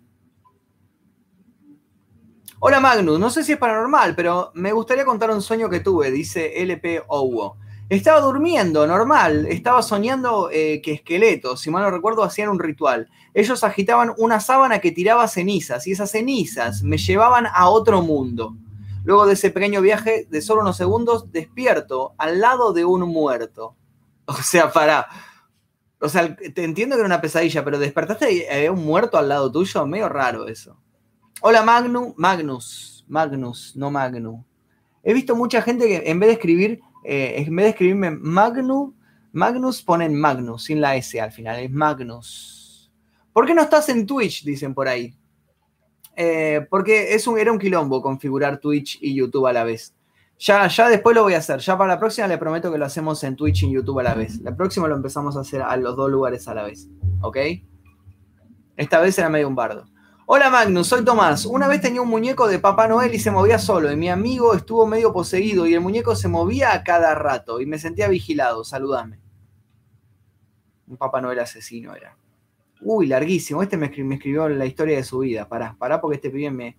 Hola 2.61 2.81
Magnus, 2.81 3.21
no 3.21 3.29
sé 3.29 3.45
si 3.45 3.53
es 3.53 3.59
paranormal, 3.59 4.15
pero 4.15 4.53
me 4.55 4.73
gustaría 4.73 5.05
contar 5.05 5.31
un 5.31 5.43
sueño 5.43 5.69
que 5.69 5.81
tuve, 5.81 6.11
dice 6.11 6.63
LP 6.63 7.03
Owo. 7.09 7.59
Estaba 7.93 8.23
durmiendo, 8.23 8.87
normal. 8.87 9.45
Estaba 9.51 9.83
soñando 9.83 10.49
eh, 10.51 10.81
que 10.81 10.93
esqueletos, 10.93 11.61
si 11.61 11.69
mal 11.69 11.83
no 11.83 11.91
recuerdo, 11.91 12.23
hacían 12.23 12.49
un 12.49 12.59
ritual. 12.59 13.11
Ellos 13.35 13.63
agitaban 13.65 14.15
una 14.17 14.41
sábana 14.41 14.79
que 14.79 14.93
tiraba 14.93 15.29
cenizas 15.29 15.87
y 15.87 15.93
esas 15.93 16.11
cenizas 16.11 16.83
me 16.83 16.97
llevaban 16.97 17.47
a 17.53 17.69
otro 17.69 18.01
mundo. 18.01 18.57
Luego 19.05 19.27
de 19.27 19.35
ese 19.35 19.51
pequeño 19.51 19.83
viaje 19.83 20.27
de 20.31 20.41
solo 20.41 20.63
unos 20.63 20.79
segundos, 20.79 21.31
despierto 21.33 22.15
al 22.17 22.41
lado 22.41 22.73
de 22.73 22.87
un 22.87 23.03
muerto. 23.03 23.77
O 24.25 24.37
sea, 24.37 24.73
para. 24.73 25.07
O 26.01 26.09
sea, 26.09 26.35
te 26.35 26.65
entiendo 26.65 26.97
que 26.97 27.01
era 27.01 27.07
una 27.07 27.21
pesadilla, 27.21 27.63
pero 27.63 27.79
despertaste 27.79 28.49
había 28.51 28.73
un 28.73 28.87
muerto 28.87 29.19
al 29.19 29.29
lado 29.29 29.53
tuyo. 29.53 29.85
Medio 29.85 30.09
raro 30.09 30.49
eso. 30.49 30.79
Hola, 31.43 31.63
Magnu. 31.63 32.15
Magnus. 32.17 33.05
Magnus, 33.07 33.77
no 33.77 33.91
Magnu. 33.91 34.43
He 35.03 35.13
visto 35.13 35.37
mucha 35.37 35.61
gente 35.61 35.87
que 35.87 36.11
en 36.11 36.19
vez 36.19 36.29
de 36.29 36.35
escribir 36.35 36.81
eh, 37.05 37.35
en 37.39 37.57
vez 37.57 37.65
de 37.65 37.71
escribirme 37.71 38.11
Magnus, 38.11 38.95
Magnus 39.33 39.83
ponen 39.83 40.15
Magnus, 40.15 40.65
sin 40.65 40.81
la 40.81 40.97
S 40.97 41.21
al 41.21 41.33
final, 41.33 41.59
es 41.61 41.71
Magnus. 41.71 42.93
¿Por 43.33 43.47
qué 43.47 43.55
no 43.55 43.63
estás 43.63 43.89
en 43.89 44.07
Twitch? 44.07 44.45
Dicen 44.45 44.75
por 44.75 44.89
ahí. 44.89 45.15
Eh, 46.17 46.67
porque 46.69 47.15
es 47.15 47.27
un, 47.27 47.39
era 47.39 47.51
un 47.51 47.59
quilombo 47.59 48.03
configurar 48.03 48.59
Twitch 48.59 48.99
y 49.01 49.15
YouTube 49.15 49.47
a 49.47 49.53
la 49.53 49.65
vez. 49.65 49.95
Ya, 50.39 50.67
ya 50.67 50.89
después 50.89 51.15
lo 51.15 51.23
voy 51.23 51.35
a 51.35 51.39
hacer. 51.39 51.61
Ya 51.61 51.79
para 51.79 51.95
la 51.95 52.01
próxima 52.01 52.27
le 52.27 52.37
prometo 52.37 52.71
que 52.71 52.79
lo 52.79 52.85
hacemos 52.85 53.23
en 53.25 53.37
Twitch 53.37 53.63
y 53.63 53.73
YouTube 53.73 54.01
a 54.01 54.03
la 54.03 54.15
vez. 54.15 54.41
La 54.41 54.55
próxima 54.55 54.89
lo 54.89 54.97
empezamos 54.97 55.37
a 55.37 55.41
hacer 55.41 55.63
a 55.63 55.77
los 55.77 55.97
dos 55.97 56.11
lugares 56.11 56.47
a 56.49 56.55
la 56.55 56.65
vez. 56.65 56.89
¿Ok? 57.23 57.39
Esta 58.77 59.01
vez 59.01 59.19
era 59.19 59.29
medio 59.29 59.49
un 59.49 59.55
bardo. 59.55 59.87
Hola 60.25 60.51
Magnus, 60.51 60.87
soy 60.87 61.05
Tomás. 61.05 61.45
Una 61.47 61.67
vez 61.67 61.81
tenía 61.81 62.01
un 62.01 62.09
muñeco 62.09 62.47
de 62.47 62.61
Papá 62.61 62.87
Noel 62.87 63.13
y 63.13 63.19
se 63.19 63.33
movía 63.33 63.59
solo 63.59 63.91
y 63.91 63.97
mi 63.97 64.09
amigo 64.09 64.55
estuvo 64.55 64.87
medio 64.87 65.13
poseído 65.13 65.67
y 65.67 65.75
el 65.75 65.81
muñeco 65.81 66.15
se 66.15 66.29
movía 66.29 66.73
a 66.73 66.85
cada 66.85 67.13
rato 67.17 67.61
y 67.61 67.67
me 67.67 67.77
sentía 67.77 68.07
vigilado. 68.07 68.63
Saludame. 68.63 69.19
Un 70.87 70.97
Papá 70.97 71.21
Noel 71.21 71.41
asesino 71.41 71.97
era. 71.97 72.17
Uy, 72.83 73.09
larguísimo. 73.09 73.65
Este 73.65 73.77
me, 73.77 73.87
escribió 73.87 74.49
la 74.49 74.65
historia 74.65 74.97
de 74.97 75.03
su 75.03 75.19
vida. 75.19 75.49
Pará, 75.49 75.75
pará 75.77 76.01
porque 76.01 76.17
este 76.17 76.31
pibe 76.31 76.53
me, 76.53 76.77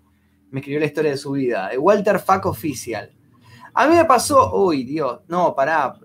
escribió 0.53 0.79
la 0.79 0.85
historia 0.85 1.11
de 1.11 1.17
su 1.17 1.31
vida. 1.31 1.69
Walter 1.77 2.19
Fack 2.19 2.45
Oficial. 2.45 3.11
A 3.73 3.87
mí 3.87 3.95
me 3.95 4.05
pasó... 4.05 4.55
Uy, 4.55 4.85
Dios. 4.85 5.19
No, 5.27 5.53
pará. 5.53 5.99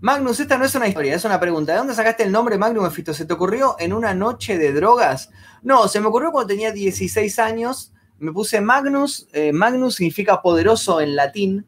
Magnus, 0.00 0.40
esta 0.40 0.58
no 0.58 0.66
es 0.66 0.74
una 0.74 0.88
historia, 0.88 1.14
es 1.14 1.24
una 1.24 1.40
pregunta. 1.40 1.72
¿De 1.72 1.78
dónde 1.78 1.94
sacaste 1.94 2.22
el 2.22 2.30
nombre 2.30 2.58
Magnus 2.58 2.84
Mephisto? 2.84 3.14
¿Se 3.14 3.24
te 3.24 3.32
ocurrió 3.32 3.76
en 3.78 3.94
una 3.94 4.12
noche 4.12 4.58
de 4.58 4.72
drogas? 4.74 5.30
No, 5.62 5.88
se 5.88 6.00
me 6.00 6.08
ocurrió 6.08 6.32
cuando 6.32 6.48
tenía 6.48 6.70
16 6.70 7.38
años. 7.38 7.94
Me 8.18 8.30
puse 8.30 8.60
Magnus. 8.60 9.26
Eh, 9.32 9.52
Magnus 9.54 9.94
significa 9.94 10.42
poderoso 10.42 11.00
en 11.00 11.16
latín. 11.16 11.64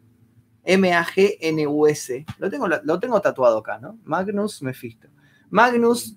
M-A-G-N-U-S. 0.62 2.26
Lo 2.36 2.50
tengo, 2.50 2.68
lo 2.68 3.00
tengo 3.00 3.18
tatuado 3.22 3.58
acá, 3.58 3.78
¿no? 3.78 3.98
Magnus 4.04 4.60
Mephisto. 4.60 5.08
Magnus 5.48 6.14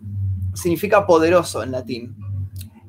significa 0.54 1.06
poderoso 1.06 1.64
en 1.64 1.72
latín. 1.72 2.18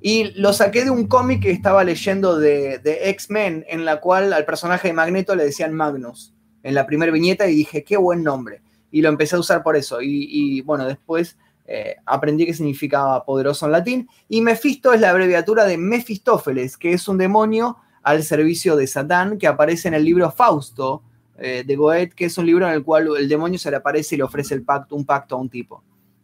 Y 0.01 0.33
lo 0.33 0.53
saqué 0.53 0.83
de 0.83 0.91
un 0.91 1.07
cómic 1.07 1.43
que 1.43 1.53
estaba 1.53 1.85
leyendo 1.85 2.41
de, 2.41 2.79
de 2.79 3.09
X-Men, 3.11 3.65
en 3.69 3.85
la 3.85 4.01
cual 4.01 4.33
al 4.33 4.45
personaje 4.45 4.89
de 4.89 4.95
Magneto 4.95 5.37
le 5.37 5.45
decían 5.45 5.73
Magnus 5.75 6.35
en 6.65 6.75
la 6.75 6.87
primera 6.87 7.13
viñeta 7.13 7.47
y 7.47 7.55
dije, 7.55 7.85
qué 7.85 7.97
buen 7.97 8.25
nombre 8.25 8.63
y 8.93 9.03
lo 9.03 9.09
empecé 9.09 9.35
a 9.35 9.41
usar 9.41 9.63
por 9.65 9.75
eso. 9.75 9.99
Y, 10.01 10.61
bueno, 10.61 10.87
después 10.87 11.37
eh, 11.67 11.97
aprendí 12.07 12.47
que 12.47 12.55
significaba 12.55 13.25
poderoso 13.25 13.67
en 13.67 13.73
latín. 13.73 14.09
Y 14.29 14.43
Mefisto 14.43 14.93
es 14.93 15.01
la 15.01 15.11
abreviatura 15.11 15.65
de 15.65 15.79
Mefistófeles, 15.79 16.77
que 16.77 16.93
es 16.93 17.09
un 17.09 17.19
demonio 17.19 17.79
al 18.03 18.23
servicio 18.23 18.77
de 18.77 18.87
Satán 18.87 19.39
que 19.39 19.47
aparece 19.47 19.89
en 19.89 19.95
el 19.95 20.05
libro 20.05 20.31
Fausto 20.31 21.03
eh, 21.39 21.65
de 21.67 21.77
Goethe, 21.77 22.15
que 22.15 22.27
es 22.27 22.37
un 22.37 22.47
libro 22.47 22.69
en 22.69 22.75
el 22.75 22.85
cual 22.85 23.09
el 23.17 23.29
demonio 23.29 23.59
se 23.59 23.71
le 23.71 23.79
aparece 23.79 24.15
y 24.15 24.19
le 24.19 24.25
ofrece 24.25 24.55
el 24.55 24.63
pacto, 24.63 24.95
un 24.95 25.07
pacto 25.07 25.35
a 25.35 25.39
un 25.39 25.49
tipo. 25.49 25.83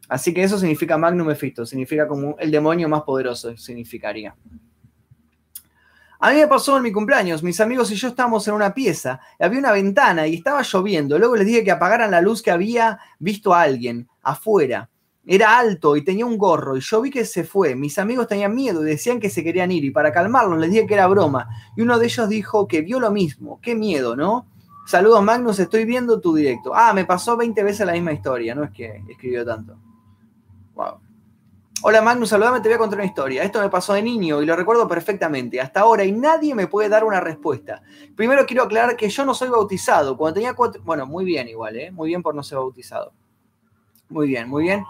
Así 0.08 0.32
que 0.32 0.42
eso 0.42 0.58
significa 0.58 0.96
Magnum 0.96 1.26
Mephisto, 1.26 1.66
significa 1.66 2.06
como 2.06 2.36
el 2.38 2.50
demonio 2.50 2.88
más 2.88 3.02
poderoso, 3.02 3.56
significaría. 3.56 4.34
A 6.20 6.30
mí 6.30 6.36
me 6.36 6.48
pasó 6.48 6.76
en 6.76 6.82
mi 6.82 6.90
cumpleaños, 6.90 7.44
mis 7.44 7.60
amigos 7.60 7.92
y 7.92 7.94
yo 7.94 8.08
estábamos 8.08 8.48
en 8.48 8.54
una 8.54 8.74
pieza, 8.74 9.20
había 9.38 9.60
una 9.60 9.70
ventana 9.70 10.26
y 10.26 10.34
estaba 10.34 10.62
lloviendo. 10.62 11.16
Luego 11.16 11.36
les 11.36 11.46
dije 11.46 11.62
que 11.62 11.70
apagaran 11.70 12.10
la 12.10 12.20
luz 12.20 12.42
que 12.42 12.50
había 12.50 12.98
visto 13.20 13.54
a 13.54 13.62
alguien 13.62 14.08
afuera. 14.22 14.90
Era 15.24 15.58
alto 15.58 15.94
y 15.94 16.02
tenía 16.02 16.26
un 16.26 16.36
gorro 16.36 16.76
y 16.76 16.80
yo 16.80 17.00
vi 17.02 17.10
que 17.10 17.24
se 17.24 17.44
fue. 17.44 17.76
Mis 17.76 17.98
amigos 18.00 18.26
tenían 18.26 18.52
miedo 18.52 18.82
y 18.82 18.90
decían 18.90 19.20
que 19.20 19.30
se 19.30 19.44
querían 19.44 19.70
ir 19.70 19.84
y 19.84 19.92
para 19.92 20.12
calmarlos 20.12 20.58
les 20.58 20.72
dije 20.72 20.86
que 20.88 20.94
era 20.94 21.06
broma. 21.06 21.48
Y 21.76 21.82
uno 21.82 21.98
de 22.00 22.06
ellos 22.06 22.28
dijo 22.28 22.66
que 22.66 22.80
vio 22.80 22.98
lo 22.98 23.12
mismo. 23.12 23.60
Qué 23.62 23.76
miedo, 23.76 24.16
¿no? 24.16 24.48
Saludos 24.86 25.22
Magnus, 25.22 25.60
estoy 25.60 25.84
viendo 25.84 26.20
tu 26.20 26.34
directo. 26.34 26.72
Ah, 26.74 26.92
me 26.94 27.04
pasó 27.04 27.36
20 27.36 27.62
veces 27.62 27.86
la 27.86 27.92
misma 27.92 28.12
historia, 28.12 28.56
no 28.56 28.64
es 28.64 28.70
que 28.70 29.04
escribió 29.08 29.44
tanto. 29.44 29.76
Wow. 30.74 31.07
Hola 31.80 32.02
Magnus, 32.02 32.30
saludame, 32.30 32.60
te 32.60 32.68
voy 32.68 32.74
a 32.74 32.78
contar 32.78 32.98
una 32.98 33.06
historia. 33.06 33.44
Esto 33.44 33.60
me 33.60 33.68
pasó 33.68 33.94
de 33.94 34.02
niño 34.02 34.42
y 34.42 34.46
lo 34.46 34.56
recuerdo 34.56 34.88
perfectamente. 34.88 35.60
Hasta 35.60 35.80
ahora 35.80 36.04
y 36.04 36.10
nadie 36.10 36.52
me 36.52 36.66
puede 36.66 36.88
dar 36.88 37.04
una 37.04 37.20
respuesta. 37.20 37.82
Primero 38.16 38.44
quiero 38.46 38.64
aclarar 38.64 38.96
que 38.96 39.08
yo 39.08 39.24
no 39.24 39.32
soy 39.32 39.48
bautizado. 39.48 40.16
Cuando 40.16 40.34
tenía 40.34 40.54
cuatro... 40.54 40.82
Bueno, 40.84 41.06
muy 41.06 41.24
bien 41.24 41.46
igual, 41.46 41.76
¿eh? 41.76 41.92
Muy 41.92 42.08
bien 42.08 42.20
por 42.20 42.34
no 42.34 42.42
ser 42.42 42.58
bautizado. 42.58 43.12
Muy 44.08 44.26
bien, 44.26 44.48
muy 44.48 44.64
bien. 44.64 44.84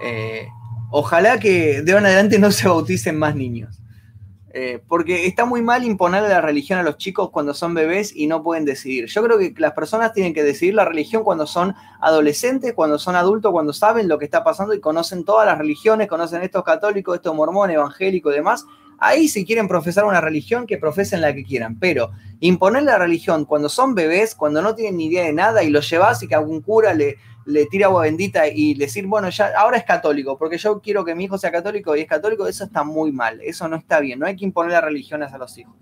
Eh, 0.00 0.48
ojalá 0.90 1.38
que 1.38 1.80
de 1.82 1.92
ahora 1.92 2.00
en 2.00 2.06
adelante 2.06 2.40
no 2.40 2.50
se 2.50 2.66
bauticen 2.66 3.16
más 3.16 3.36
niños. 3.36 3.80
Eh, 4.54 4.82
porque 4.86 5.26
está 5.26 5.46
muy 5.46 5.62
mal 5.62 5.82
imponerle 5.82 6.28
la 6.28 6.42
religión 6.42 6.78
a 6.78 6.82
los 6.82 6.98
chicos 6.98 7.30
cuando 7.30 7.54
son 7.54 7.72
bebés 7.72 8.14
y 8.14 8.26
no 8.26 8.42
pueden 8.42 8.66
decidir. 8.66 9.06
Yo 9.06 9.22
creo 9.22 9.38
que 9.38 9.54
las 9.56 9.72
personas 9.72 10.12
tienen 10.12 10.34
que 10.34 10.42
decidir 10.42 10.74
la 10.74 10.84
religión 10.84 11.24
cuando 11.24 11.46
son 11.46 11.74
adolescentes, 12.00 12.74
cuando 12.74 12.98
son 12.98 13.16
adultos, 13.16 13.50
cuando 13.50 13.72
saben 13.72 14.08
lo 14.08 14.18
que 14.18 14.26
está 14.26 14.44
pasando 14.44 14.74
y 14.74 14.80
conocen 14.80 15.24
todas 15.24 15.46
las 15.46 15.56
religiones, 15.56 16.06
conocen 16.06 16.42
estos 16.42 16.64
católicos, 16.64 17.14
estos 17.14 17.34
mormones, 17.34 17.76
evangélicos 17.76 18.32
y 18.34 18.36
demás. 18.36 18.66
Ahí 18.98 19.26
si 19.26 19.46
quieren 19.46 19.68
profesar 19.68 20.04
una 20.04 20.20
religión, 20.20 20.66
que 20.66 20.76
profesen 20.76 21.22
la 21.22 21.34
que 21.34 21.44
quieran. 21.44 21.78
Pero 21.78 22.10
imponer 22.40 22.82
la 22.82 22.98
religión 22.98 23.46
cuando 23.46 23.70
son 23.70 23.94
bebés, 23.94 24.34
cuando 24.34 24.60
no 24.60 24.74
tienen 24.74 24.98
ni 24.98 25.06
idea 25.06 25.24
de 25.24 25.32
nada 25.32 25.62
y 25.62 25.70
los 25.70 25.88
llevas 25.88 26.22
y 26.22 26.28
que 26.28 26.34
algún 26.34 26.60
cura 26.60 26.92
le, 26.92 27.16
le 27.44 27.66
tira 27.66 27.86
agua 27.86 28.02
bendita 28.02 28.46
y 28.46 28.74
decir, 28.74 29.06
bueno, 29.06 29.28
ya 29.30 29.52
ahora 29.56 29.76
es 29.76 29.84
católico, 29.84 30.36
porque 30.38 30.58
yo 30.58 30.80
quiero 30.80 31.04
que 31.04 31.14
mi 31.14 31.24
hijo 31.24 31.38
sea 31.38 31.50
católico 31.50 31.96
y 31.96 32.00
es 32.00 32.06
católico, 32.06 32.46
eso 32.46 32.64
está 32.64 32.84
muy 32.84 33.12
mal, 33.12 33.40
eso 33.42 33.68
no 33.68 33.76
está 33.76 34.00
bien, 34.00 34.18
no 34.18 34.26
hay 34.26 34.36
que 34.36 34.44
imponer 34.44 34.72
las 34.72 34.84
religiones 34.84 35.32
a 35.32 35.38
los 35.38 35.56
hijos. 35.58 35.74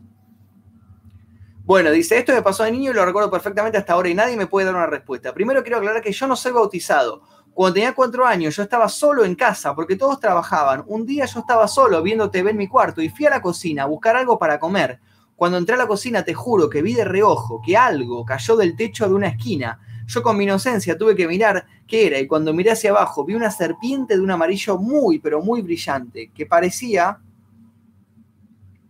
Bueno, 1.65 1.93
dice, 1.93 2.19
esto 2.19 2.33
me 2.33 2.43
pasó 2.43 2.65
de 2.65 2.73
niño 2.73 2.91
y 2.91 2.95
lo 2.95 3.05
recuerdo 3.05 3.31
perfectamente 3.31 3.79
hasta 3.79 3.93
ahora 3.93 4.09
y 4.09 4.15
nadie 4.15 4.37
me 4.37 4.49
puede 4.49 4.67
dar 4.67 4.75
una 4.75 4.87
respuesta. 4.87 5.33
Primero 5.33 5.63
quiero 5.63 5.77
aclarar 5.77 6.03
que 6.03 6.11
yo 6.11 6.27
no 6.27 6.35
soy 6.35 6.51
bautizado. 6.51 7.23
Cuando 7.55 7.75
tenía 7.75 7.95
cuatro 7.95 8.27
años 8.27 8.57
yo 8.57 8.63
estaba 8.65 8.89
solo 8.89 9.25
en 9.25 9.37
casa 9.37 9.75
porque 9.75 9.95
todos 9.95 10.19
trabajaban. 10.19 10.83
Un 10.89 11.07
día 11.07 11.27
yo 11.27 11.41
estaba 11.41 11.69
solo 11.69 12.03
viendo 12.03 12.29
TV 12.29 12.51
en 12.51 12.57
mi 12.57 12.67
cuarto 12.67 13.01
y 13.03 13.09
fui 13.09 13.27
a 13.27 13.31
la 13.31 13.43
cocina 13.43 13.85
a 13.85 13.87
buscar 13.87 14.17
algo 14.17 14.37
para 14.37 14.59
comer. 14.59 14.99
Cuando 15.37 15.59
entré 15.59 15.77
a 15.77 15.79
la 15.79 15.87
cocina 15.87 16.25
te 16.25 16.35
juro 16.35 16.69
que 16.69 16.83
vi 16.83 16.95
de 16.95 17.05
reojo 17.05 17.63
que 17.65 17.77
algo 17.77 18.25
cayó 18.25 18.57
del 18.57 18.75
techo 18.75 19.07
de 19.07 19.15
una 19.15 19.29
esquina 19.29 19.79
yo 20.11 20.23
con 20.25 20.37
mi 20.37 20.43
inocencia 20.43 20.99
tuve 20.99 21.15
que 21.15 21.29
mirar 21.29 21.65
qué 21.87 22.09
era 22.09 22.19
y 22.19 22.27
cuando 22.27 22.53
miré 22.53 22.73
hacia 22.73 22.91
abajo 22.91 23.25
vi 23.25 23.35
una 23.35 23.51
serpiente 23.51 24.17
de 24.17 24.21
un 24.21 24.31
amarillo 24.33 24.77
muy, 24.77 25.21
pero 25.21 25.41
muy 25.41 25.63
brillante, 25.63 26.31
que 26.35 26.47
parecía... 26.47 27.21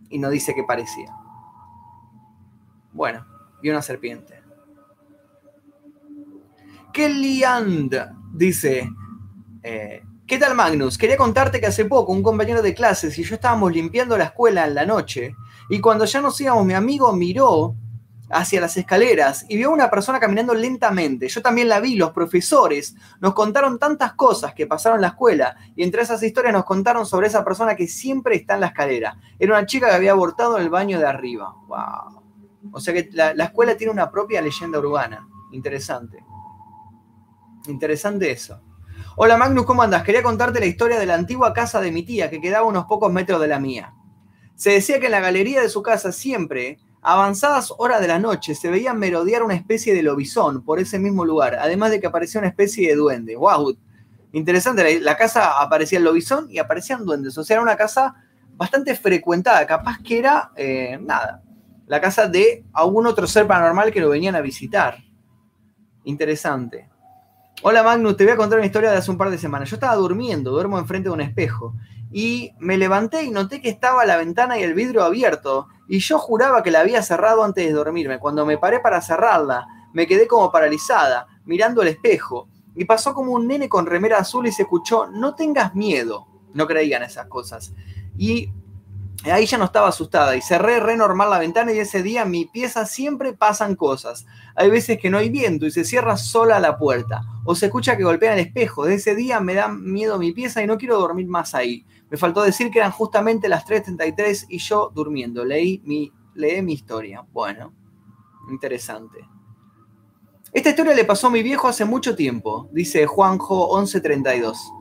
Y 0.09 0.17
no 0.17 0.29
dice 0.29 0.53
que 0.53 0.63
parecía. 0.63 1.15
Bueno, 2.91 3.25
vi 3.61 3.69
una 3.69 3.81
serpiente. 3.81 4.41
Kelly 6.91 7.43
And 7.43 7.95
dice, 8.33 8.89
eh, 9.63 10.03
¿qué 10.27 10.37
tal 10.37 10.55
Magnus? 10.55 10.97
Quería 10.97 11.15
contarte 11.15 11.61
que 11.61 11.67
hace 11.67 11.85
poco 11.85 12.11
un 12.11 12.23
compañero 12.23 12.61
de 12.61 12.73
clases 12.73 13.17
y 13.17 13.23
yo 13.23 13.35
estábamos 13.35 13.71
limpiando 13.71 14.17
la 14.17 14.25
escuela 14.25 14.65
en 14.65 14.75
la 14.75 14.85
noche 14.85 15.35
y 15.69 15.79
cuando 15.79 16.03
ya 16.03 16.19
nos 16.19 16.41
íbamos 16.41 16.65
mi 16.65 16.73
amigo 16.73 17.13
miró 17.13 17.75
hacia 18.33 18.61
las 18.61 18.77
escaleras 18.77 19.45
y 19.49 19.57
vio 19.57 19.69
a 19.69 19.73
una 19.73 19.89
persona 19.89 20.19
caminando 20.19 20.53
lentamente. 20.53 21.27
Yo 21.27 21.41
también 21.41 21.69
la 21.69 21.79
vi, 21.79 21.95
los 21.95 22.11
profesores 22.11 22.95
nos 23.19 23.33
contaron 23.33 23.79
tantas 23.79 24.13
cosas 24.13 24.53
que 24.53 24.67
pasaron 24.67 24.97
en 24.97 25.01
la 25.01 25.09
escuela 25.09 25.55
y 25.75 25.83
entre 25.83 26.01
esas 26.01 26.21
historias 26.23 26.53
nos 26.53 26.65
contaron 26.65 27.05
sobre 27.05 27.27
esa 27.27 27.43
persona 27.43 27.75
que 27.75 27.87
siempre 27.87 28.35
está 28.35 28.55
en 28.55 28.61
la 28.61 28.67
escalera. 28.67 29.17
Era 29.39 29.57
una 29.57 29.65
chica 29.65 29.89
que 29.89 29.95
había 29.95 30.11
abortado 30.11 30.57
en 30.57 30.63
el 30.63 30.69
baño 30.69 30.99
de 30.99 31.05
arriba. 31.05 31.55
¡Wow! 31.67 32.23
O 32.71 32.79
sea 32.79 32.93
que 32.93 33.09
la, 33.11 33.33
la 33.33 33.45
escuela 33.45 33.75
tiene 33.75 33.93
una 33.93 34.11
propia 34.11 34.41
leyenda 34.41 34.79
urbana. 34.79 35.27
Interesante. 35.51 36.23
Interesante 37.67 38.31
eso. 38.31 38.61
Hola 39.15 39.37
Magnus, 39.37 39.65
¿cómo 39.65 39.81
andas? 39.81 40.03
Quería 40.03 40.23
contarte 40.23 40.59
la 40.59 40.65
historia 40.65 40.99
de 40.99 41.05
la 41.05 41.15
antigua 41.15 41.53
casa 41.53 41.81
de 41.81 41.91
mi 41.91 42.03
tía 42.03 42.29
que 42.29 42.39
quedaba 42.39 42.65
unos 42.65 42.85
pocos 42.85 43.11
metros 43.11 43.41
de 43.41 43.47
la 43.47 43.59
mía. 43.59 43.93
Se 44.55 44.71
decía 44.71 44.99
que 44.99 45.07
en 45.07 45.11
la 45.11 45.19
galería 45.19 45.61
de 45.61 45.69
su 45.69 45.81
casa 45.81 46.11
siempre 46.11 46.79
avanzadas 47.01 47.73
horas 47.77 47.99
de 47.99 48.07
la 48.07 48.19
noche 48.19 48.53
se 48.53 48.69
veía 48.69 48.93
merodear 48.93 49.43
una 49.43 49.55
especie 49.55 49.93
de 49.93 50.03
lobizón 50.03 50.63
por 50.63 50.79
ese 50.79 50.99
mismo 50.99 51.25
lugar, 51.25 51.55
además 51.55 51.91
de 51.91 51.99
que 51.99 52.07
aparecía 52.07 52.39
una 52.39 52.49
especie 52.49 52.89
de 52.89 52.95
duende. 52.95 53.35
¡Wow! 53.35 53.75
Interesante, 54.33 54.99
la, 54.99 55.17
casa 55.17 55.59
aparecía 55.61 55.97
el 55.97 56.05
lobizón 56.05 56.47
y 56.49 56.59
aparecían 56.59 57.05
duendes, 57.05 57.37
o 57.37 57.43
sea, 57.43 57.55
era 57.55 57.63
una 57.63 57.75
casa 57.75 58.15
bastante 58.55 58.95
frecuentada, 58.95 59.65
capaz 59.65 59.97
que 60.03 60.19
era, 60.19 60.51
eh, 60.55 60.97
nada, 61.01 61.41
la 61.87 61.99
casa 61.99 62.27
de 62.27 62.63
algún 62.71 63.07
otro 63.07 63.27
ser 63.27 63.47
paranormal 63.47 63.91
que 63.91 63.99
lo 63.99 64.09
venían 64.09 64.35
a 64.35 64.41
visitar. 64.41 64.97
Interesante. 66.05 66.89
Hola 67.63 67.83
Magnus, 67.83 68.15
te 68.15 68.23
voy 68.23 68.33
a 68.33 68.37
contar 68.37 68.59
una 68.59 68.65
historia 68.65 68.91
de 68.91 68.97
hace 68.97 69.11
un 69.11 69.17
par 69.17 69.29
de 69.29 69.37
semanas. 69.37 69.69
Yo 69.69 69.75
estaba 69.75 69.95
durmiendo, 69.95 70.51
duermo 70.51 70.79
enfrente 70.79 71.09
de 71.09 71.13
un 71.13 71.21
espejo, 71.21 71.75
y 72.11 72.53
me 72.59 72.77
levanté 72.77 73.23
y 73.23 73.31
noté 73.31 73.61
que 73.61 73.69
estaba 73.69 74.05
la 74.05 74.17
ventana 74.17 74.57
y 74.57 74.63
el 74.63 74.73
vidrio 74.73 75.03
abierto 75.03 75.67
y 75.91 75.99
yo 75.99 76.17
juraba 76.17 76.63
que 76.63 76.71
la 76.71 76.79
había 76.79 77.03
cerrado 77.03 77.43
antes 77.43 77.65
de 77.65 77.73
dormirme. 77.73 78.17
Cuando 78.17 78.45
me 78.45 78.57
paré 78.57 78.79
para 78.79 79.01
cerrarla, 79.01 79.67
me 79.91 80.07
quedé 80.07 80.25
como 80.25 80.49
paralizada, 80.49 81.27
mirando 81.43 81.81
el 81.81 81.89
espejo 81.89 82.47
y 82.73 82.85
pasó 82.85 83.13
como 83.13 83.33
un 83.33 83.45
nene 83.45 83.67
con 83.67 83.85
remera 83.85 84.17
azul 84.19 84.47
y 84.47 84.53
se 84.53 84.61
escuchó, 84.61 85.07
no 85.07 85.35
tengas 85.35 85.75
miedo. 85.75 86.27
No 86.53 86.65
creían 86.65 87.03
esas 87.03 87.27
cosas. 87.27 87.73
Y 88.17 88.53
ahí 89.25 89.45
ya 89.45 89.57
no 89.57 89.65
estaba 89.65 89.89
asustada 89.89 90.37
y 90.37 90.41
cerré 90.41 90.79
re 90.79 90.95
normal 90.95 91.29
la 91.29 91.39
ventana 91.39 91.73
y 91.73 91.79
ese 91.79 92.01
día 92.01 92.21
en 92.21 92.31
mi 92.31 92.45
pieza 92.45 92.85
siempre 92.85 93.33
pasan 93.33 93.75
cosas. 93.75 94.25
Hay 94.55 94.69
veces 94.69 94.97
que 94.97 95.09
no 95.09 95.17
hay 95.17 95.29
viento 95.29 95.65
y 95.65 95.71
se 95.71 95.83
cierra 95.83 96.15
sola 96.15 96.61
la 96.61 96.77
puerta 96.77 97.21
o 97.43 97.53
se 97.53 97.65
escucha 97.65 97.97
que 97.97 98.05
golpean 98.05 98.35
el 98.35 98.45
espejo. 98.45 98.85
De 98.85 98.93
ese 98.93 99.13
día 99.13 99.41
me 99.41 99.55
da 99.55 99.67
miedo 99.67 100.17
mi 100.17 100.31
pieza 100.31 100.63
y 100.63 100.67
no 100.67 100.77
quiero 100.77 100.97
dormir 100.97 101.27
más 101.27 101.53
ahí. 101.53 101.85
Me 102.11 102.17
faltó 102.17 102.43
decir 102.43 102.69
que 102.69 102.79
eran 102.79 102.91
justamente 102.91 103.47
las 103.47 103.65
3.33 103.65 104.47
y 104.49 104.57
yo 104.57 104.91
durmiendo. 104.93 105.45
Leí 105.45 105.81
mi, 105.85 106.11
leí 106.35 106.61
mi 106.61 106.73
historia. 106.73 107.25
Bueno, 107.31 107.73
interesante. 108.49 109.25
Esta 110.51 110.71
historia 110.71 110.93
le 110.93 111.05
pasó 111.05 111.27
a 111.27 111.29
mi 111.31 111.41
viejo 111.41 111.69
hace 111.69 111.85
mucho 111.85 112.13
tiempo, 112.13 112.67
dice 112.73 113.05
Juanjo 113.07 113.79
1132. 113.79 114.73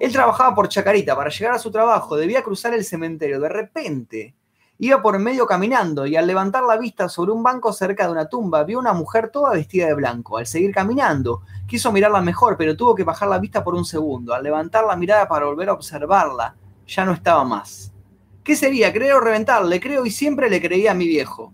Él 0.00 0.10
trabajaba 0.10 0.52
por 0.56 0.68
Chacarita. 0.68 1.14
Para 1.14 1.30
llegar 1.30 1.54
a 1.54 1.60
su 1.60 1.70
trabajo 1.70 2.16
debía 2.16 2.42
cruzar 2.42 2.74
el 2.74 2.84
cementerio. 2.84 3.38
De 3.38 3.48
repente 3.48 4.34
iba 4.78 5.00
por 5.00 5.16
medio 5.20 5.46
caminando 5.46 6.04
y 6.06 6.16
al 6.16 6.26
levantar 6.26 6.64
la 6.64 6.76
vista 6.76 7.08
sobre 7.08 7.30
un 7.30 7.44
banco 7.44 7.72
cerca 7.72 8.06
de 8.06 8.10
una 8.10 8.28
tumba 8.28 8.64
vio 8.64 8.80
una 8.80 8.92
mujer 8.92 9.30
toda 9.30 9.52
vestida 9.52 9.86
de 9.86 9.94
blanco. 9.94 10.38
Al 10.38 10.46
seguir 10.48 10.74
caminando 10.74 11.42
quiso 11.68 11.92
mirarla 11.92 12.20
mejor, 12.20 12.56
pero 12.56 12.76
tuvo 12.76 12.96
que 12.96 13.04
bajar 13.04 13.28
la 13.28 13.38
vista 13.38 13.62
por 13.62 13.76
un 13.76 13.84
segundo. 13.84 14.34
Al 14.34 14.42
levantar 14.42 14.84
la 14.84 14.96
mirada 14.96 15.28
para 15.28 15.46
volver 15.46 15.68
a 15.68 15.74
observarla, 15.74 16.56
ya 16.86 17.04
no 17.04 17.12
estaba 17.12 17.44
más. 17.44 17.92
¿Qué 18.42 18.56
sería? 18.56 18.92
¿Creer 18.92 19.14
o 19.14 19.20
reventar? 19.20 19.64
Le 19.64 19.80
creo 19.80 20.04
y 20.04 20.10
siempre 20.10 20.50
le 20.50 20.60
creía 20.60 20.90
a 20.90 20.94
mi 20.94 21.06
viejo. 21.06 21.52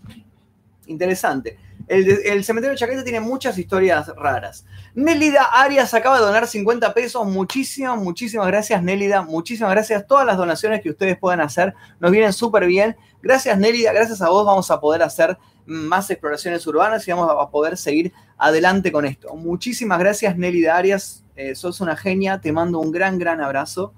Interesante. 0.86 1.58
El, 1.90 2.44
cementerio 2.44 2.76
de 2.76 3.02
tiene 3.02 3.18
muchas 3.18 3.58
historias 3.58 4.08
raras. 4.16 4.64
Nélida 4.94 5.42
Arias 5.42 5.92
acaba 5.92 6.20
de 6.20 6.24
donar 6.24 6.46
50 6.46 6.94
pesos. 6.94 7.26
Muchísimas, 7.26 7.98
muchísimas 7.98 8.46
gracias, 8.46 8.80
Nélida. 8.80 9.22
Muchísimas 9.22 9.72
gracias. 9.72 10.06
Todas 10.06 10.24
las 10.24 10.36
donaciones 10.36 10.82
que 10.82 10.90
ustedes 10.90 11.18
puedan 11.18 11.40
hacer 11.40 11.74
nos 11.98 12.12
vienen 12.12 12.32
súper 12.32 12.66
bien. 12.66 12.96
Gracias, 13.22 13.58
Nélida. 13.58 13.92
Gracias 13.92 14.22
a 14.22 14.28
vos 14.28 14.46
vamos 14.46 14.70
a 14.70 14.80
poder 14.80 15.02
hacer 15.02 15.36
más 15.66 16.10
exploraciones 16.10 16.64
urbanas 16.66 17.06
y 17.06 17.10
vamos 17.10 17.28
a 17.36 17.50
poder 17.50 17.76
seguir 17.76 18.12
adelante 18.38 18.92
con 18.92 19.04
esto. 19.04 19.34
Muchísimas 19.34 19.98
gracias, 19.98 20.36
Nélida 20.36 20.76
Arias. 20.76 21.24
Eh, 21.34 21.56
sos 21.56 21.80
una 21.80 21.96
genia. 21.96 22.40
Te 22.40 22.52
mando 22.52 22.78
un 22.78 22.92
gran, 22.92 23.18
gran 23.18 23.40
abrazo. 23.40 23.94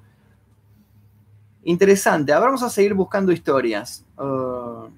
Interesante. 1.65 2.33
Ahora 2.33 2.47
vamos 2.47 2.63
a 2.63 2.71
seguir 2.71 2.95
buscando 2.95 3.31
historias. 3.33 4.05
Uh, 4.19 4.89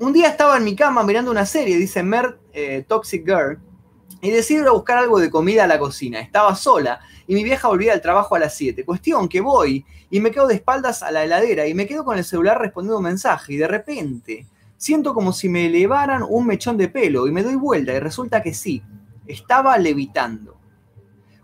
un 0.00 0.12
día 0.12 0.28
estaba 0.28 0.56
en 0.56 0.64
mi 0.64 0.76
cama 0.76 1.02
mirando 1.02 1.30
una 1.30 1.44
serie, 1.44 1.76
dice 1.76 2.02
Mert 2.02 2.38
eh, 2.52 2.84
Toxic 2.86 3.24
Girl, 3.24 3.58
y 4.20 4.30
decidí 4.30 4.60
ir 4.60 4.66
a 4.66 4.72
buscar 4.72 4.98
algo 4.98 5.18
de 5.18 5.30
comida 5.30 5.64
a 5.64 5.66
la 5.66 5.78
cocina. 5.78 6.20
Estaba 6.20 6.54
sola 6.54 7.00
y 7.26 7.34
mi 7.34 7.42
vieja 7.42 7.68
volvía 7.68 7.92
al 7.92 8.00
trabajo 8.00 8.36
a 8.36 8.38
las 8.38 8.54
7. 8.54 8.84
Cuestión 8.84 9.28
que 9.28 9.40
voy 9.40 9.84
y 10.10 10.20
me 10.20 10.30
quedo 10.30 10.46
de 10.46 10.54
espaldas 10.54 11.02
a 11.02 11.10
la 11.10 11.24
heladera 11.24 11.66
y 11.66 11.74
me 11.74 11.86
quedo 11.86 12.04
con 12.04 12.16
el 12.16 12.24
celular 12.24 12.60
respondiendo 12.60 12.98
un 12.98 13.04
mensaje 13.04 13.54
y 13.54 13.56
de 13.56 13.68
repente 13.68 14.46
siento 14.76 15.12
como 15.12 15.32
si 15.32 15.48
me 15.48 15.66
elevaran 15.66 16.24
un 16.26 16.46
mechón 16.46 16.76
de 16.76 16.88
pelo 16.88 17.26
y 17.26 17.32
me 17.32 17.42
doy 17.42 17.56
vuelta 17.56 17.92
y 17.92 17.98
resulta 17.98 18.42
que 18.42 18.54
sí, 18.54 18.82
estaba 19.26 19.76
levitando. 19.78 20.57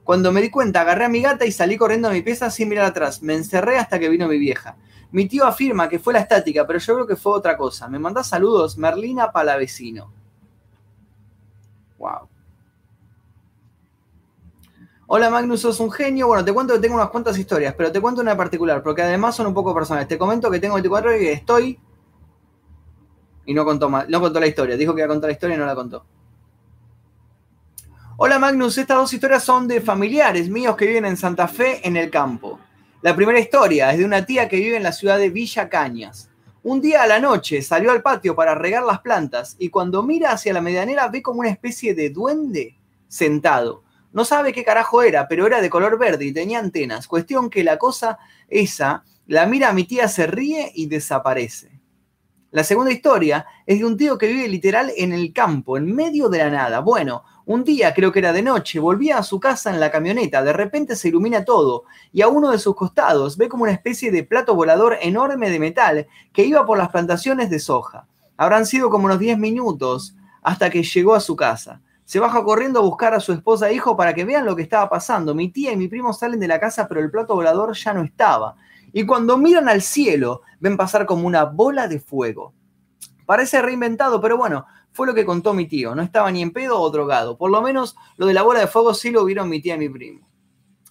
Cuando 0.05 0.33
me 0.33 0.43
di 0.43 0.51
cuenta, 0.51 0.83
agarré 0.83 1.07
a 1.07 1.09
mi 1.09 1.23
gata 1.23 1.47
y 1.47 1.53
salí 1.53 1.79
corriendo 1.79 2.09
a 2.09 2.13
mi 2.13 2.21
pieza 2.21 2.51
sin 2.51 2.69
mirar 2.69 2.85
atrás. 2.85 3.23
Me 3.23 3.35
encerré 3.35 3.79
hasta 3.79 3.99
que 3.99 4.11
vino 4.11 4.29
mi 4.29 4.39
vieja. 4.39 4.77
Mi 5.11 5.27
tío 5.27 5.47
afirma 5.47 5.89
que 5.89 5.99
fue 5.99 6.13
la 6.13 6.21
estática, 6.21 6.67
pero 6.67 6.79
yo 6.79 6.95
creo 6.95 7.07
que 7.07 7.17
fue 7.17 7.33
otra 7.33 7.57
cosa. 7.57 7.89
Me 7.89 7.99
manda 7.99 8.23
saludos, 8.23 8.77
Merlina 8.77 9.33
Palavecino. 9.33 10.13
Wow. 11.99 12.29
Hola 15.07 15.31
Magnus, 15.31 15.61
sos 15.61 15.81
un 15.81 15.91
genio. 15.91 16.27
Bueno, 16.27 16.45
te 16.45 16.53
cuento 16.53 16.75
que 16.75 16.81
tengo 16.81 16.97
unas 16.97 17.09
cuantas 17.09 17.39
historias, 17.39 17.75
pero 17.75 17.91
te 17.91 18.01
cuento 18.01 18.21
una 18.21 18.37
particular, 18.37 18.83
porque 18.83 19.03
además 19.03 19.35
son 19.37 19.47
un 19.47 19.55
poco 19.55 19.73
personales. 19.73 20.09
Te 20.09 20.19
comento 20.19 20.51
que 20.51 20.61
tengo 20.61 20.75
24 20.75 21.11
horas 21.11 21.23
y 21.23 21.29
estoy. 21.29 21.81
Y 23.47 23.55
no 23.55 23.65
contó, 23.65 23.89
no 23.89 24.21
contó 24.21 24.41
la 24.41 24.47
historia. 24.47 24.77
Dijo 24.77 24.95
que 24.95 25.01
iba 25.01 25.07
a 25.07 25.09
contar 25.09 25.29
la 25.29 25.33
historia 25.33 25.57
y 25.57 25.59
no 25.59 25.67
la 25.67 25.75
contó. 25.75 26.05
Hola 28.17 28.39
Magnus, 28.39 28.79
estas 28.79 28.97
dos 28.97 29.13
historias 29.13 29.43
son 29.43 29.67
de 29.67 29.81
familiares 29.81 30.49
míos 30.49 30.77
que 30.77 30.87
viven 30.87 31.05
en 31.05 31.17
Santa 31.17 31.49
Fe, 31.49 31.81
en 31.83 31.97
el 31.97 32.13
campo. 32.13 32.61
La 33.03 33.17
primera 33.17 33.41
historia 33.41 33.91
es 33.91 33.99
de 33.99 34.05
una 34.05 34.25
tía 34.25 34.49
que 34.49 34.59
vive 34.59 34.77
en 34.77 34.85
la 34.85 34.93
ciudad 34.93 35.19
de 35.19 35.31
Villa 35.31 35.69
Cañas. 35.69 36.31
Un 36.63 36.81
día 36.81 37.03
a 37.03 37.09
la 37.09 37.19
noche 37.19 37.61
salió 37.61 37.91
al 37.91 38.03
patio 38.03 38.37
para 38.37 38.55
regar 38.55 38.85
las 38.85 39.01
plantas 39.01 39.57
y 39.59 39.69
cuando 39.69 40.05
mira 40.05 40.31
hacia 40.31 40.53
la 40.53 40.61
medianera 40.61 41.09
ve 41.09 41.23
como 41.23 41.41
una 41.41 41.49
especie 41.49 41.93
de 41.97 42.11
duende 42.11 42.79
sentado. 43.09 43.83
No 44.13 44.25
sabe 44.25 44.53
qué 44.53 44.63
carajo 44.63 45.03
era, 45.03 45.27
pero 45.27 45.49
era 45.49 45.61
de 45.61 45.69
color 45.69 45.99
verde 45.99 46.25
y 46.25 46.33
tenía 46.33 46.61
antenas. 46.61 47.09
Cuestión 47.09 47.51
que 47.51 47.65
la 47.65 47.79
cosa 47.79 48.21
esa, 48.47 49.03
la 49.27 49.45
mira 49.47 49.71
a 49.71 49.73
mi 49.73 49.85
tía, 49.85 50.07
se 50.07 50.29
ríe 50.29 50.71
y 50.73 50.87
desaparece. 50.87 51.81
La 52.53 52.63
segunda 52.63 52.93
historia 52.93 53.45
es 53.67 53.81
de 53.81 53.85
un 53.85 53.97
tío 53.97 54.17
que 54.17 54.29
vive 54.29 54.47
literal 54.47 54.93
en 54.97 55.13
el 55.13 55.33
campo, 55.33 55.77
en 55.77 55.93
medio 55.93 56.29
de 56.29 56.39
la 56.39 56.51
nada. 56.51 56.79
Bueno, 56.79 57.25
un 57.47 57.63
día, 57.63 57.93
creo 57.93 58.11
que 58.11 58.21
era 58.21 58.33
de 58.33 58.43
noche, 58.43 58.79
volvía 58.79 59.19
a 59.19 59.23
su 59.23 59.39
casa 59.39 59.71
en 59.71 59.79
la 59.79 59.91
camioneta, 59.91 60.43
de 60.43 60.55
repente 60.55 60.97
se 60.97 61.09
ilumina 61.09 61.45
todo 61.45 61.85
y 62.11 62.23
a 62.23 62.29
uno 62.29 62.51
de 62.51 62.59
sus 62.59 62.75
costados 62.75 63.37
ve 63.37 63.49
como 63.49 63.65
una 63.65 63.73
especie 63.73 64.11
de 64.11 64.25
plato 64.25 64.55
volador 64.55 64.97
enorme 65.03 65.51
de 65.51 65.59
metal 65.59 66.07
que 66.33 66.45
iba 66.45 66.65
por 66.65 66.79
las 66.79 66.89
plantaciones 66.89 67.51
de 67.51 67.59
soja. 67.59 68.07
Habrán 68.37 68.65
sido 68.65 68.89
como 68.89 69.05
unos 69.05 69.19
10 69.19 69.39
minutos 69.39 70.17
hasta 70.43 70.71
que 70.71 70.83
llegó 70.83 71.15
a 71.15 71.21
su 71.21 71.37
casa. 71.37 71.81
Se 72.05 72.19
baja 72.19 72.43
corriendo 72.45 72.81
a 72.81 72.83
buscar 72.83 73.15
a 73.15 73.21
su 73.21 73.33
esposa 73.33 73.69
e 73.69 73.75
hijo 73.75 73.97
para 73.97 74.15
que 74.15 74.25
vean 74.25 74.45
lo 74.45 74.57
que 74.57 74.63
estaba 74.63 74.89
pasando. 74.89 75.35
Mi 75.35 75.51
tía 75.51 75.73
y 75.73 75.77
mi 75.77 75.89
primo 75.89 76.13
salen 76.13 76.41
de 76.41 76.49
la 76.49 76.61
casa, 76.61 76.87
pero 76.87 77.01
el 77.01 77.11
plato 77.11 77.35
volador 77.35 77.75
ya 77.75 77.95
no 77.95 78.03
estaba. 78.03 78.57
Y 78.93 79.07
cuando 79.07 79.39
miran 79.39 79.69
al 79.69 79.83
cielo, 79.83 80.43
ven 80.61 80.77
pasar 80.77 81.07
como 81.07 81.27
una 81.27 81.45
bola 81.45 81.89
de 81.89 82.01
fuego. 82.01 82.53
Parece 83.27 83.63
reinventado, 83.63 84.21
pero 84.21 84.37
bueno, 84.37 84.67
fue 84.95 85.09
lo 85.09 85.15
que 85.15 85.27
contó 85.27 85.53
mi 85.53 85.67
tío. 85.67 85.95
No 85.95 86.03
estaba 86.03 86.31
ni 86.31 86.41
en 86.41 86.53
pedo 86.53 86.81
o 86.81 86.91
drogado. 86.91 87.37
Por 87.37 87.51
lo 87.51 87.61
menos 87.61 87.97
lo 88.17 88.27
de 88.27 88.33
la 88.33 88.43
bola 88.43 88.61
de 88.61 88.69
fuego 88.69 88.95
sí 88.95 89.11
lo 89.11 89.25
vieron 89.25 89.49
mi 89.49 89.61
tía 89.61 89.75
y 89.75 89.79
mi 89.79 89.89
primo. 89.89 90.27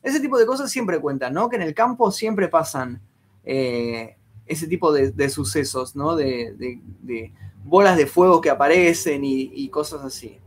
Ese 0.03 0.19
tipo 0.19 0.37
de 0.37 0.45
cosas 0.45 0.69
siempre 0.69 0.99
cuentan, 0.99 1.33
¿no? 1.33 1.49
Que 1.49 1.55
en 1.55 1.61
el 1.61 1.73
campo 1.73 2.11
siempre 2.11 2.49
pasan 2.49 3.01
eh, 3.45 4.17
ese 4.45 4.67
tipo 4.67 4.91
de, 4.91 5.29
sucesos, 5.29 5.95
¿no? 5.95 6.17
De, 6.17 6.81
bolas 7.63 7.95
de 7.95 8.05
fuego 8.05 8.41
que 8.41 8.49
aparecen 8.49 9.23
y, 9.23 9.49
y 9.53 9.69
cosas 9.69 10.03
así. 10.03 10.37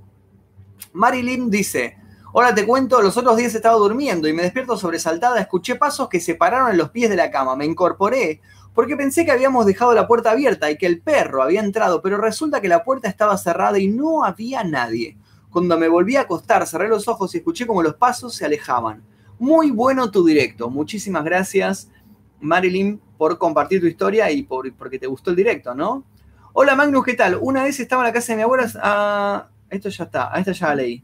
Marilyn 0.92 1.48
dice, 1.48 1.96
Hola, 2.38 2.54
te 2.54 2.66
cuento, 2.66 3.00
los 3.00 3.16
otros 3.16 3.38
días 3.38 3.54
estaba 3.54 3.76
durmiendo 3.76 4.28
y 4.28 4.34
me 4.34 4.42
despierto 4.42 4.76
sobresaltada, 4.76 5.40
escuché 5.40 5.76
pasos 5.76 6.10
que 6.10 6.20
se 6.20 6.34
pararon 6.34 6.70
en 6.70 6.76
los 6.76 6.90
pies 6.90 7.08
de 7.08 7.16
la 7.16 7.30
cama, 7.30 7.56
me 7.56 7.64
incorporé 7.64 8.42
porque 8.76 8.94
pensé 8.94 9.24
que 9.24 9.32
habíamos 9.32 9.64
dejado 9.64 9.94
la 9.94 10.06
puerta 10.06 10.32
abierta 10.32 10.70
y 10.70 10.76
que 10.76 10.84
el 10.84 11.00
perro 11.00 11.42
había 11.42 11.62
entrado, 11.62 12.02
pero 12.02 12.18
resulta 12.18 12.60
que 12.60 12.68
la 12.68 12.84
puerta 12.84 13.08
estaba 13.08 13.38
cerrada 13.38 13.78
y 13.78 13.88
no 13.88 14.22
había 14.22 14.62
nadie. 14.64 15.16
Cuando 15.50 15.78
me 15.78 15.88
volví 15.88 16.16
a 16.16 16.20
acostar, 16.20 16.66
cerré 16.66 16.86
los 16.86 17.08
ojos 17.08 17.34
y 17.34 17.38
escuché 17.38 17.66
como 17.66 17.82
los 17.82 17.94
pasos 17.94 18.34
se 18.34 18.44
alejaban. 18.44 19.02
Muy 19.38 19.70
bueno 19.70 20.10
tu 20.10 20.26
directo. 20.26 20.68
Muchísimas 20.68 21.24
gracias, 21.24 21.90
Marilyn, 22.38 23.00
por 23.16 23.38
compartir 23.38 23.80
tu 23.80 23.86
historia 23.86 24.30
y 24.30 24.42
por, 24.42 24.70
porque 24.74 24.98
te 24.98 25.06
gustó 25.06 25.30
el 25.30 25.36
directo, 25.36 25.74
¿no? 25.74 26.04
Hola 26.52 26.76
Magnus, 26.76 27.02
¿qué 27.06 27.14
tal? 27.14 27.38
Una 27.40 27.62
vez 27.62 27.80
estaba 27.80 28.02
en 28.02 28.08
la 28.08 28.12
casa 28.12 28.34
de 28.34 28.36
mi 28.36 28.42
abuela. 28.42 28.70
Ah, 28.82 29.48
esto 29.70 29.88
ya 29.88 30.04
está, 30.04 30.36
a 30.36 30.38
esta 30.38 30.52
ya 30.52 30.74
leí. 30.74 31.02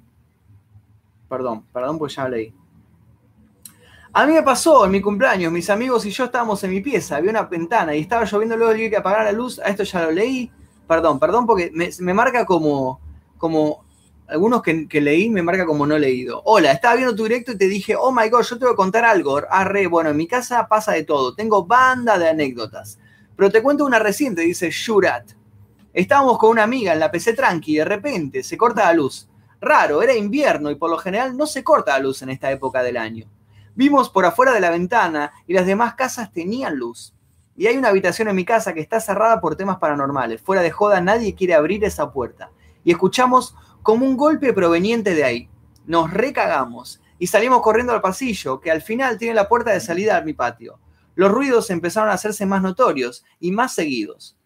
Perdón, 1.27 1.65
perdón, 1.73 1.99
pues 1.99 2.15
ya 2.17 2.29
leí. 2.29 2.55
A 4.15 4.27
mí 4.27 4.35
me 4.35 4.43
pasó 4.43 4.85
en 4.85 4.91
mi 4.91 5.01
cumpleaños, 5.01 5.51
mis 5.51 5.71
amigos 5.71 6.05
y 6.05 6.11
yo 6.11 6.25
estábamos 6.25 6.63
en 6.65 6.71
mi 6.71 6.83
pieza, 6.83 7.17
había 7.17 7.31
una 7.31 7.45
ventana 7.45 7.97
y 7.97 8.03
estaba 8.03 8.27
lloviendo, 8.27 8.59
luego 8.59 8.75
tuve 8.75 8.91
que 8.91 8.99
apagar 8.99 9.25
la 9.25 9.33
luz, 9.33 9.59
a 9.59 9.69
esto 9.69 9.85
ya 9.85 10.03
lo 10.03 10.11
leí, 10.11 10.51
perdón, 10.87 11.19
perdón, 11.19 11.47
porque 11.47 11.73
me, 11.73 12.13
marca 12.13 12.45
como, 12.45 13.01
como, 13.39 13.87
algunos 14.29 14.61
que, 14.61 14.87
leí 15.01 15.31
me 15.31 15.43
marca 15.43 15.65
como 15.65 15.87
no 15.87 15.97
leído. 15.97 16.43
Hola, 16.45 16.73
estaba 16.73 16.97
viendo 16.97 17.17
tu 17.17 17.23
directo 17.23 17.53
y 17.53 17.57
te 17.57 17.69
dije, 17.69 17.97
oh 17.97 18.13
my 18.13 18.29
god, 18.29 18.43
yo 18.43 18.59
te 18.59 18.67
voy 18.67 18.75
a 18.75 18.77
contar 18.77 19.07
algo, 19.07 19.41
arre, 19.49 19.87
bueno, 19.87 20.11
en 20.11 20.17
mi 20.19 20.27
casa 20.27 20.69
pasa 20.69 20.93
de 20.93 21.05
todo, 21.05 21.35
tengo 21.35 21.65
banda 21.65 22.19
de 22.19 22.29
anécdotas, 22.29 22.99
pero 23.35 23.51
te 23.51 23.63
cuento 23.63 23.87
una 23.87 23.99
reciente, 23.99 24.43
dice 24.43 24.69
Shurat. 24.71 25.31
Estábamos 25.95 26.37
con 26.37 26.51
una 26.51 26.65
amiga 26.65 26.93
en 26.93 27.01
la 27.01 27.11
PC 27.11 27.33
Tranqui 27.33 27.73
y 27.73 27.79
de 27.79 27.87
repente 27.87 28.43
se 28.43 28.59
corta 28.59 28.85
la 28.85 28.93
luz. 28.93 29.27
Raro, 29.59 30.03
era 30.03 30.15
invierno 30.15 30.71
y 30.71 30.75
por 30.75 30.91
lo 30.91 30.99
general 30.99 31.35
no 31.35 31.47
se 31.47 31.65
corta 31.65 31.93
la 31.93 32.01
luz 32.01 32.21
en 32.21 32.29
esta 32.29 32.51
época 32.51 32.83
del 32.83 32.99
año. 32.99 33.27
Vimos 33.75 34.11
por 34.11 34.25
afuera 34.25 34.53
de 34.53 34.61
la 34.61 34.71
ventana 34.71 35.33
y 35.47 35.55
las 35.55 35.67
demás 35.67 35.95
casas 35.95 36.33
tenían 36.33 36.77
luz. 36.77 37.15
Y 37.57 37.67
hay 37.67 37.77
una 37.77 37.89
habitación 37.89 38.29
en 38.29 38.37
mi 38.37 38.45
casa 38.45 38.75
que 38.75 38.81
está 38.81 39.01
cerrada 39.01 39.41
por 39.41 39.57
temas 39.57 39.79
paranormales. 39.79 40.41
Fuera 40.41 40.63
de 40.63 40.71
joda 40.71 41.01
nadie 41.01 41.35
quiere 41.35 41.55
abrir 41.55 41.85
esa 41.85 42.13
puerta. 42.13 42.51
Y 42.85 42.91
escuchamos 42.91 43.55
como 43.83 44.07
un 44.07 44.17
golpe 44.17 44.53
proveniente 44.53 45.15
de 45.15 45.25
ahí. 45.25 45.49
Nos 45.87 46.13
recagamos 46.13 47.01
y 47.19 47.27
salimos 47.27 47.63
corriendo 47.63 47.93
al 47.93 48.01
pasillo, 48.01 48.61
que 48.61 48.71
al 48.71 48.83
final 48.83 49.19
tiene 49.19 49.35
la 49.35 49.49
puerta 49.49 49.71
de 49.71 49.81
salida 49.81 50.17
a 50.17 50.23
mi 50.23 50.33
patio. 50.33 50.79
Los 51.15 51.31
ruidos 51.31 51.71
empezaron 51.71 52.09
a 52.09 52.15
hacerse 52.15 52.47
más 52.47 52.63
notorios 52.63 53.25
y 53.39 53.53
más 53.53 53.75
seguidos. 53.75 54.37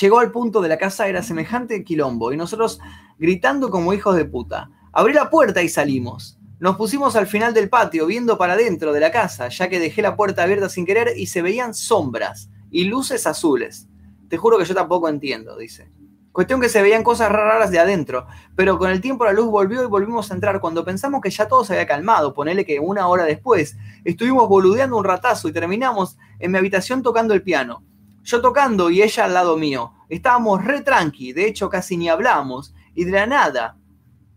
Llegó 0.00 0.18
al 0.18 0.30
punto 0.30 0.60
de 0.60 0.68
la 0.68 0.76
casa 0.76 1.08
era 1.08 1.22
semejante 1.22 1.82
quilombo 1.82 2.32
y 2.32 2.36
nosotros 2.36 2.78
gritando 3.18 3.70
como 3.70 3.94
hijos 3.94 4.16
de 4.16 4.24
puta. 4.24 4.70
Abrí 4.92 5.14
la 5.14 5.30
puerta 5.30 5.62
y 5.62 5.68
salimos. 5.68 6.37
Nos 6.60 6.76
pusimos 6.76 7.14
al 7.14 7.28
final 7.28 7.54
del 7.54 7.68
patio 7.68 8.06
viendo 8.06 8.36
para 8.36 8.56
dentro 8.56 8.92
de 8.92 8.98
la 8.98 9.12
casa, 9.12 9.48
ya 9.48 9.68
que 9.68 9.78
dejé 9.78 10.02
la 10.02 10.16
puerta 10.16 10.42
abierta 10.42 10.68
sin 10.68 10.84
querer 10.84 11.12
y 11.16 11.26
se 11.26 11.40
veían 11.40 11.72
sombras 11.72 12.50
y 12.68 12.84
luces 12.84 13.28
azules. 13.28 13.86
Te 14.28 14.38
juro 14.38 14.58
que 14.58 14.64
yo 14.64 14.74
tampoco 14.74 15.08
entiendo, 15.08 15.56
dice. 15.56 15.88
Cuestión 16.32 16.60
que 16.60 16.68
se 16.68 16.82
veían 16.82 17.04
cosas 17.04 17.30
raras 17.30 17.70
de 17.70 17.78
adentro, 17.78 18.26
pero 18.56 18.76
con 18.76 18.90
el 18.90 19.00
tiempo 19.00 19.24
la 19.24 19.32
luz 19.32 19.46
volvió 19.46 19.84
y 19.84 19.86
volvimos 19.86 20.32
a 20.32 20.34
entrar. 20.34 20.60
Cuando 20.60 20.84
pensamos 20.84 21.20
que 21.20 21.30
ya 21.30 21.46
todo 21.46 21.64
se 21.64 21.74
había 21.74 21.86
calmado, 21.86 22.34
ponele 22.34 22.66
que 22.66 22.80
una 22.80 23.06
hora 23.06 23.24
después, 23.24 23.76
estuvimos 24.04 24.48
boludeando 24.48 24.96
un 24.96 25.04
ratazo 25.04 25.48
y 25.48 25.52
terminamos 25.52 26.18
en 26.40 26.50
mi 26.50 26.58
habitación 26.58 27.04
tocando 27.04 27.34
el 27.34 27.42
piano. 27.42 27.84
Yo 28.24 28.40
tocando 28.40 28.90
y 28.90 29.02
ella 29.02 29.26
al 29.26 29.34
lado 29.34 29.56
mío. 29.56 29.92
Estábamos 30.08 30.64
re 30.64 30.80
tranqui, 30.80 31.32
de 31.32 31.46
hecho 31.46 31.68
casi 31.70 31.96
ni 31.96 32.08
hablamos, 32.08 32.74
y 32.96 33.04
de 33.04 33.12
la 33.12 33.26
nada 33.26 33.76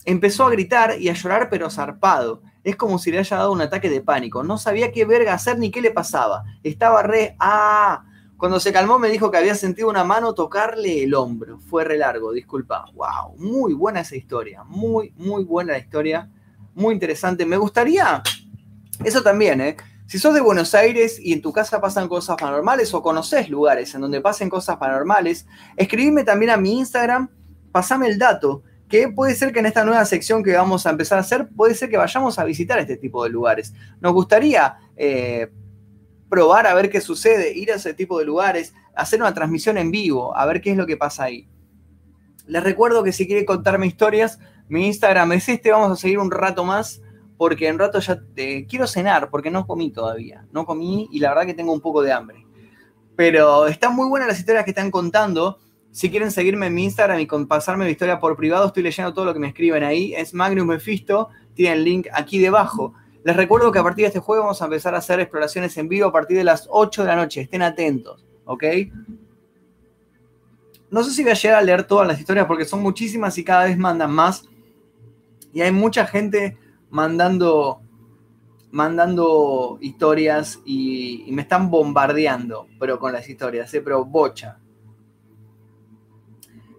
Empezó 0.05 0.45
a 0.45 0.49
gritar 0.49 0.99
y 0.99 1.09
a 1.09 1.13
llorar 1.13 1.49
pero 1.49 1.69
zarpado. 1.69 2.41
Es 2.63 2.75
como 2.75 2.99
si 2.99 3.11
le 3.11 3.19
haya 3.19 3.37
dado 3.37 3.51
un 3.51 3.61
ataque 3.61 3.89
de 3.89 4.01
pánico. 4.01 4.43
No 4.43 4.57
sabía 4.57 4.91
qué 4.91 5.05
verga 5.05 5.33
hacer 5.33 5.57
ni 5.57 5.71
qué 5.71 5.81
le 5.81 5.91
pasaba. 5.91 6.43
Estaba 6.63 7.03
re... 7.03 7.35
¡Ah! 7.39 8.05
Cuando 8.37 8.59
se 8.59 8.73
calmó 8.73 8.97
me 8.97 9.09
dijo 9.09 9.29
que 9.29 9.37
había 9.37 9.53
sentido 9.53 9.89
una 9.89 10.03
mano 10.03 10.33
tocarle 10.33 11.03
el 11.03 11.13
hombro. 11.13 11.59
Fue 11.59 11.83
re 11.83 11.97
largo, 11.97 12.31
disculpa. 12.31 12.85
¡Wow! 12.93 13.37
Muy 13.37 13.73
buena 13.73 14.01
esa 14.01 14.15
historia. 14.15 14.63
Muy, 14.63 15.13
muy 15.17 15.43
buena 15.43 15.73
la 15.73 15.79
historia. 15.79 16.29
Muy 16.73 16.93
interesante. 16.93 17.45
Me 17.45 17.57
gustaría... 17.57 18.23
Eso 19.03 19.21
también, 19.21 19.61
¿eh? 19.61 19.77
Si 20.07 20.19
sos 20.19 20.33
de 20.33 20.41
Buenos 20.41 20.75
Aires 20.75 21.19
y 21.19 21.31
en 21.31 21.41
tu 21.41 21.53
casa 21.53 21.79
pasan 21.79 22.09
cosas 22.09 22.35
paranormales 22.35 22.93
o 22.93 23.01
conoces 23.01 23.49
lugares 23.49 23.95
en 23.95 24.01
donde 24.01 24.19
pasen 24.19 24.49
cosas 24.49 24.75
paranormales, 24.77 25.47
escribime 25.77 26.23
también 26.23 26.49
a 26.51 26.57
mi 26.57 26.77
Instagram, 26.79 27.29
pasame 27.71 28.07
el 28.07 28.19
dato 28.19 28.63
que 28.91 29.07
puede 29.07 29.33
ser 29.35 29.53
que 29.53 29.59
en 29.59 29.65
esta 29.65 29.85
nueva 29.85 30.03
sección 30.03 30.43
que 30.43 30.53
vamos 30.53 30.85
a 30.85 30.89
empezar 30.89 31.17
a 31.17 31.21
hacer, 31.21 31.47
puede 31.47 31.73
ser 31.73 31.89
que 31.89 31.95
vayamos 31.95 32.37
a 32.37 32.43
visitar 32.43 32.77
este 32.77 32.97
tipo 32.97 33.23
de 33.23 33.29
lugares. 33.29 33.73
Nos 34.01 34.11
gustaría 34.11 34.75
eh, 34.97 35.49
probar 36.29 36.67
a 36.67 36.73
ver 36.73 36.89
qué 36.89 36.99
sucede, 36.99 37.53
ir 37.53 37.71
a 37.71 37.75
ese 37.75 37.93
tipo 37.93 38.19
de 38.19 38.25
lugares, 38.25 38.73
hacer 38.93 39.21
una 39.21 39.33
transmisión 39.33 39.77
en 39.77 39.91
vivo, 39.91 40.35
a 40.37 40.45
ver 40.45 40.59
qué 40.59 40.71
es 40.71 40.77
lo 40.77 40.85
que 40.85 40.97
pasa 40.97 41.23
ahí. 41.23 41.47
Les 42.45 42.61
recuerdo 42.61 43.01
que 43.01 43.13
si 43.13 43.25
quieren 43.25 43.45
contarme 43.45 43.87
historias, 43.87 44.39
mi 44.67 44.85
Instagram 44.87 45.31
es 45.31 45.47
este, 45.47 45.71
vamos 45.71 45.91
a 45.91 45.95
seguir 45.95 46.19
un 46.19 46.29
rato 46.29 46.65
más, 46.65 47.01
porque 47.37 47.69
en 47.69 47.79
rato 47.79 47.99
ya 47.99 48.21
te, 48.35 48.67
quiero 48.67 48.87
cenar, 48.87 49.29
porque 49.29 49.49
no 49.49 49.65
comí 49.65 49.89
todavía, 49.89 50.45
no 50.51 50.65
comí 50.65 51.07
y 51.13 51.19
la 51.19 51.29
verdad 51.29 51.45
que 51.45 51.53
tengo 51.53 51.71
un 51.71 51.81
poco 51.81 52.01
de 52.01 52.11
hambre. 52.11 52.45
Pero 53.15 53.67
están 53.67 53.95
muy 53.95 54.09
buenas 54.09 54.27
las 54.27 54.39
historias 54.39 54.65
que 54.65 54.71
están 54.71 54.91
contando 54.91 55.59
si 55.91 56.09
quieren 56.09 56.31
seguirme 56.31 56.67
en 56.67 56.73
mi 56.73 56.85
Instagram 56.85 57.19
y 57.19 57.25
pasarme 57.45 57.85
mi 57.85 57.91
historia 57.91 58.19
por 58.19 58.37
privado, 58.37 58.67
estoy 58.67 58.83
leyendo 58.83 59.13
todo 59.13 59.25
lo 59.25 59.33
que 59.33 59.39
me 59.39 59.47
escriben 59.47 59.83
ahí. 59.83 60.13
Es 60.13 60.33
Magnus 60.33 60.65
Mephisto, 60.65 61.29
tienen 61.53 61.79
el 61.79 61.83
link 61.83 62.07
aquí 62.13 62.39
debajo. 62.39 62.93
Les 63.23 63.35
recuerdo 63.35 63.71
que 63.71 63.79
a 63.79 63.83
partir 63.83 64.03
de 64.03 64.07
este 64.07 64.19
jueves 64.19 64.43
vamos 64.43 64.61
a 64.61 64.65
empezar 64.65 64.95
a 64.95 64.99
hacer 64.99 65.19
exploraciones 65.19 65.77
en 65.77 65.89
vivo 65.89 66.07
a 66.07 66.11
partir 66.11 66.37
de 66.37 66.43
las 66.45 66.67
8 66.69 67.01
de 67.03 67.07
la 67.07 67.15
noche. 67.17 67.41
Estén 67.41 67.61
atentos, 67.61 68.25
¿ok? 68.45 68.63
No 70.89 71.03
sé 71.03 71.11
si 71.11 71.23
voy 71.23 71.31
a 71.31 71.35
llegar 71.35 71.59
a 71.59 71.61
leer 71.61 71.83
todas 71.83 72.07
las 72.07 72.19
historias 72.19 72.45
porque 72.45 72.65
son 72.65 72.81
muchísimas 72.81 73.37
y 73.37 73.43
cada 73.43 73.65
vez 73.65 73.77
mandan 73.77 74.11
más. 74.11 74.45
Y 75.53 75.61
hay 75.61 75.71
mucha 75.71 76.07
gente 76.07 76.57
mandando, 76.89 77.81
mandando 78.71 79.77
historias 79.81 80.59
y, 80.65 81.27
me 81.31 81.41
están 81.41 81.69
bombardeando, 81.69 82.67
pero 82.79 82.97
con 82.97 83.11
las 83.11 83.27
historias, 83.29 83.73
¿eh? 83.73 83.81
pero 83.81 84.05
bocha. 84.05 84.60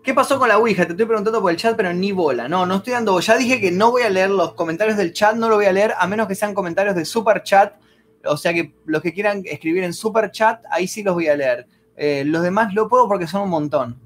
¿Qué 0.03 0.15
pasó 0.15 0.37
con 0.37 0.49
la 0.49 0.59
Ouija? 0.59 0.85
Te 0.85 0.93
estoy 0.93 1.07
preguntando 1.07 1.41
por 1.41 1.53
el 1.53 1.57
chat, 1.57 1.77
pero 1.77 1.93
ni 1.93 2.11
bola. 2.11 2.49
No, 2.49 2.67
no 2.67 2.77
estoy 2.77 2.93
dando. 2.93 3.21
Ya 3.21 3.37
dije 3.37 3.61
que 3.61 3.71
no 3.71 3.93
voy 3.93 4.03
a 4.03 4.11
leer 4.11 4.31
los 4.31 4.55
comentarios 4.55 4.97
del 4.97 5.13
chat, 5.13 5.37
no 5.37 5.49
lo 5.49 5.55
voy 5.55 5.67
a 5.67 5.73
leer 5.73 5.95
a 5.97 6.09
menos 6.09 6.27
que 6.27 6.35
sean 6.35 6.55
comentarios 6.55 6.97
de 6.97 7.05
super 7.05 7.45
chat. 7.45 7.75
O 8.25 8.37
sea 8.37 8.53
que 8.53 8.75
los 8.85 9.01
que 9.01 9.13
quieran 9.13 9.43
escribir 9.45 9.85
en 9.85 9.93
super 9.93 10.33
chat, 10.33 10.65
ahí 10.71 10.89
sí 10.89 11.05
los 11.05 11.15
voy 11.15 11.29
a 11.29 11.37
leer. 11.37 11.69
Eh, 11.97 12.25
los 12.27 12.43
demás 12.43 12.75
lo 12.75 12.89
puedo 12.89 13.07
porque 13.07 13.29
son 13.29 13.43
un 13.43 13.51
montón. 13.51 13.97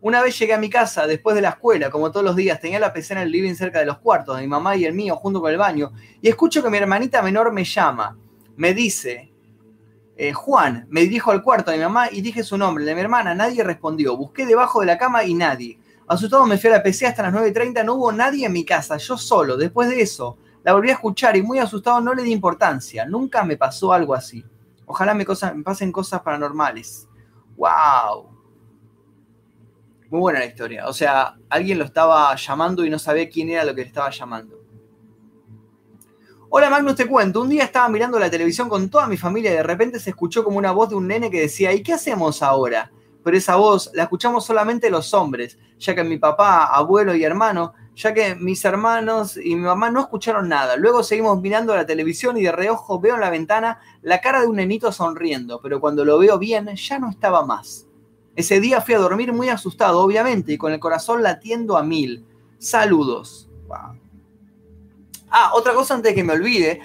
Una 0.00 0.22
vez 0.22 0.38
llegué 0.38 0.54
a 0.54 0.58
mi 0.58 0.70
casa 0.70 1.06
después 1.06 1.36
de 1.36 1.42
la 1.42 1.50
escuela, 1.50 1.90
como 1.90 2.10
todos 2.10 2.24
los 2.24 2.34
días, 2.34 2.58
tenía 2.58 2.80
la 2.80 2.94
PC 2.94 3.12
en 3.12 3.20
el 3.20 3.30
living 3.30 3.54
cerca 3.54 3.78
de 3.78 3.86
los 3.86 3.98
cuartos 3.98 4.36
de 4.36 4.42
mi 4.42 4.48
mamá 4.48 4.74
y 4.74 4.86
el 4.86 4.94
mío, 4.94 5.16
junto 5.16 5.40
con 5.42 5.52
el 5.52 5.58
baño, 5.58 5.92
y 6.20 6.28
escucho 6.28 6.62
que 6.62 6.70
mi 6.70 6.78
hermanita 6.78 7.20
menor 7.20 7.52
me 7.52 7.64
llama. 7.64 8.16
Me 8.56 8.74
dice, 8.74 9.31
eh, 10.16 10.32
Juan, 10.32 10.86
me 10.90 11.00
dirijo 11.00 11.30
al 11.30 11.42
cuarto 11.42 11.70
de 11.70 11.78
mi 11.78 11.84
mamá 11.84 12.08
y 12.10 12.20
dije 12.20 12.44
su 12.44 12.58
nombre, 12.58 12.84
de 12.84 12.94
mi 12.94 13.00
hermana, 13.00 13.34
nadie 13.34 13.64
respondió. 13.64 14.16
Busqué 14.16 14.46
debajo 14.46 14.80
de 14.80 14.86
la 14.86 14.98
cama 14.98 15.24
y 15.24 15.34
nadie. 15.34 15.78
Asustado 16.06 16.44
me 16.44 16.58
fui 16.58 16.68
a 16.68 16.74
la 16.74 16.82
PC 16.82 17.06
hasta 17.06 17.22
las 17.22 17.32
9.30, 17.32 17.84
no 17.84 17.94
hubo 17.94 18.12
nadie 18.12 18.46
en 18.46 18.52
mi 18.52 18.64
casa, 18.64 18.98
yo 18.98 19.16
solo. 19.16 19.56
Después 19.56 19.88
de 19.88 20.02
eso, 20.02 20.36
la 20.62 20.74
volví 20.74 20.90
a 20.90 20.94
escuchar 20.94 21.36
y 21.36 21.42
muy 21.42 21.58
asustado 21.58 22.00
no 22.00 22.14
le 22.14 22.22
di 22.22 22.32
importancia. 22.32 23.06
Nunca 23.06 23.44
me 23.44 23.56
pasó 23.56 23.92
algo 23.92 24.14
así. 24.14 24.44
Ojalá 24.84 25.14
me, 25.14 25.24
pasen 25.24 25.90
cosas 25.90 26.20
paranormales. 26.20 27.08
¡Wow! 27.56 28.30
Muy 30.10 30.20
buena 30.20 30.40
la 30.40 30.46
historia. 30.46 30.86
O 30.88 30.92
sea, 30.92 31.36
alguien 31.48 31.78
lo 31.78 31.84
estaba 31.84 32.34
llamando 32.36 32.84
y 32.84 32.90
no 32.90 32.98
sabía 32.98 33.28
quién 33.30 33.48
era 33.48 33.64
lo 33.64 33.74
que 33.74 33.80
le 33.80 33.86
estaba 33.86 34.10
llamando. 34.10 34.61
Hola 36.54 36.68
Magnus, 36.68 36.96
te 36.96 37.08
cuento. 37.08 37.40
Un 37.40 37.48
día 37.48 37.64
estaba 37.64 37.88
mirando 37.88 38.18
la 38.18 38.28
televisión 38.28 38.68
con 38.68 38.90
toda 38.90 39.06
mi 39.06 39.16
familia 39.16 39.50
y 39.50 39.54
de 39.54 39.62
repente 39.62 39.98
se 39.98 40.10
escuchó 40.10 40.44
como 40.44 40.58
una 40.58 40.70
voz 40.70 40.90
de 40.90 40.96
un 40.96 41.08
nene 41.08 41.30
que 41.30 41.40
decía, 41.40 41.72
¿y 41.72 41.82
qué 41.82 41.94
hacemos 41.94 42.42
ahora? 42.42 42.92
Pero 43.24 43.38
esa 43.38 43.56
voz 43.56 43.90
la 43.94 44.02
escuchamos 44.02 44.44
solamente 44.44 44.90
los 44.90 45.14
hombres, 45.14 45.58
ya 45.78 45.94
que 45.94 46.04
mi 46.04 46.18
papá, 46.18 46.66
abuelo 46.66 47.14
y 47.14 47.24
hermano, 47.24 47.72
ya 47.96 48.12
que 48.12 48.34
mis 48.34 48.62
hermanos 48.66 49.38
y 49.38 49.56
mi 49.56 49.62
mamá 49.62 49.90
no 49.90 50.00
escucharon 50.00 50.46
nada. 50.46 50.76
Luego 50.76 51.02
seguimos 51.02 51.40
mirando 51.40 51.74
la 51.74 51.86
televisión 51.86 52.36
y 52.36 52.42
de 52.42 52.52
reojo 52.52 53.00
veo 53.00 53.14
en 53.14 53.22
la 53.22 53.30
ventana 53.30 53.80
la 54.02 54.20
cara 54.20 54.42
de 54.42 54.46
un 54.46 54.56
nenito 54.56 54.92
sonriendo, 54.92 55.58
pero 55.62 55.80
cuando 55.80 56.04
lo 56.04 56.18
veo 56.18 56.38
bien 56.38 56.68
ya 56.76 56.98
no 56.98 57.08
estaba 57.08 57.46
más. 57.46 57.86
Ese 58.36 58.60
día 58.60 58.82
fui 58.82 58.92
a 58.92 58.98
dormir 58.98 59.32
muy 59.32 59.48
asustado, 59.48 60.00
obviamente, 60.00 60.52
y 60.52 60.58
con 60.58 60.70
el 60.70 60.80
corazón 60.80 61.22
latiendo 61.22 61.78
a 61.78 61.82
mil. 61.82 62.26
Saludos. 62.58 63.48
Ah, 65.34 65.52
otra 65.54 65.72
cosa 65.72 65.94
antes 65.94 66.10
de 66.10 66.14
que 66.14 66.24
me 66.24 66.34
olvide. 66.34 66.82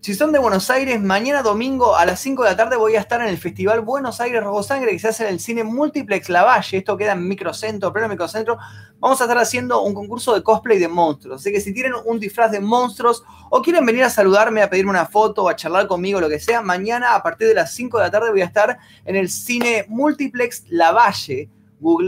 Si 0.00 0.14
son 0.14 0.30
de 0.30 0.38
Buenos 0.38 0.70
Aires, 0.70 1.00
mañana 1.00 1.42
domingo 1.42 1.96
a 1.96 2.06
las 2.06 2.20
5 2.20 2.44
de 2.44 2.50
la 2.50 2.56
tarde 2.56 2.76
voy 2.76 2.94
a 2.94 3.00
estar 3.00 3.20
en 3.20 3.26
el 3.26 3.36
Festival 3.36 3.80
Buenos 3.80 4.20
Aires 4.20 4.44
Rojo 4.44 4.62
Sangre 4.62 4.92
que 4.92 5.00
se 5.00 5.08
hace 5.08 5.24
en 5.26 5.32
el 5.32 5.40
cine 5.40 5.64
Multiplex 5.64 6.28
Lavalle. 6.28 6.78
Esto 6.78 6.96
queda 6.96 7.14
en 7.14 7.26
Microcentro, 7.26 7.92
pleno 7.92 8.08
Microcentro. 8.08 8.58
Vamos 9.00 9.20
a 9.20 9.24
estar 9.24 9.38
haciendo 9.38 9.82
un 9.82 9.92
concurso 9.92 10.34
de 10.34 10.44
cosplay 10.44 10.78
de 10.78 10.86
monstruos. 10.86 11.40
Así 11.40 11.50
que 11.50 11.60
si 11.60 11.74
tienen 11.74 11.94
un 12.04 12.20
disfraz 12.20 12.52
de 12.52 12.60
monstruos 12.60 13.24
o 13.50 13.60
quieren 13.60 13.84
venir 13.84 14.04
a 14.04 14.10
saludarme, 14.10 14.62
a 14.62 14.70
pedirme 14.70 14.90
una 14.90 15.06
foto, 15.06 15.48
a 15.48 15.56
charlar 15.56 15.88
conmigo, 15.88 16.20
lo 16.20 16.28
que 16.28 16.38
sea, 16.38 16.62
mañana 16.62 17.16
a 17.16 17.24
partir 17.24 17.48
de 17.48 17.54
las 17.54 17.72
5 17.72 17.98
de 17.98 18.04
la 18.04 18.10
tarde 18.12 18.30
voy 18.30 18.42
a 18.42 18.44
estar 18.44 18.78
en 19.04 19.16
el 19.16 19.28
cine 19.28 19.84
Multiplex 19.88 20.62
Lavalle 20.68 21.50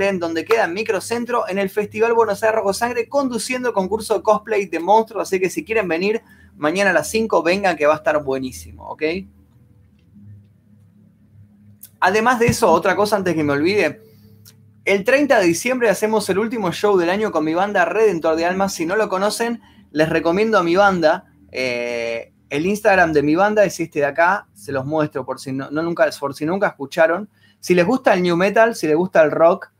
en 0.00 0.18
donde 0.18 0.44
queda 0.44 0.66
Microcentro 0.68 1.46
en 1.48 1.58
el 1.58 1.68
Festival 1.68 2.14
Buenos 2.14 2.42
Aires 2.42 2.56
Rojo 2.56 2.72
Sangre 2.72 3.08
conduciendo 3.08 3.68
el 3.68 3.74
concurso 3.74 4.14
de 4.14 4.22
cosplay 4.22 4.66
de 4.66 4.80
monstruos. 4.80 5.28
Así 5.28 5.38
que 5.38 5.50
si 5.50 5.64
quieren 5.64 5.86
venir 5.86 6.22
mañana 6.56 6.90
a 6.90 6.92
las 6.94 7.10
5, 7.10 7.42
vengan 7.42 7.76
que 7.76 7.86
va 7.86 7.94
a 7.94 7.98
estar 7.98 8.22
buenísimo, 8.22 8.88
¿ok? 8.88 9.02
Además 12.00 12.38
de 12.38 12.46
eso, 12.46 12.70
otra 12.70 12.96
cosa 12.96 13.16
antes 13.16 13.34
que 13.34 13.44
me 13.44 13.52
olvide. 13.52 14.00
El 14.86 15.04
30 15.04 15.40
de 15.40 15.46
diciembre 15.46 15.90
hacemos 15.90 16.28
el 16.30 16.38
último 16.38 16.72
show 16.72 16.96
del 16.96 17.10
año 17.10 17.30
con 17.30 17.44
mi 17.44 17.52
banda 17.52 17.84
Redentor 17.84 18.36
de 18.36 18.46
Almas. 18.46 18.72
Si 18.72 18.86
no 18.86 18.96
lo 18.96 19.08
conocen, 19.08 19.60
les 19.90 20.08
recomiendo 20.08 20.58
a 20.58 20.62
mi 20.62 20.76
banda. 20.76 21.26
Eh, 21.52 22.32
el 22.48 22.64
Instagram 22.64 23.12
de 23.12 23.22
mi 23.22 23.34
banda 23.34 23.64
es 23.64 23.78
este 23.80 23.98
de 23.98 24.06
acá. 24.06 24.46
Se 24.54 24.72
los 24.72 24.86
muestro 24.86 25.26
por 25.26 25.40
si, 25.40 25.52
no, 25.52 25.70
nunca, 25.70 26.08
por 26.18 26.34
si 26.34 26.46
nunca 26.46 26.68
escucharon. 26.68 27.28
Si 27.60 27.74
les 27.74 27.86
gusta 27.86 28.14
el 28.14 28.22
new 28.22 28.36
metal, 28.36 28.74
si 28.74 28.86
les 28.86 28.96
gusta 28.96 29.22
el 29.22 29.30
rock, 29.30 29.72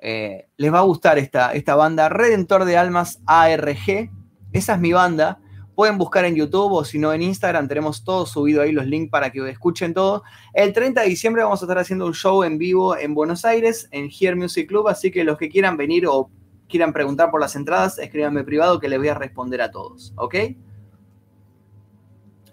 eh, 0.00 0.48
les 0.56 0.72
va 0.72 0.80
a 0.80 0.82
gustar 0.82 1.18
esta, 1.18 1.52
esta 1.52 1.76
banda, 1.76 2.08
Redentor 2.08 2.64
de 2.64 2.76
Almas 2.76 3.20
ARG. 3.26 4.10
Esa 4.52 4.74
es 4.74 4.80
mi 4.80 4.92
banda. 4.92 5.40
Pueden 5.74 5.96
buscar 5.96 6.24
en 6.24 6.34
YouTube 6.34 6.72
o 6.72 6.84
si 6.84 6.98
no 6.98 7.12
en 7.12 7.22
Instagram, 7.22 7.66
tenemos 7.66 8.04
todo 8.04 8.26
subido 8.26 8.60
ahí, 8.60 8.72
los 8.72 8.86
links 8.86 9.10
para 9.10 9.30
que 9.30 9.48
escuchen 9.48 9.94
todo. 9.94 10.22
El 10.52 10.72
30 10.72 11.00
de 11.00 11.08
diciembre 11.08 11.42
vamos 11.42 11.62
a 11.62 11.64
estar 11.64 11.78
haciendo 11.78 12.06
un 12.06 12.14
show 12.14 12.42
en 12.42 12.58
vivo 12.58 12.96
en 12.96 13.14
Buenos 13.14 13.44
Aires, 13.44 13.88
en 13.90 14.10
Here 14.10 14.34
Music 14.34 14.68
Club, 14.68 14.88
así 14.88 15.10
que 15.10 15.24
los 15.24 15.38
que 15.38 15.48
quieran 15.48 15.76
venir 15.76 16.06
o 16.06 16.30
quieran 16.68 16.92
preguntar 16.92 17.30
por 17.30 17.40
las 17.40 17.56
entradas, 17.56 17.98
escríbanme 17.98 18.44
privado 18.44 18.80
que 18.80 18.88
les 18.88 18.98
voy 18.98 19.08
a 19.08 19.14
responder 19.14 19.62
a 19.62 19.70
todos, 19.70 20.12
¿ok? 20.16 20.34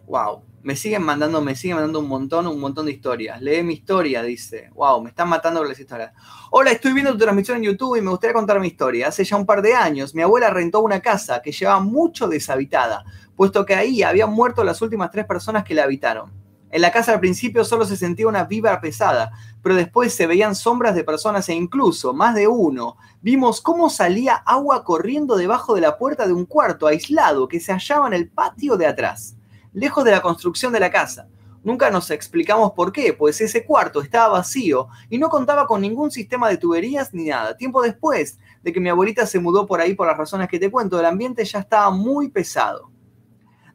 Wow. 0.07 0.48
Me 0.61 0.75
siguen 0.75 1.03
mandando, 1.03 1.41
me 1.41 1.55
siguen 1.55 1.77
mandando 1.77 1.99
un 1.99 2.09
montón, 2.09 2.45
un 2.45 2.59
montón 2.59 2.85
de 2.85 2.91
historias. 2.91 3.41
Lee 3.41 3.63
mi 3.63 3.75
historia, 3.75 4.21
dice. 4.21 4.69
Wow, 4.73 5.01
me 5.01 5.09
están 5.09 5.29
matando 5.29 5.61
con 5.61 5.69
las 5.69 5.79
historias. 5.79 6.11
Hola, 6.51 6.71
estoy 6.71 6.91
viendo 6.91 7.13
tu 7.13 7.19
transmisión 7.19 7.57
en 7.57 7.63
YouTube 7.63 7.95
y 7.95 8.01
me 8.01 8.09
gustaría 8.09 8.33
contar 8.33 8.59
mi 8.59 8.67
historia. 8.67 9.07
Hace 9.07 9.23
ya 9.23 9.37
un 9.37 9.45
par 9.45 9.61
de 9.61 9.73
años, 9.73 10.13
mi 10.13 10.21
abuela 10.21 10.49
rentó 10.49 10.81
una 10.81 10.99
casa 10.99 11.41
que 11.41 11.53
llevaba 11.53 11.79
mucho 11.79 12.27
deshabitada, 12.27 13.05
puesto 13.37 13.65
que 13.65 13.73
ahí 13.73 14.03
habían 14.03 14.31
muerto 14.31 14.65
las 14.65 14.81
últimas 14.81 15.11
tres 15.11 15.25
personas 15.25 15.63
que 15.63 15.73
la 15.73 15.83
habitaron. 15.83 16.29
En 16.71 16.81
la 16.81 16.91
casa 16.91 17.13
al 17.13 17.21
principio 17.21 17.63
solo 17.63 17.85
se 17.85 17.95
sentía 17.95 18.27
una 18.27 18.43
vibra 18.43 18.81
pesada, 18.81 19.31
pero 19.63 19.75
después 19.75 20.13
se 20.13 20.27
veían 20.27 20.55
sombras 20.55 20.93
de 20.93 21.05
personas 21.05 21.47
e 21.47 21.53
incluso, 21.53 22.13
más 22.13 22.35
de 22.35 22.49
uno, 22.49 22.97
vimos 23.21 23.61
cómo 23.61 23.89
salía 23.89 24.35
agua 24.35 24.83
corriendo 24.83 25.37
debajo 25.37 25.73
de 25.73 25.81
la 25.81 25.97
puerta 25.97 26.27
de 26.27 26.33
un 26.33 26.45
cuarto 26.45 26.85
aislado 26.85 27.47
que 27.47 27.61
se 27.61 27.71
hallaba 27.71 28.07
en 28.07 28.13
el 28.13 28.29
patio 28.29 28.75
de 28.75 28.87
atrás 28.87 29.37
lejos 29.73 30.03
de 30.03 30.11
la 30.11 30.21
construcción 30.21 30.73
de 30.73 30.79
la 30.79 30.91
casa. 30.91 31.27
Nunca 31.63 31.91
nos 31.91 32.09
explicamos 32.09 32.71
por 32.71 32.93
qué, 32.93 33.13
pues 33.13 33.41
ese 33.41 33.65
cuarto 33.65 34.01
estaba 34.01 34.29
vacío 34.29 34.87
y 35.09 35.17
no 35.17 35.27
contaba 35.27 35.67
con 35.67 35.81
ningún 35.81 36.09
sistema 36.09 36.47
de 36.47 36.57
tuberías 36.57 37.13
ni 37.13 37.25
nada. 37.25 37.57
Tiempo 37.57 37.81
después 37.81 38.39
de 38.63 38.71
que 38.71 38.79
mi 38.79 38.89
abuelita 38.89 39.25
se 39.25 39.39
mudó 39.39 39.65
por 39.65 39.81
ahí 39.81 39.93
por 39.93 40.07
las 40.07 40.17
razones 40.17 40.47
que 40.47 40.59
te 40.59 40.71
cuento, 40.71 40.99
el 40.99 41.05
ambiente 41.05 41.43
ya 41.43 41.59
estaba 41.59 41.89
muy 41.89 42.29
pesado. 42.29 42.89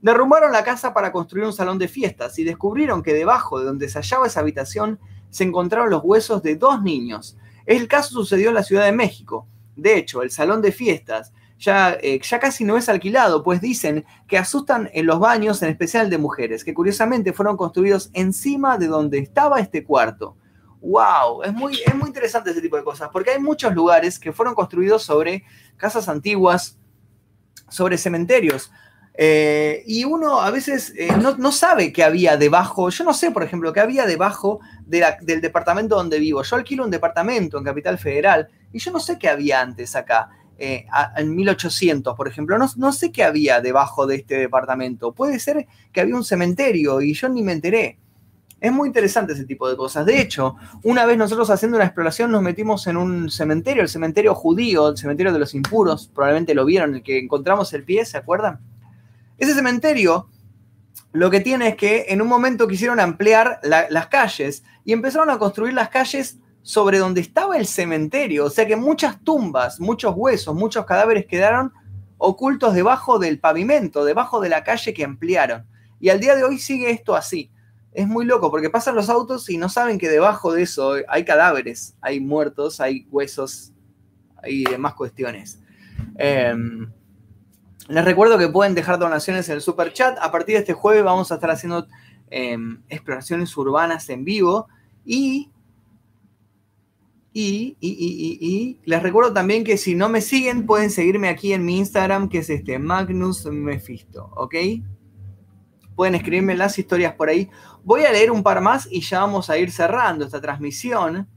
Derrumbaron 0.01 0.53
la 0.53 0.65
casa 0.65 0.95
para 0.95 1.13
construir 1.13 1.45
un 1.47 1.53
salón 1.53 1.79
de 1.79 1.89
fiestas 1.89 2.39
y 2.39 2.45
descubrieron 2.45 3.03
que 3.03 3.13
debajo 3.13 3.59
de 3.59 3.67
donde 3.67 3.89
se 3.89 3.99
hallaba 3.99 4.27
esa 4.27 4.41
habitación 4.41 4.99
se 5.29 5.45
encontraron 5.45 5.91
los 5.91 6.03
huesos 6.05 6.43
de 6.43 6.57
dos 6.57 6.83
niños. 6.83 7.37
El 7.67 7.89
caso 7.89 8.11
sucedió 8.11 8.49
en 8.49 8.55
la 8.55 8.63
Ciudad 8.63 8.85
de 8.85 8.93
México. 8.93 9.47
De 9.77 9.97
hecho, 9.97 10.23
el 10.23 10.31
salón 10.31 10.63
de 10.63 10.73
fiestas 10.73 11.33
eh, 11.67 12.21
ya, 12.23 12.39
casi 12.41 12.65
no 12.65 12.77
es 12.77 12.89
alquilado, 12.89 13.43
pues 13.43 13.61
dicen 13.61 14.05
que 14.29 14.39
asustan 14.39 14.91
en 14.93 15.07
los 15.07 15.19
baños, 15.19 15.63
en 15.63 15.71
especial 15.71 16.11
de 16.11 16.19
mujeres, 16.19 16.65
que 16.65 16.75
curiosamente 16.75 17.33
fueron 17.33 17.57
construidos 17.57 18.11
encima 18.13 18.77
de 18.79 18.87
donde 18.87 19.19
estaba 19.19 19.61
este 19.61 19.85
cuarto. 19.85 20.37
¡Wow! 20.81 21.43
Es 21.45 21.53
muy, 21.55 21.81
es 21.87 21.95
muy 21.95 22.09
interesante 22.09 22.51
ese 22.51 22.61
tipo 22.61 22.77
de 22.77 22.85
cosas, 22.85 23.09
porque 23.13 23.31
hay 23.31 23.41
muchos 23.41 23.75
lugares 23.75 24.19
que 24.19 24.33
fueron 24.33 24.55
construidos 24.55 25.03
sobre 25.03 25.45
casas 25.77 26.09
antiguas, 26.09 26.79
sobre 27.69 27.97
cementerios. 27.97 28.71
Eh, 29.17 29.85
y 29.87 30.05
uno 30.05 30.41
a 30.41 30.51
veces 30.51 30.93
eh, 30.97 31.09
no, 31.17 31.53
sabe 31.53 31.93
qué 31.93 32.03
había 32.03 32.37
debajo. 32.37 32.91
Yo 32.91 33.05
no 33.05 33.15
sé, 33.15 33.31
por 33.31 33.45
ejemplo, 33.45 33.73
qué 33.73 33.81
había 33.81 34.07
debajo 34.07 34.61
del 34.87 35.41
departamento 35.41 35.97
donde 35.97 36.19
vivo. 36.19 36.43
Yo 36.43 36.57
alquilo 36.57 36.85
un 36.85 36.91
departamento 36.91 37.57
en 37.57 37.65
Capital 37.65 37.97
Federal 37.97 38.49
y 38.73 38.79
yo 38.81 38.91
no 38.91 39.01
sé 39.01 39.19
qué 39.19 39.29
había 39.29 39.61
antes 39.61 39.95
acá. 39.95 40.31
Eh, 40.59 40.87
en 41.17 41.35
1800, 41.35 42.15
por 42.15 42.29
ejemplo. 42.29 42.57
No, 42.59 42.93
sé 42.93 43.11
qué 43.11 43.25
había 43.25 43.61
debajo 43.61 44.07
de 44.07 44.17
este 44.17 44.39
departamento. 44.39 45.13
Puede 45.13 45.39
ser 45.39 45.67
que 45.93 46.01
había 46.01 46.15
un 46.15 46.25
cementerio 46.25 47.01
y 47.01 47.15
yo 47.15 47.29
ni 47.29 47.43
me 47.43 47.53
enteré. 47.53 47.99
Es 48.61 48.73
muy 48.73 48.87
interesante 48.87 49.35
ese 49.35 49.45
tipo 49.45 49.69
de 49.69 49.77
cosas. 49.77 50.07
De 50.07 50.21
hecho, 50.21 50.57
una 50.85 51.05
vez 51.05 51.19
nosotros 51.19 51.51
haciendo 51.51 51.77
una 51.77 51.85
exploración 51.85 52.31
nos 52.31 52.41
metimos 52.41 52.87
en 52.87 52.97
un 52.97 53.31
cementerio, 53.31 53.83
el 53.83 53.89
cementerio 53.89 54.35
judío, 54.35 54.89
el 54.89 54.97
cementerio 54.97 55.33
de 55.33 55.39
los 55.39 55.55
impuros, 55.55 56.11
probablemente 56.15 56.55
lo 56.55 56.65
vieron, 56.65 56.95
el 56.95 57.03
que 57.03 57.19
encontramos 57.19 57.73
el 57.75 57.85
pie, 57.85 58.07
¿se 58.07 58.17
acuerdan? 58.17 58.61
Ese 59.37 59.55
cementerio 59.55 60.29
lo 61.13 61.31
que 61.31 61.41
tiene 61.41 61.69
es 61.69 61.77
que 61.77 62.07
en 62.09 62.23
un 62.23 62.29
momento 62.29 62.67
quisieron 62.67 63.01
ampliar 63.01 63.61
las 63.63 64.07
calles 64.07 64.65
y 64.85 64.93
empezaron 64.93 65.31
a 65.31 65.39
construir 65.39 65.75
las 65.75 65.89
calles 65.89 66.39
sobre 66.65 66.99
donde 66.99 67.21
estaba 67.21 67.59
el 67.59 67.67
cementerio. 67.67 68.47
O 68.47 68.51
sea 68.51 68.67
que 68.67 68.75
muchas 68.75 69.23
tumbas, 69.23 69.79
muchos 69.79 70.15
huesos, 70.17 70.55
muchos 70.55 70.87
cadáveres 70.87 71.27
quedaron 71.27 71.73
ocultos 72.17 72.75
debajo 72.75 73.19
del 73.19 73.39
pavimento, 73.39 74.05
debajo 74.05 74.41
de 74.41 74.49
la 74.49 74.65
calle 74.65 74.95
que 74.95 75.05
ampliaron. 75.05 75.67
Y 76.01 76.09
al 76.09 76.21
día 76.21 76.35
de 76.35 76.43
hoy 76.43 76.59
sigue 76.59 76.91
esto 76.91 77.15
así. 77.15 77.51
Es 77.93 78.09
muy 78.09 78.25
loco 78.25 78.51
porque 78.51 78.71
pasan 78.71 78.95
los 78.95 79.11
autos 79.11 79.49
y 79.51 79.59
no 79.59 79.69
saben 79.69 79.99
que 79.99 80.09
debajo 80.09 80.55
de 80.55 80.63
eso 80.63 80.95
hay 81.07 81.25
cadáveres, 81.25 81.97
hay 82.01 82.19
muertos, 82.19 82.81
hay 82.81 83.07
huesos, 83.11 83.73
hay 84.43 84.65
demás 84.65 84.95
cuestiones. 84.95 85.61
Em, 86.17 86.91
les 87.89 88.05
recuerdo 88.07 88.39
que 88.39 88.49
pueden 88.49 88.75
dejar 88.75 88.99
donaciones 88.99 89.51
en 89.51 89.57
el 89.57 89.61
super 89.61 89.93
chat. 89.93 90.17
A 90.19 90.33
partir 90.33 90.55
de 90.55 90.61
este 90.61 90.73
jueves 90.73 91.05
vamos 91.05 91.31
a 91.31 91.35
estar 91.35 91.51
haciendo 91.51 91.87
em, 92.31 92.83
exploraciones 92.89 93.55
urbanas 93.55 94.09
en 94.09 94.25
vivo 94.25 94.67
y 95.05 95.51
y, 97.37 98.79
les 98.85 99.03
recuerdo 99.03 99.33
también 99.33 99.65
que 99.65 99.77
si 99.77 99.97
no 99.97 100.09
me 100.09 100.21
siguen, 100.21 100.67
pueden 100.67 100.89
seguirme 100.89 101.29
aquí 101.29 101.53
en 101.53 101.65
mi 101.65 101.79
Instagram, 101.79 102.29
que 102.29 102.39
es 102.39 102.49
este 102.49 102.79
Magnus 102.79 103.45
Mephisto, 103.47 104.31
¿ok? 104.37 104.55
Pueden 105.97 106.15
escribirme 106.15 106.55
las 106.55 106.79
historias 106.79 107.15
por 107.15 107.29
ahí. 107.29 107.51
Voy 107.83 108.05
a 108.05 108.13
leer 108.13 108.31
un 108.31 108.45
par 108.45 108.61
más 108.61 108.87
y 108.89 109.01
ya 109.01 109.21
vamos 109.21 109.51
a 109.51 109.59
ir 109.59 109.73
cerrando 109.73 110.25
esta 110.25 110.41
transmisión. 110.41 111.29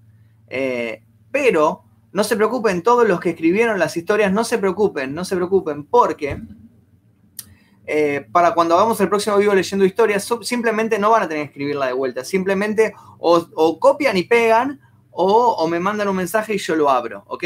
Eh, 0.47 1.01
pero 1.31 1.83
no 2.11 2.23
se 2.23 2.35
preocupen, 2.35 2.83
todos 2.83 3.07
los 3.07 3.19
que 3.19 3.31
escribieron 3.31 3.79
las 3.79 3.97
historias, 3.97 4.31
no 4.31 4.43
se 4.43 4.59
preocupen, 4.59 5.15
no 5.15 5.25
se 5.25 5.35
preocupen, 5.35 5.83
porque 5.83 6.39
eh, 7.87 8.25
para 8.31 8.53
cuando 8.53 8.75
hagamos 8.75 9.01
el 9.01 9.09
próximo 9.09 9.37
video 9.37 9.55
leyendo 9.55 9.83
historias, 9.83 10.29
simplemente 10.41 10.99
no 10.99 11.09
van 11.09 11.23
a 11.23 11.27
tener 11.27 11.45
que 11.45 11.49
escribirla 11.49 11.87
de 11.87 11.93
vuelta. 11.93 12.23
Simplemente 12.23 12.93
o 13.17 13.79
copian 13.79 14.15
y 14.15 14.23
pegan 14.23 14.79
o, 15.19 15.67
me 15.67 15.79
mandan 15.79 16.07
un 16.07 16.15
mensaje 16.15 16.53
y 16.53 16.57
yo 16.59 16.75
lo 16.75 16.89
abro, 16.89 17.23
¿ok? 17.27 17.43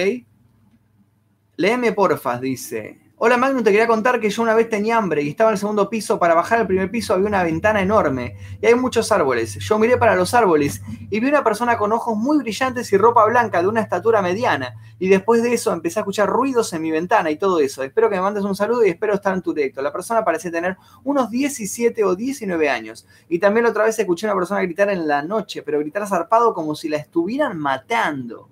Léeme 1.55 1.93
porfa, 1.93 2.37
dice. 2.37 3.00
Hola 3.23 3.37
Magnum, 3.37 3.63
te 3.63 3.69
quería 3.69 3.85
contar 3.85 4.19
que 4.19 4.31
yo 4.31 4.41
una 4.41 4.55
vez 4.55 4.67
tenía 4.67 4.97
hambre 4.97 5.21
y 5.21 5.29
estaba 5.29 5.51
en 5.51 5.53
el 5.53 5.59
segundo 5.59 5.87
piso. 5.91 6.17
Para 6.17 6.33
bajar 6.33 6.57
al 6.57 6.65
primer 6.65 6.89
piso 6.89 7.13
había 7.13 7.27
una 7.27 7.43
ventana 7.43 7.79
enorme 7.79 8.35
y 8.59 8.65
hay 8.65 8.73
muchos 8.73 9.11
árboles. 9.11 9.59
Yo 9.59 9.77
miré 9.77 9.95
para 9.97 10.15
los 10.15 10.33
árboles 10.33 10.81
y 11.11 11.19
vi 11.19 11.27
una 11.27 11.43
persona 11.43 11.77
con 11.77 11.91
ojos 11.91 12.17
muy 12.17 12.39
brillantes 12.39 12.91
y 12.91 12.97
ropa 12.97 13.23
blanca 13.25 13.61
de 13.61 13.67
una 13.67 13.81
estatura 13.81 14.23
mediana. 14.23 14.73
Y 14.97 15.07
después 15.07 15.43
de 15.43 15.53
eso 15.53 15.71
empecé 15.71 15.99
a 15.99 16.01
escuchar 16.01 16.29
ruidos 16.29 16.73
en 16.73 16.81
mi 16.81 16.89
ventana 16.89 17.29
y 17.29 17.37
todo 17.37 17.59
eso. 17.59 17.83
Espero 17.83 18.09
que 18.09 18.15
me 18.15 18.23
mandes 18.23 18.43
un 18.43 18.55
saludo 18.55 18.83
y 18.83 18.89
espero 18.89 19.13
estar 19.13 19.35
en 19.35 19.43
tu 19.43 19.53
directo. 19.53 19.83
La 19.83 19.93
persona 19.93 20.25
parece 20.25 20.49
tener 20.49 20.77
unos 21.03 21.29
17 21.29 22.03
o 22.03 22.15
19 22.15 22.69
años. 22.71 23.05
Y 23.29 23.37
también 23.37 23.67
otra 23.67 23.83
vez 23.83 23.99
escuché 23.99 24.25
a 24.25 24.31
una 24.31 24.39
persona 24.39 24.63
gritar 24.63 24.89
en 24.89 25.07
la 25.07 25.21
noche, 25.21 25.61
pero 25.61 25.77
gritar 25.77 26.07
zarpado 26.07 26.55
como 26.55 26.73
si 26.73 26.89
la 26.89 26.97
estuvieran 26.97 27.59
matando. 27.59 28.49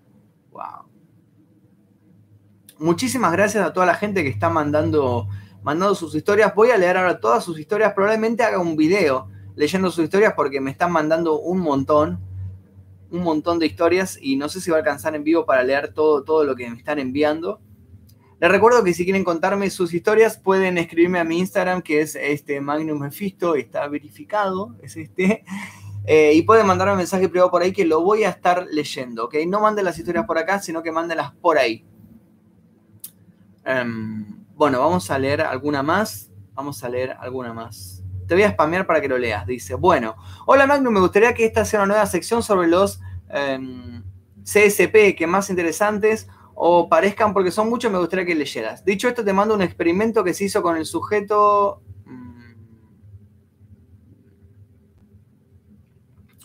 Wow 0.51 0.88
muchísimas 2.80 3.32
gracias 3.32 3.65
a 3.65 3.73
toda 3.73 3.86
la 3.86 3.95
gente 3.95 4.23
que 4.23 4.30
está 4.30 4.49
mandando, 4.49 5.27
mandando 5.61 5.95
sus 5.95 6.15
historias. 6.15 6.53
Voy 6.55 6.71
a 6.71 6.77
leer 6.77 6.97
ahora 6.97 7.19
todas 7.19 7.43
sus 7.43 7.59
historias. 7.59 7.93
Probablemente 7.93 8.43
haga 8.43 8.59
un 8.59 8.75
video 8.75 9.30
leyendo 9.55 9.91
sus 9.91 10.05
historias 10.05 10.34
porque 10.36 10.61
me 10.61 10.71
están 10.71 10.91
mandando 10.91 11.39
un 11.39 11.59
montón, 11.59 12.19
un 13.11 13.21
montón 13.21 13.59
de 13.59 13.65
historias 13.65 14.17
y 14.21 14.38
no 14.38 14.49
sé 14.49 14.61
si 14.61 14.71
va 14.71 14.77
a 14.77 14.80
alcanzar 14.80 15.15
en 15.15 15.23
vivo 15.23 15.45
para 15.45 15.63
leer 15.63 15.93
todo, 15.93 16.23
todo 16.23 16.43
lo 16.43 16.55
que 16.55 16.69
me 16.69 16.77
están 16.77 16.99
enviando. 16.99 17.59
Les 18.39 18.49
recuerdo 18.49 18.84
que 18.86 18.93
si 18.93 19.03
quieren 19.03 19.25
contarme 19.25 19.69
sus 19.69 19.93
historias 19.93 20.38
pueden 20.38 20.77
escribirme 20.77 21.19
a 21.19 21.25
mi 21.25 21.39
Instagram 21.39 21.82
que 21.82 21.99
es 21.99 22.15
este 22.15 22.61
Magnum 22.61 22.99
Mephisto, 22.99 23.55
está 23.55 23.88
verificado, 23.88 24.75
es 24.82 24.95
este. 24.97 25.43
Eh, 26.05 26.34
y 26.34 26.41
pueden 26.41 26.65
mandarme 26.65 26.93
un 26.93 26.97
mensaje 26.99 27.27
privado 27.30 27.51
por 27.51 27.61
ahí 27.61 27.71
que 27.71 27.86
lo 27.86 28.01
voy 28.01 28.23
a 28.23 28.30
estar 28.30 28.65
leyendo, 28.71 29.25
¿ok? 29.25 29.36
No 29.45 29.59
manden 29.59 29.86
las 29.86 29.99
historias 29.99 30.25
por 30.25 30.39
acá, 30.39 30.59
sino 30.59 30.82
que 30.82 30.91
mándenlas 30.91 31.34
por 31.34 31.59
ahí. 31.59 31.86
Em, 33.66 34.45
bueno, 34.55 34.80
vamos 34.80 35.10
a 35.12 35.20
leer 35.20 35.41
alguna 35.41 35.84
más. 35.84 36.32
Vamos 36.53 36.84
a 36.84 36.89
leer 36.89 37.16
alguna 37.20 37.53
más. 37.53 38.03
Te 38.28 38.36
voy 38.36 38.43
a 38.43 38.51
spamear 38.51 38.86
para 38.86 39.01
que 39.01 39.07
lo 39.07 39.18
leas. 39.18 39.45
Dice, 39.45 39.76
bueno, 39.76 40.16
hola 40.45 40.68
Magnum, 40.68 40.93
me 40.93 40.99
gustaría 40.99 41.34
que 41.34 41.45
esta 41.45 41.66
sea 41.66 41.80
una 41.80 41.88
nueva 41.88 42.05
sección 42.05 42.43
sobre 42.43 42.68
los 42.68 42.99
em, 43.30 44.03
CSP 44.43 45.16
que 45.18 45.26
más 45.28 45.49
interesantes 45.49 46.28
o 46.53 46.89
parezcan, 46.89 47.34
porque 47.34 47.51
son 47.51 47.70
muchos, 47.70 47.91
me 47.91 47.97
gustaría 47.99 48.26
que 48.26 48.36
leyeras. 48.36 48.84
Dicho 48.84 49.07
esto, 49.07 49.24
te 49.24 49.32
mando 49.32 49.55
un 49.55 49.62
experimento 49.62 50.24
que 50.24 50.34
se 50.34 50.45
hizo 50.45 50.62
con 50.62 50.76
el 50.76 50.86
sujeto... 50.86 51.82
Mm, 52.05 52.51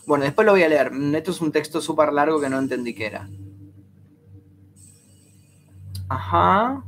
bueno, 0.07 0.23
después 0.23 0.45
lo 0.45 0.53
voy 0.53 0.63
a 0.63 0.69
leer. 0.69 0.91
Esto 1.13 1.31
es 1.31 1.41
un 1.41 1.51
texto 1.51 1.81
súper 1.81 2.13
largo 2.13 2.39
que 2.39 2.49
no 2.49 2.59
entendí 2.59 2.95
qué 2.95 3.07
era. 3.07 3.27
Ajá. 6.07 6.83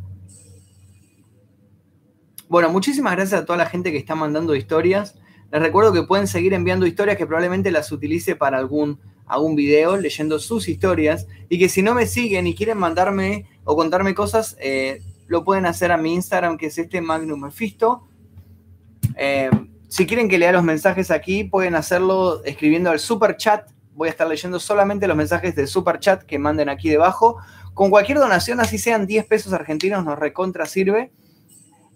Bueno, 2.50 2.70
muchísimas 2.70 3.14
gracias 3.14 3.42
a 3.42 3.46
toda 3.46 3.58
la 3.58 3.66
gente 3.66 3.92
que 3.92 3.98
está 3.98 4.16
mandando 4.16 4.56
historias. 4.56 5.16
Les 5.52 5.62
recuerdo 5.62 5.92
que 5.92 6.04
pueden 6.04 6.28
seguir 6.28 6.54
enviando 6.54 6.86
historias 6.86 7.18
que 7.18 7.26
probablemente 7.26 7.72
las 7.72 7.92
utilice 7.92 8.38
para 8.38 8.58
algún, 8.58 9.02
algún 9.26 9.56
video, 9.56 9.98
leyendo 9.98 10.40
sus 10.40 10.70
historias. 10.70 11.28
Y 11.50 11.60
que 11.60 11.68
si 11.68 11.82
no 11.82 11.94
me 11.94 12.06
siguen 12.06 12.48
y 12.48 12.56
quieren 12.56 12.78
mandarme 12.78 13.46
o 13.66 13.76
contarme 13.76 14.16
cosas, 14.16 14.56
eh, 14.62 15.02
lo 15.28 15.44
pueden 15.44 15.66
hacer 15.66 15.92
a 15.92 15.98
mi 15.98 16.14
Instagram, 16.14 16.58
que 16.58 16.68
es 16.68 16.78
este 16.78 17.02
Magnum 17.02 17.42
Mephisto. 17.42 18.08
Eh, 19.18 19.50
si 19.90 20.06
quieren 20.06 20.30
que 20.30 20.38
lea 20.38 20.54
los 20.54 20.64
mensajes 20.64 21.12
aquí, 21.12 21.44
pueden 21.44 21.76
hacerlo 21.76 22.46
escribiendo 22.46 22.92
al 22.92 23.00
super 23.00 23.36
chat. 23.36 23.70
Voy 23.94 24.08
a 24.08 24.12
estar 24.12 24.28
leyendo 24.28 24.62
solamente 24.62 25.06
los 25.06 25.18
mensajes 25.18 25.54
de 25.54 25.68
super 25.68 26.00
chat 26.00 26.24
que 26.24 26.40
manden 26.40 26.70
aquí 26.70 26.88
debajo. 26.88 27.40
Con 27.74 27.90
cualquier 27.90 28.20
donación, 28.20 28.62
así 28.62 28.78
sean 28.78 29.06
10 29.06 29.26
pesos 29.26 29.52
argentinos, 29.52 30.06
nos 30.06 30.18
recontra 30.18 30.66
sirve. 30.66 31.12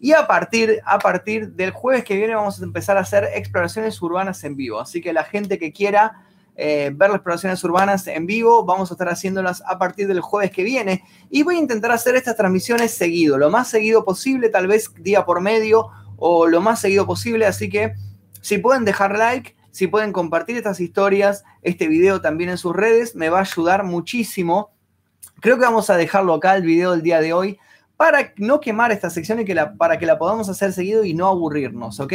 Y 0.03 0.13
a 0.13 0.25
partir, 0.25 0.81
a 0.83 0.97
partir 0.97 1.51
del 1.51 1.69
jueves 1.69 2.03
que 2.03 2.15
viene 2.15 2.33
vamos 2.33 2.59
a 2.59 2.63
empezar 2.63 2.97
a 2.97 3.01
hacer 3.01 3.29
exploraciones 3.35 4.01
urbanas 4.01 4.43
en 4.43 4.55
vivo. 4.55 4.79
Así 4.79 4.99
que 4.99 5.13
la 5.13 5.23
gente 5.23 5.59
que 5.59 5.71
quiera 5.71 6.23
eh, 6.55 6.91
ver 6.91 7.09
las 7.09 7.17
exploraciones 7.17 7.63
urbanas 7.63 8.07
en 8.07 8.25
vivo, 8.25 8.65
vamos 8.65 8.89
a 8.89 8.95
estar 8.95 9.09
haciéndolas 9.09 9.61
a 9.63 9.77
partir 9.77 10.07
del 10.07 10.19
jueves 10.19 10.49
que 10.49 10.63
viene. 10.63 11.03
Y 11.29 11.43
voy 11.43 11.57
a 11.57 11.59
intentar 11.59 11.91
hacer 11.91 12.15
estas 12.15 12.35
transmisiones 12.35 12.89
seguido, 12.89 13.37
lo 13.37 13.51
más 13.51 13.69
seguido 13.69 14.03
posible, 14.03 14.49
tal 14.49 14.65
vez 14.65 14.91
día 14.97 15.23
por 15.23 15.39
medio 15.39 15.89
o 16.17 16.47
lo 16.47 16.61
más 16.61 16.81
seguido 16.81 17.05
posible. 17.05 17.45
Así 17.45 17.69
que 17.69 17.93
si 18.41 18.57
pueden 18.57 18.85
dejar 18.85 19.15
like, 19.15 19.55
si 19.69 19.85
pueden 19.85 20.11
compartir 20.13 20.57
estas 20.57 20.79
historias, 20.79 21.43
este 21.61 21.87
video 21.87 22.21
también 22.21 22.49
en 22.49 22.57
sus 22.57 22.75
redes, 22.75 23.15
me 23.15 23.29
va 23.29 23.37
a 23.37 23.41
ayudar 23.41 23.83
muchísimo. 23.83 24.71
Creo 25.41 25.57
que 25.59 25.65
vamos 25.65 25.91
a 25.91 25.95
dejarlo 25.95 26.33
acá 26.33 26.55
el 26.55 26.63
video 26.63 26.89
del 26.91 27.03
día 27.03 27.21
de 27.21 27.33
hoy 27.33 27.59
para 28.01 28.33
no 28.37 28.59
quemar 28.59 28.91
esta 28.91 29.11
sección 29.11 29.41
y 29.41 29.45
que 29.45 29.55
para 29.77 29.99
que 29.99 30.07
la 30.07 30.17
podamos 30.17 30.49
hacer 30.49 30.73
seguido 30.73 31.03
y 31.03 31.13
no 31.13 31.27
aburrirnos, 31.27 31.99
¿ok? 31.99 32.13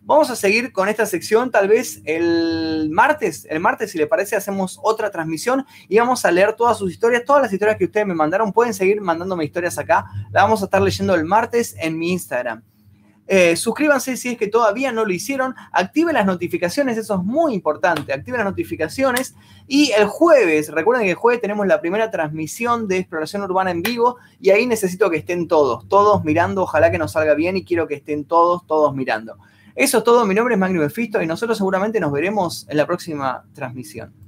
Vamos 0.00 0.30
a 0.30 0.34
seguir 0.34 0.72
con 0.72 0.88
esta 0.88 1.04
sección 1.04 1.50
tal 1.50 1.68
vez 1.68 2.00
el 2.06 2.88
martes. 2.90 3.46
El 3.50 3.60
martes, 3.60 3.90
si 3.90 3.98
le 3.98 4.06
parece, 4.06 4.34
hacemos 4.34 4.80
otra 4.82 5.10
transmisión 5.10 5.66
y 5.90 5.98
vamos 5.98 6.24
a 6.24 6.30
leer 6.30 6.54
todas 6.54 6.78
sus 6.78 6.90
historias. 6.90 7.22
Todas 7.26 7.42
las 7.42 7.52
historias 7.52 7.76
que 7.76 7.84
ustedes 7.84 8.06
me 8.06 8.14
mandaron, 8.14 8.50
pueden 8.50 8.72
seguir 8.72 9.02
mandándome 9.02 9.44
historias 9.44 9.76
acá. 9.76 10.06
La 10.32 10.42
vamos 10.42 10.62
a 10.62 10.64
estar 10.64 10.80
leyendo 10.80 11.14
el 11.14 11.26
martes 11.26 11.76
en 11.80 11.98
mi 11.98 12.12
Instagram. 12.12 12.62
Eh, 13.28 13.56
suscríbanse 13.56 14.16
si 14.16 14.30
es 14.30 14.38
que 14.38 14.46
todavía 14.46 14.92
no 14.92 15.04
lo 15.04 15.12
hicieron. 15.12 15.54
Activen 15.72 16.14
las 16.14 16.26
notificaciones, 16.26 16.96
eso 16.96 17.14
es 17.14 17.22
muy 17.22 17.54
importante. 17.54 18.12
Activen 18.12 18.38
las 18.38 18.46
notificaciones. 18.46 19.34
Y 19.66 19.90
el 19.92 20.06
jueves, 20.06 20.68
recuerden 20.70 21.04
que 21.04 21.10
el 21.10 21.16
jueves 21.16 21.40
tenemos 21.40 21.66
la 21.66 21.80
primera 21.80 22.10
transmisión 22.10 22.86
de 22.88 22.98
exploración 22.98 23.42
urbana 23.42 23.70
en 23.70 23.82
vivo. 23.82 24.16
Y 24.40 24.50
ahí 24.50 24.66
necesito 24.66 25.10
que 25.10 25.18
estén 25.18 25.48
todos, 25.48 25.88
todos 25.88 26.24
mirando. 26.24 26.62
Ojalá 26.62 26.90
que 26.90 26.98
nos 26.98 27.12
salga 27.12 27.34
bien 27.34 27.56
y 27.56 27.64
quiero 27.64 27.86
que 27.86 27.94
estén 27.94 28.24
todos, 28.24 28.66
todos 28.66 28.94
mirando. 28.94 29.36
Eso 29.74 29.98
es 29.98 30.04
todo. 30.04 30.24
Mi 30.24 30.34
nombre 30.34 30.54
es 30.54 30.60
Magno 30.60 30.80
Befisto 30.80 31.20
y 31.20 31.26
nosotros 31.26 31.58
seguramente 31.58 32.00
nos 32.00 32.12
veremos 32.12 32.66
en 32.68 32.76
la 32.76 32.86
próxima 32.86 33.44
transmisión. 33.54 34.25